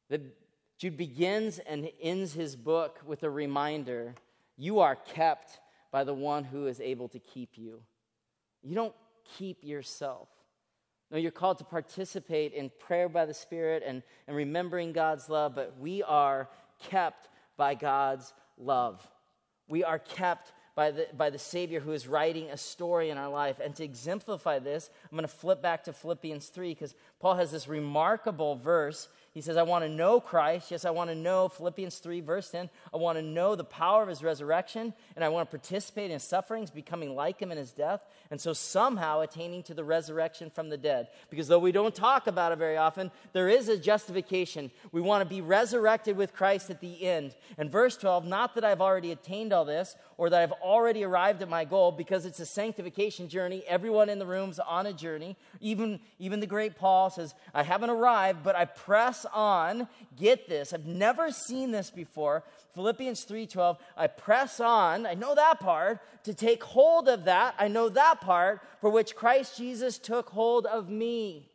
The, 0.09 0.21
Jude 0.79 0.97
begins 0.97 1.59
and 1.59 1.89
ends 2.01 2.33
his 2.33 2.55
book 2.55 2.99
with 3.05 3.21
a 3.21 3.29
reminder 3.29 4.15
you 4.57 4.79
are 4.79 4.95
kept 4.95 5.59
by 5.93 6.03
the 6.03 6.13
one 6.13 6.43
who 6.43 6.65
is 6.65 6.81
able 6.81 7.07
to 7.07 7.19
keep 7.19 7.51
you. 7.55 7.79
You 8.63 8.73
don't 8.73 8.95
keep 9.37 9.63
yourself. 9.63 10.27
No, 11.11 11.19
you're 11.19 11.29
called 11.29 11.59
to 11.59 11.63
participate 11.63 12.51
in 12.53 12.71
prayer 12.79 13.07
by 13.07 13.27
the 13.27 13.33
Spirit 13.33 13.83
and, 13.85 14.01
and 14.27 14.35
remembering 14.35 14.91
God's 14.91 15.29
love, 15.29 15.53
but 15.53 15.75
we 15.79 16.01
are 16.01 16.49
kept 16.89 17.29
by 17.57 17.75
God's 17.75 18.33
love. 18.57 19.07
We 19.69 19.83
are 19.83 19.99
kept 19.99 20.51
by 20.75 20.89
the, 20.89 21.07
by 21.15 21.29
the 21.29 21.37
Savior 21.37 21.79
who 21.79 21.91
is 21.91 22.07
writing 22.07 22.49
a 22.49 22.57
story 22.57 23.11
in 23.11 23.19
our 23.19 23.29
life. 23.29 23.59
And 23.63 23.75
to 23.75 23.83
exemplify 23.83 24.57
this, 24.57 24.89
I'm 25.03 25.15
going 25.15 25.27
to 25.27 25.27
flip 25.27 25.61
back 25.61 25.83
to 25.83 25.93
Philippians 25.93 26.47
3 26.47 26.69
because 26.69 26.95
Paul 27.19 27.35
has 27.35 27.51
this 27.51 27.67
remarkable 27.67 28.55
verse 28.55 29.09
he 29.33 29.41
says, 29.41 29.57
I 29.57 29.63
want 29.63 29.83
to 29.83 29.89
know 29.89 30.19
Christ. 30.19 30.69
Yes, 30.69 30.85
I 30.85 30.91
want 30.91 31.09
to 31.09 31.15
know 31.15 31.49
Philippians 31.49 31.97
3, 31.97 32.21
verse 32.21 32.51
10. 32.51 32.69
I 32.93 32.97
want 32.97 33.17
to 33.17 33.23
know 33.23 33.55
the 33.55 33.63
power 33.63 34.03
of 34.03 34.09
his 34.09 34.23
resurrection, 34.23 34.93
and 35.15 35.25
I 35.25 35.29
want 35.29 35.49
to 35.49 35.57
participate 35.57 36.05
in 36.05 36.11
his 36.11 36.23
sufferings, 36.23 36.69
becoming 36.69 37.15
like 37.15 37.39
him 37.39 37.51
in 37.51 37.57
his 37.57 37.71
death, 37.71 38.01
and 38.29 38.39
so 38.39 38.53
somehow 38.53 39.21
attaining 39.21 39.63
to 39.63 39.73
the 39.73 39.83
resurrection 39.83 40.51
from 40.51 40.69
the 40.69 40.77
dead. 40.77 41.07
Because 41.31 41.47
though 41.47 41.57
we 41.57 41.71
don't 41.71 41.95
talk 41.95 42.27
about 42.27 42.51
it 42.51 42.59
very 42.59 42.77
often, 42.77 43.09
there 43.31 43.49
is 43.49 43.69
a 43.69 43.77
justification. 43.77 44.69
We 44.91 45.01
want 45.01 45.23
to 45.23 45.29
be 45.29 45.41
resurrected 45.41 46.15
with 46.15 46.33
Christ 46.33 46.69
at 46.69 46.79
the 46.79 47.03
end. 47.03 47.35
And 47.57 47.71
verse 47.71 47.97
12, 47.97 48.27
not 48.27 48.53
that 48.53 48.63
I've 48.63 48.81
already 48.81 49.11
attained 49.11 49.51
all 49.51 49.65
this 49.65 49.95
or 50.17 50.29
that 50.29 50.41
I've 50.41 50.51
already 50.51 51.03
arrived 51.03 51.41
at 51.41 51.49
my 51.49 51.65
goal, 51.65 51.91
because 51.91 52.25
it's 52.25 52.39
a 52.39 52.45
sanctification 52.45 53.27
journey. 53.27 53.63
Everyone 53.67 54.09
in 54.09 54.19
the 54.19 54.25
room's 54.27 54.59
on 54.59 54.85
a 54.85 54.93
journey. 54.93 55.35
Even, 55.59 55.99
even 56.19 56.39
the 56.39 56.45
great 56.45 56.75
Paul 56.75 57.09
says, 57.09 57.33
I 57.51 57.63
haven't 57.63 57.89
arrived, 57.89 58.43
but 58.43 58.55
I 58.55 58.65
press 58.65 59.22
on. 59.31 59.87
Get 60.17 60.47
this. 60.47 60.73
I've 60.73 60.85
never 60.85 61.31
seen 61.31 61.71
this 61.71 61.89
before. 61.91 62.43
Philippians 62.73 63.25
3:12. 63.25 63.77
I 63.95 64.07
press 64.07 64.59
on. 64.59 65.05
I 65.05 65.13
know 65.13 65.35
that 65.35 65.59
part 65.59 65.99
to 66.23 66.33
take 66.33 66.63
hold 66.63 67.07
of 67.07 67.25
that. 67.25 67.55
I 67.57 67.67
know 67.67 67.89
that 67.89 68.21
part 68.21 68.61
for 68.81 68.89
which 68.89 69.15
Christ 69.15 69.57
Jesus 69.57 69.97
took 69.97 70.29
hold 70.29 70.65
of 70.65 70.89
me. 70.89 71.51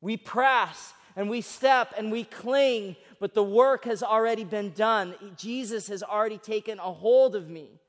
We 0.00 0.16
press 0.16 0.92
and 1.16 1.30
we 1.30 1.40
step 1.40 1.94
and 1.96 2.10
we 2.10 2.24
cling, 2.24 2.96
but 3.20 3.34
the 3.34 3.44
work 3.44 3.84
has 3.84 4.02
already 4.02 4.44
been 4.44 4.72
done. 4.72 5.14
Jesus 5.36 5.88
has 5.88 6.02
already 6.02 6.38
taken 6.38 6.78
a 6.78 6.92
hold 6.92 7.36
of 7.36 7.48
me. 7.48 7.80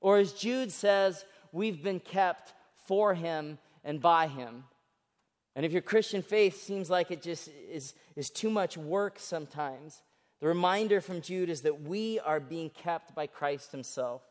Or 0.00 0.18
as 0.18 0.32
Jude 0.32 0.70
says, 0.70 1.24
we've 1.52 1.82
been 1.82 2.00
kept 2.00 2.54
for 2.86 3.14
him 3.14 3.58
and 3.84 4.00
by 4.00 4.28
him. 4.28 4.64
And 5.58 5.66
if 5.66 5.72
your 5.72 5.82
Christian 5.82 6.22
faith 6.22 6.62
seems 6.62 6.88
like 6.88 7.10
it 7.10 7.20
just 7.20 7.50
is, 7.68 7.94
is 8.14 8.30
too 8.30 8.48
much 8.48 8.76
work 8.76 9.18
sometimes, 9.18 10.02
the 10.40 10.46
reminder 10.46 11.00
from 11.00 11.20
Jude 11.20 11.50
is 11.50 11.62
that 11.62 11.82
we 11.82 12.20
are 12.20 12.38
being 12.38 12.70
kept 12.70 13.12
by 13.12 13.26
Christ 13.26 13.72
Himself. 13.72 14.22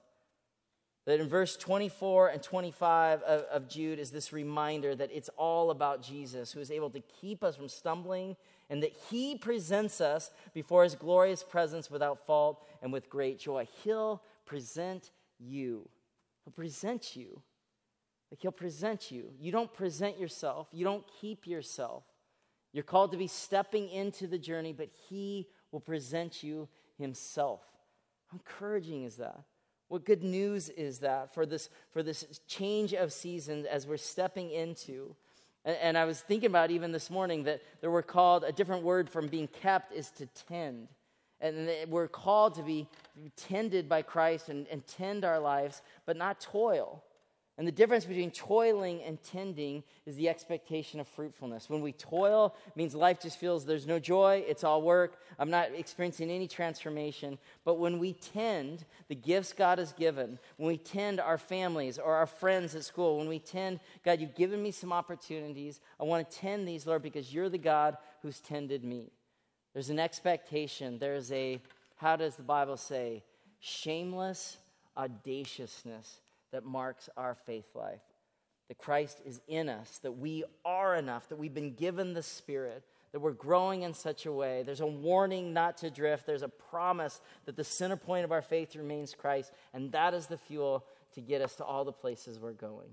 That 1.05 1.19
in 1.19 1.27
verse 1.27 1.57
24 1.57 2.29
and 2.29 2.41
25 2.41 3.23
of, 3.23 3.41
of, 3.41 3.67
Jude 3.67 3.99
is 3.99 4.09
this 4.09 4.31
reminder 4.31 4.95
that 4.95 5.09
it's 5.13 5.29
all 5.35 5.71
about 5.71 6.01
Jesus, 6.01 6.53
who 6.53 6.61
is 6.61 6.71
able 6.71 6.91
to 6.91 7.01
keep 7.19 7.43
us 7.43 7.57
from 7.57 7.67
stumbling, 7.67 8.37
and 8.69 8.81
that 8.81 8.95
He 9.09 9.35
presents 9.35 9.99
us 9.99 10.31
before 10.53 10.85
His 10.85 10.95
glorious 10.95 11.43
presence 11.43 11.91
without 11.91 12.25
fault 12.25 12.65
and 12.81 12.93
with 12.93 13.09
great 13.09 13.37
joy. 13.37 13.67
He'll 13.83 14.23
present 14.45 15.11
you. 15.39 15.89
He'll 16.45 16.53
present 16.53 17.17
you. 17.17 17.41
Like 18.31 18.41
he'll 18.41 18.51
present 18.51 19.11
you. 19.11 19.31
You 19.39 19.51
don't 19.51 19.73
present 19.73 20.19
yourself, 20.19 20.67
you 20.71 20.83
don't 20.83 21.05
keep 21.21 21.47
yourself. 21.47 22.03
You're 22.73 22.83
called 22.83 23.11
to 23.11 23.17
be 23.17 23.27
stepping 23.27 23.89
into 23.89 24.27
the 24.27 24.37
journey, 24.37 24.73
but 24.73 24.89
he 25.09 25.47
will 25.71 25.79
present 25.79 26.43
you 26.43 26.67
himself. 26.99 27.61
How 28.27 28.37
encouraging 28.37 29.03
is 29.03 29.15
that? 29.15 29.39
What 29.87 30.05
good 30.05 30.21
news 30.21 30.69
is 30.69 30.99
that 30.99 31.33
for 31.33 31.45
this, 31.45 31.69
for 31.91 32.03
this 32.03 32.41
change 32.47 32.93
of 32.93 33.13
seasons 33.13 33.65
as 33.65 33.87
we're 33.87 33.97
stepping 33.97 34.51
into? 34.51 35.15
And, 35.63 35.77
and 35.81 35.97
I 35.97 36.05
was 36.05 36.19
thinking 36.19 36.49
about 36.49 36.71
even 36.71 36.91
this 36.91 37.09
morning 37.09 37.43
that, 37.43 37.61
there 37.79 37.89
we're 37.89 38.01
called, 38.01 38.43
a 38.43 38.51
different 38.51 38.83
word 38.83 39.09
from 39.09 39.27
being 39.27 39.47
kept 39.47 39.93
is 39.93 40.11
to 40.11 40.25
tend. 40.47 40.89
And 41.39 41.69
we're 41.87 42.07
called 42.07 42.55
to 42.55 42.63
be 42.63 42.87
tended 43.37 43.87
by 43.87 44.01
Christ 44.01 44.49
and, 44.49 44.67
and 44.67 44.85
tend 44.87 45.23
our 45.23 45.39
lives, 45.39 45.81
but 46.05 46.17
not 46.17 46.41
toil. 46.41 47.03
And 47.57 47.67
the 47.67 47.71
difference 47.71 48.05
between 48.05 48.29
toiling 48.29 49.01
and 49.01 49.21
tending 49.23 49.83
is 50.05 50.15
the 50.15 50.29
expectation 50.29 50.99
of 50.99 51.07
fruitfulness. 51.07 51.71
When 51.71 51.81
we 51.81 51.91
toil, 51.91 52.55
means 52.75 52.93
life 52.93 53.19
just 53.19 53.39
feels 53.39 53.65
there's 53.65 53.87
no 53.87 53.97
joy, 53.97 54.45
it's 54.47 54.63
all 54.63 54.83
work, 54.83 55.17
I'm 55.39 55.49
not 55.49 55.69
experiencing 55.73 56.29
any 56.29 56.47
transformation. 56.47 57.39
But 57.65 57.79
when 57.79 57.97
we 57.97 58.13
tend 58.13 58.85
the 59.07 59.15
gifts 59.15 59.53
God 59.53 59.79
has 59.79 59.91
given, 59.91 60.37
when 60.57 60.67
we 60.67 60.77
tend 60.77 61.19
our 61.19 61.39
families 61.39 61.97
or 61.97 62.13
our 62.13 62.27
friends 62.27 62.75
at 62.75 62.83
school, 62.83 63.17
when 63.17 63.27
we 63.27 63.39
tend, 63.39 63.79
God, 64.05 64.21
you've 64.21 64.35
given 64.35 64.61
me 64.61 64.69
some 64.69 64.93
opportunities, 64.93 65.79
I 65.99 66.03
want 66.03 66.29
to 66.29 66.37
tend 66.37 66.67
these, 66.67 66.85
Lord, 66.85 67.01
because 67.01 67.33
you're 67.33 67.49
the 67.49 67.57
God 67.57 67.97
who's 68.21 68.39
tended 68.39 68.83
me. 68.83 69.09
There's 69.73 69.89
an 69.89 69.99
expectation, 69.99 70.99
there's 70.99 71.31
a, 71.31 71.59
how 71.95 72.17
does 72.17 72.35
the 72.35 72.43
Bible 72.43 72.77
say, 72.77 73.23
shameless 73.59 74.57
audaciousness 74.95 76.21
that 76.51 76.65
marks 76.65 77.09
our 77.17 77.35
faith 77.35 77.75
life. 77.75 78.01
That 78.67 78.77
Christ 78.77 79.21
is 79.25 79.39
in 79.47 79.69
us, 79.69 79.99
that 79.99 80.17
we 80.17 80.43
are 80.65 80.95
enough, 80.95 81.29
that 81.29 81.37
we've 81.37 81.53
been 81.53 81.73
given 81.73 82.13
the 82.13 82.23
Spirit, 82.23 82.83
that 83.13 83.19
we're 83.19 83.31
growing 83.31 83.83
in 83.83 83.93
such 83.93 84.25
a 84.25 84.31
way. 84.31 84.63
There's 84.63 84.81
a 84.81 84.87
warning 84.87 85.53
not 85.53 85.77
to 85.77 85.89
drift, 85.89 86.25
there's 86.25 86.41
a 86.41 86.49
promise 86.49 87.21
that 87.45 87.55
the 87.55 87.63
center 87.63 87.95
point 87.95 88.25
of 88.25 88.33
our 88.33 88.41
faith 88.41 88.75
remains 88.75 89.13
Christ, 89.13 89.51
and 89.73 89.91
that 89.93 90.13
is 90.13 90.27
the 90.27 90.37
fuel 90.37 90.83
to 91.13 91.21
get 91.21 91.41
us 91.41 91.55
to 91.55 91.63
all 91.63 91.85
the 91.85 91.93
places 91.93 92.39
we're 92.39 92.51
going. 92.51 92.89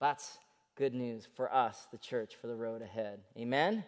That's 0.00 0.38
good 0.76 0.94
news 0.94 1.28
for 1.36 1.52
us, 1.52 1.86
the 1.90 1.98
church, 1.98 2.36
for 2.36 2.46
the 2.46 2.56
road 2.56 2.80
ahead. 2.82 3.20
Amen? 3.38 3.84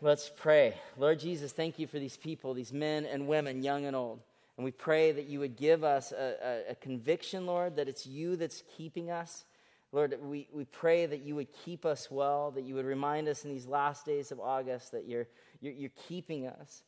Let's 0.00 0.30
pray. 0.36 0.74
Lord 0.98 1.18
Jesus, 1.18 1.52
thank 1.52 1.78
you 1.78 1.86
for 1.86 1.98
these 1.98 2.16
people, 2.16 2.54
these 2.54 2.72
men 2.72 3.06
and 3.06 3.26
women, 3.26 3.62
young 3.62 3.86
and 3.86 3.96
old. 3.96 4.20
And 4.56 4.64
we 4.64 4.70
pray 4.70 5.12
that 5.12 5.26
you 5.26 5.40
would 5.40 5.56
give 5.56 5.84
us 5.84 6.12
a, 6.12 6.34
a, 6.42 6.70
a, 6.72 6.74
conviction, 6.76 7.46
Lord, 7.46 7.76
that 7.76 7.88
it's 7.88 8.06
you 8.06 8.36
that's 8.36 8.62
keeping 8.76 9.10
us. 9.10 9.44
Lord, 9.92 10.16
we, 10.22 10.48
we 10.52 10.64
pray 10.64 11.06
that 11.06 11.20
you 11.20 11.34
would 11.34 11.52
keep 11.52 11.84
us 11.84 12.10
well, 12.10 12.50
that 12.52 12.64
you 12.64 12.74
would 12.74 12.86
remind 12.86 13.28
us 13.28 13.44
in 13.44 13.50
these 13.50 13.66
last 13.66 14.06
days 14.06 14.32
of 14.32 14.40
August 14.40 14.92
that 14.92 15.06
you're, 15.06 15.28
you're, 15.60 15.74
you're 15.74 15.90
keeping 16.08 16.46
us, 16.46 16.82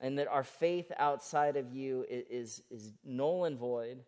and 0.00 0.18
that 0.18 0.28
our 0.28 0.44
faith 0.44 0.90
outside 0.98 1.56
of 1.56 1.74
you 1.74 2.06
is, 2.08 2.62
is 2.70 2.92
null 3.04 3.44
and 3.44 3.58
void. 3.58 3.98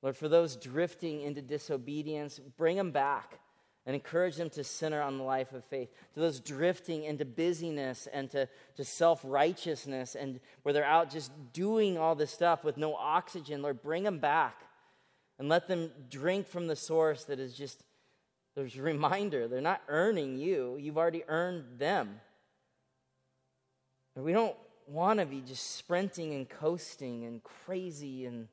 Lord, 0.00 0.16
for 0.16 0.28
those 0.28 0.54
drifting 0.54 1.22
into 1.22 1.42
disobedience, 1.42 2.38
bring 2.56 2.76
them 2.76 2.92
back 2.92 3.40
and 3.86 3.94
encourage 3.94 4.36
them 4.36 4.48
to 4.50 4.64
center 4.64 5.02
on 5.02 5.18
the 5.18 5.24
life 5.24 5.52
of 5.52 5.64
faith. 5.64 5.90
To 6.14 6.20
those 6.20 6.40
drifting 6.40 7.04
into 7.04 7.24
busyness 7.24 8.08
and 8.12 8.30
to, 8.30 8.48
to 8.76 8.84
self 8.84 9.20
righteousness 9.24 10.14
and 10.14 10.40
where 10.62 10.72
they're 10.72 10.84
out 10.84 11.10
just 11.10 11.30
doing 11.52 11.98
all 11.98 12.14
this 12.14 12.30
stuff 12.30 12.64
with 12.64 12.76
no 12.76 12.94
oxygen, 12.94 13.62
Lord, 13.62 13.82
bring 13.82 14.04
them 14.04 14.18
back 14.18 14.62
and 15.38 15.48
let 15.48 15.68
them 15.68 15.90
drink 16.10 16.46
from 16.46 16.66
the 16.66 16.76
source 16.76 17.24
that 17.24 17.38
is 17.38 17.54
just, 17.56 17.82
there's 18.54 18.76
a 18.76 18.82
reminder 18.82 19.48
they're 19.48 19.60
not 19.60 19.82
earning 19.88 20.38
you, 20.38 20.76
you've 20.80 20.98
already 20.98 21.24
earned 21.28 21.78
them. 21.78 22.20
And 24.16 24.24
we 24.24 24.32
don't 24.32 24.56
want 24.86 25.20
to 25.20 25.26
be 25.26 25.40
just 25.40 25.76
sprinting 25.76 26.34
and 26.34 26.48
coasting 26.48 27.24
and 27.24 27.42
crazy 27.42 28.26
and 28.26 28.48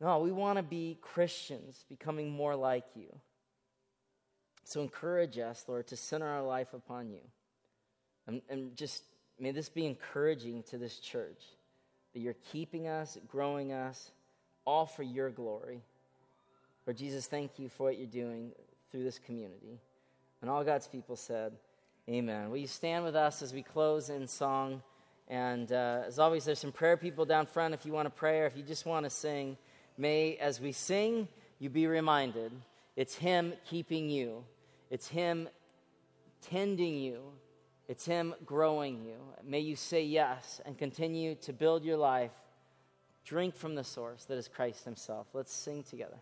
no, 0.00 0.20
we 0.20 0.32
want 0.32 0.56
to 0.56 0.62
be 0.62 0.96
Christians, 1.02 1.84
becoming 1.90 2.30
more 2.30 2.56
like 2.56 2.86
you. 2.94 3.14
So 4.64 4.80
encourage 4.82 5.38
us, 5.38 5.64
Lord, 5.66 5.86
to 5.88 5.96
center 5.96 6.26
our 6.26 6.42
life 6.42 6.74
upon 6.74 7.10
you. 7.10 7.20
And, 8.26 8.42
and 8.48 8.76
just 8.76 9.02
may 9.38 9.50
this 9.50 9.68
be 9.68 9.86
encouraging 9.86 10.62
to 10.64 10.78
this 10.78 10.98
church. 10.98 11.42
that 12.12 12.20
you're 12.20 12.36
keeping 12.52 12.88
us, 12.88 13.18
growing 13.28 13.72
us, 13.72 14.10
all 14.64 14.86
for 14.86 15.02
your 15.02 15.30
glory. 15.30 15.80
Lord 16.86 16.96
Jesus, 16.96 17.26
thank 17.26 17.58
you 17.58 17.68
for 17.68 17.84
what 17.84 17.98
you're 17.98 18.06
doing 18.06 18.52
through 18.90 19.04
this 19.04 19.18
community. 19.18 19.80
And 20.40 20.50
all 20.50 20.64
God's 20.64 20.88
people 20.88 21.16
said, 21.16 21.52
Amen. 22.08 22.50
Will 22.50 22.56
you 22.56 22.66
stand 22.66 23.04
with 23.04 23.14
us 23.14 23.42
as 23.42 23.52
we 23.52 23.62
close 23.62 24.10
in 24.10 24.26
song? 24.26 24.82
And 25.28 25.70
uh, 25.70 26.02
as 26.06 26.18
always, 26.18 26.44
there's 26.44 26.58
some 26.58 26.72
prayer 26.72 26.96
people 26.96 27.24
down 27.24 27.46
front 27.46 27.72
if 27.72 27.86
you 27.86 27.92
want 27.92 28.06
to 28.06 28.10
pray 28.10 28.40
or 28.40 28.46
if 28.46 28.56
you 28.56 28.64
just 28.64 28.84
want 28.84 29.04
to 29.04 29.10
sing. 29.10 29.56
May, 29.96 30.36
as 30.38 30.60
we 30.60 30.72
sing, 30.72 31.28
you 31.60 31.70
be 31.70 31.86
reminded 31.86 32.50
it's 33.00 33.14
Him 33.14 33.54
keeping 33.64 34.10
you, 34.10 34.44
it's 34.90 35.08
Him 35.08 35.48
tending 36.42 36.98
you, 36.98 37.22
it's 37.88 38.04
Him 38.04 38.34
growing 38.44 39.02
you. 39.02 39.16
May 39.42 39.60
you 39.60 39.74
say 39.74 40.04
yes 40.04 40.60
and 40.66 40.76
continue 40.76 41.34
to 41.36 41.54
build 41.54 41.82
your 41.82 41.96
life. 41.96 42.34
Drink 43.24 43.56
from 43.56 43.74
the 43.74 43.84
source 43.84 44.26
that 44.26 44.36
is 44.36 44.48
Christ 44.48 44.84
Himself. 44.84 45.28
Let's 45.32 45.50
sing 45.50 45.82
together. 45.82 46.18